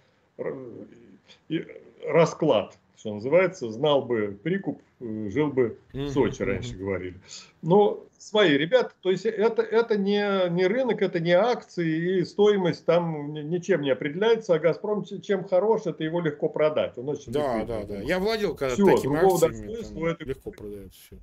расклад, 2.07 2.77
что 3.01 3.15
называется, 3.15 3.71
знал 3.71 4.03
бы 4.03 4.37
прикуп, 4.43 4.79
э, 4.99 5.29
жил 5.31 5.47
бы 5.47 5.79
в 5.91 6.07
Сочи, 6.09 6.43
раньше 6.43 6.75
говорили. 6.75 7.19
Но 7.63 8.05
свои 8.19 8.51
ребята, 8.51 8.91
то 9.01 9.09
есть 9.09 9.25
это, 9.25 9.63
это 9.63 9.97
не, 9.97 10.49
не 10.51 10.67
рынок, 10.67 11.01
это 11.01 11.19
не 11.19 11.31
акции, 11.31 12.19
и 12.19 12.25
стоимость 12.25 12.85
там 12.85 13.33
ничем 13.33 13.81
не 13.81 13.89
определяется, 13.89 14.53
а 14.53 14.59
«Газпром» 14.59 15.03
чем 15.03 15.45
хорош, 15.45 15.87
это 15.87 16.03
его 16.03 16.21
легко 16.21 16.47
продать. 16.47 16.95
Он 16.99 17.09
очень 17.09 17.31
да, 17.31 17.65
да, 17.65 17.83
да. 17.85 18.01
Я 18.01 18.19
владел 18.19 18.55
когда 18.55 18.75
все, 18.75 18.95
такими 18.95 19.17
акциями, 19.17 19.75
там, 19.81 20.05
это... 20.05 20.23
легко 20.23 20.51
продается 20.51 20.99
все. 21.01 21.17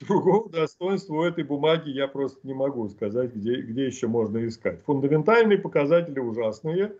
Другого 0.00 0.48
достоинства 0.48 1.14
у 1.14 1.22
этой 1.24 1.44
бумаги 1.44 1.90
я 1.90 2.08
просто 2.08 2.38
не 2.42 2.54
могу 2.54 2.88
сказать, 2.88 3.34
где, 3.34 3.60
где 3.60 3.86
еще 3.86 4.06
можно 4.06 4.46
искать. 4.46 4.82
Фундаментальные 4.84 5.58
показатели 5.58 6.18
ужасные. 6.20 6.92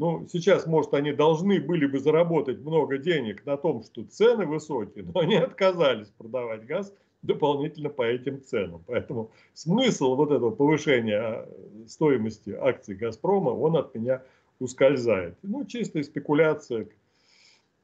Ну, 0.00 0.26
сейчас, 0.30 0.66
может, 0.66 0.92
они 0.94 1.12
должны 1.12 1.60
были 1.60 1.86
бы 1.86 2.00
заработать 2.00 2.58
много 2.58 2.98
денег 2.98 3.46
на 3.46 3.56
том, 3.56 3.84
что 3.84 4.04
цены 4.04 4.44
высокие, 4.44 5.04
но 5.04 5.20
они 5.20 5.36
отказались 5.36 6.08
продавать 6.08 6.66
газ 6.66 6.92
дополнительно 7.22 7.90
по 7.90 8.02
этим 8.02 8.42
ценам. 8.42 8.82
Поэтому 8.86 9.30
смысл 9.54 10.16
вот 10.16 10.32
этого 10.32 10.50
повышения 10.50 11.18
а, 11.18 11.48
стоимости 11.88 12.50
акций 12.50 12.96
«Газпрома», 12.96 13.50
он 13.50 13.76
от 13.76 13.94
меня 13.94 14.22
ускользает. 14.58 15.36
Ну, 15.42 15.64
чистая 15.64 16.02
спекуляция, 16.02 16.88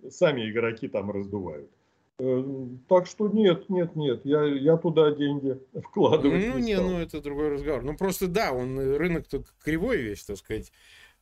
сами 0.09 0.51
игроки 0.51 0.89
там 0.89 1.11
раздувают. 1.13 1.71
Э, 2.19 2.45
так 2.89 3.07
что 3.07 3.29
нет, 3.29 3.71
нет, 3.71 3.97
нет, 3.97 4.21
я, 4.25 4.45
я 4.45 4.77
туда 4.77 5.13
деньги 5.13 5.59
вкладываю. 5.83 6.39
Ну, 6.39 6.59
не, 6.59 6.65
не 6.65 6.77
ну 6.77 6.99
это 6.99 7.23
другой 7.23 7.49
разговор. 7.49 7.83
Ну, 7.83 7.97
просто 7.97 8.29
да, 8.29 8.53
он 8.53 8.79
рынок 8.79 9.27
только 9.27 9.51
кривой 9.63 9.99
вещь, 9.99 10.25
так 10.25 10.37
сказать. 10.37 10.71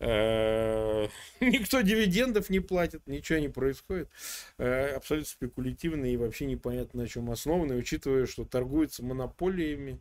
Э, 0.01 1.09
никто 1.40 1.80
дивидендов 1.80 2.51
не 2.51 2.61
платит, 2.61 3.07
ничего 3.07 3.38
не 3.38 3.49
происходит. 3.49 4.09
Э, 4.59 4.94
абсолютно 4.96 5.28
спекулятивный 5.28 6.12
и 6.12 6.16
вообще 6.16 6.46
непонятно 6.46 7.03
на 7.03 7.09
чем 7.09 7.30
основанный, 7.30 7.78
учитывая, 7.78 8.26
что 8.26 8.44
торгуются 8.44 9.05
монополиями, 9.05 10.01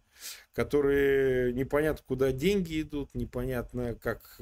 которые 0.54 1.54
непонятно 1.54 2.04
куда 2.08 2.32
деньги 2.32 2.82
идут, 2.82 3.16
непонятно 3.16 3.96
как 3.96 4.42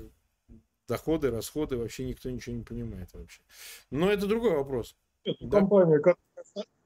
доходы, 0.87 1.31
расходы, 1.31 1.77
вообще 1.77 2.05
никто 2.05 2.29
ничего 2.29 2.55
не 2.55 2.63
понимает 2.63 3.09
вообще. 3.13 3.41
Но 3.91 4.11
это 4.11 4.27
другой 4.27 4.51
вопрос. 4.51 4.95
Нет, 5.23 5.37
да? 5.39 5.59
Компания, 5.59 6.01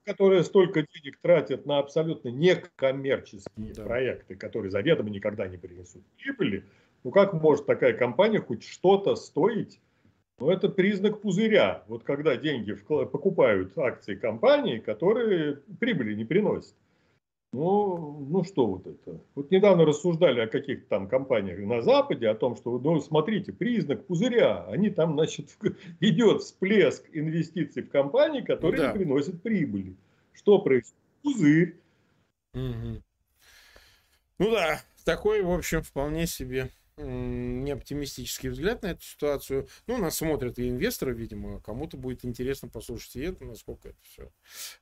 которая 0.05 0.43
столько 0.43 0.85
денег 0.93 1.19
тратит 1.21 1.65
на 1.65 1.79
абсолютно 1.79 2.29
некоммерческие 2.29 3.73
да. 3.73 3.83
проекты, 3.83 4.35
которые 4.35 4.71
заведомо 4.71 5.09
никогда 5.09 5.47
не 5.47 5.57
принесут 5.57 6.03
прибыли, 6.17 6.63
ну 7.03 7.11
как 7.11 7.33
может 7.33 7.65
такая 7.65 7.93
компания 7.93 8.39
хоть 8.39 8.63
что-то 8.63 9.15
стоить? 9.15 9.79
Ну 10.39 10.49
это 10.49 10.69
признак 10.69 11.21
пузыря. 11.21 11.83
Вот 11.87 12.03
когда 12.03 12.37
деньги 12.37 12.73
покупают 12.73 13.77
акции 13.77 14.15
компании, 14.15 14.79
которые 14.79 15.57
прибыли 15.79 16.15
не 16.15 16.25
приносят. 16.25 16.75
Ну, 17.51 18.27
ну 18.29 18.43
что 18.43 18.67
вот 18.67 18.85
это? 18.85 19.19
Вот 19.33 19.49
недавно 19.49 19.83
рассуждали 19.83 20.41
о 20.41 20.47
каких-то 20.47 20.87
там 20.87 21.07
компаниях 21.07 21.59
на 21.59 21.81
Западе, 21.81 22.29
о 22.29 22.35
том, 22.35 22.55
что, 22.55 22.77
ну, 22.77 22.99
смотрите, 22.99 23.51
признак 23.51 24.05
пузыря. 24.05 24.65
Они 24.65 24.91
там, 24.91 25.13
значит, 25.13 25.57
идет 25.99 26.43
всплеск 26.43 27.05
инвестиций 27.11 27.81
в 27.81 27.89
компании, 27.89 28.41
которые 28.41 28.81
да. 28.81 28.87
не 28.91 28.99
приносят 28.99 29.41
прибыли. 29.41 29.95
Что 30.33 30.59
происходит? 30.59 30.95
Пузырь. 31.23 31.75
Угу. 32.53 33.03
Ну 34.37 34.51
да, 34.51 34.79
такой, 35.03 35.41
в 35.41 35.51
общем, 35.51 35.81
вполне 35.81 36.27
себе 36.27 36.69
не 36.99 37.71
оптимистический 37.71 38.49
взгляд 38.49 38.83
на 38.83 38.87
эту 38.87 39.03
ситуацию. 39.03 39.67
Ну, 39.87 39.97
нас 39.97 40.17
смотрят 40.17 40.59
и 40.59 40.69
инвесторы, 40.69 41.13
видимо, 41.13 41.61
кому-то 41.61 41.97
будет 41.97 42.25
интересно 42.25 42.67
послушать 42.67 43.15
и 43.15 43.21
это, 43.21 43.45
насколько 43.45 43.89
это 43.89 43.97
все 44.01 44.31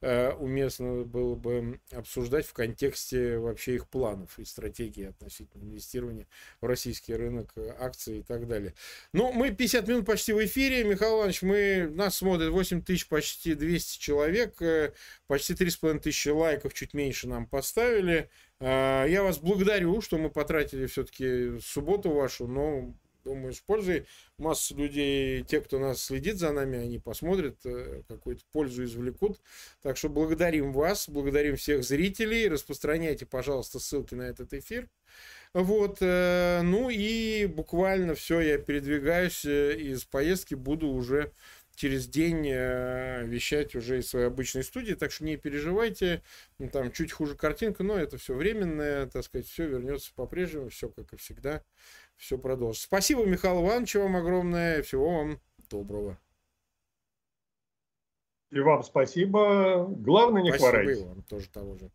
э, 0.02 0.32
уместно 0.34 1.04
было 1.04 1.36
бы 1.36 1.80
обсуждать 1.92 2.46
в 2.46 2.54
контексте 2.54 3.38
вообще 3.38 3.76
их 3.76 3.88
планов 3.88 4.38
и 4.40 4.46
стратегии 4.46 5.06
относительно 5.06 5.64
инвестирования 5.64 6.28
в 6.62 6.66
российский 6.66 7.14
рынок 7.14 7.52
э, 7.56 7.76
акций 7.80 8.20
и 8.20 8.24
так 8.24 8.48
далее. 8.48 8.74
Ну, 9.14 9.32
мы 9.32 9.52
50 9.52 9.88
минут 9.88 10.06
почти 10.06 10.34
в 10.34 10.44
эфире, 10.46 10.84
Михаил 10.84 11.18
Иванович, 11.18 11.42
мы, 11.42 11.90
нас 11.92 12.18
смотрят 12.18 12.50
8 12.50 12.82
тысяч, 12.82 13.08
почти 13.08 13.54
200 13.54 14.00
человек, 14.00 14.62
э, 14.62 14.94
почти 15.28 15.54
3,5 15.54 16.00
тысячи 16.00 16.30
лайков, 16.30 16.74
чуть 16.74 16.94
меньше 16.94 17.28
нам 17.28 17.46
поставили. 17.46 18.30
А, 18.60 19.06
я 19.06 19.24
вас 19.24 19.38
благодарю, 19.40 20.02
что 20.02 20.18
мы 20.18 20.30
потратили 20.30 20.88
все-таки 20.88 21.60
субботу 21.60 22.12
вашу, 22.12 22.48
но 22.48 22.94
думаю, 23.28 23.54
с 23.54 23.60
пользой. 23.60 24.08
Масса 24.38 24.74
людей, 24.76 25.44
те, 25.44 25.62
кто 25.62 25.80
нас 25.80 26.02
следит 26.02 26.38
за 26.38 26.52
нами, 26.52 26.80
они 26.80 27.00
посмотрят, 27.00 27.58
э, 27.66 28.04
какую-то 28.08 28.44
пользу 28.52 28.86
извлекут. 28.86 29.40
Так 29.82 29.98
что 29.98 30.10
благодарим 30.10 30.72
вас, 30.72 31.10
благодарим 31.10 31.58
всех 31.58 31.84
зрителей. 31.84 32.48
Распространяйте, 32.48 33.26
пожалуйста, 33.26 33.80
ссылки 33.80 34.16
на 34.16 34.24
этот 34.24 34.54
эфир. 34.54 34.90
Вот, 35.54 35.98
э, 36.02 36.62
ну 36.64 36.90
и 36.90 37.46
буквально 37.48 38.16
все, 38.16 38.42
я 38.42 38.58
передвигаюсь 38.58 39.44
э, 39.46 39.76
из 39.78 40.04
поездки, 40.04 40.56
буду 40.56 40.90
уже 40.90 41.32
через 41.78 42.08
день 42.08 42.48
э, 42.50 43.24
вещать 43.26 43.76
уже 43.76 44.00
из 44.00 44.10
своей 44.10 44.26
обычной 44.26 44.64
студии, 44.64 44.96
так 44.96 45.12
что 45.12 45.24
не 45.24 45.38
переживайте, 45.38 46.24
ну, 46.58 46.70
там 46.70 46.92
чуть 46.92 47.12
хуже 47.12 47.36
картинка, 47.36 47.84
но 47.84 47.96
это 47.96 48.18
все 48.18 48.34
временное, 48.34 49.06
так 49.06 49.24
сказать, 49.24 49.46
все 49.46 49.68
вернется 49.68 50.12
по-прежнему, 50.16 50.70
все 50.70 50.90
как 50.90 51.14
и 51.14 51.18
всегда, 51.18 51.64
все 52.16 52.40
продолжится. 52.40 52.88
Спасибо, 52.88 53.26
Михаил 53.26 53.64
Иванович, 53.64 53.94
вам 53.96 54.16
огромное, 54.16 54.82
всего 54.82 55.18
вам 55.18 55.40
доброго. 55.70 56.20
И 58.50 58.60
вам 58.60 58.82
спасибо. 58.82 59.86
Главное, 59.88 60.42
не 60.42 60.50
спасибо 60.50 60.70
хворайте. 60.70 60.94
Спасибо 60.96 61.12
и 61.12 61.16
вам 61.16 61.24
тоже 61.24 61.50
того 61.50 61.78
же. 61.78 61.92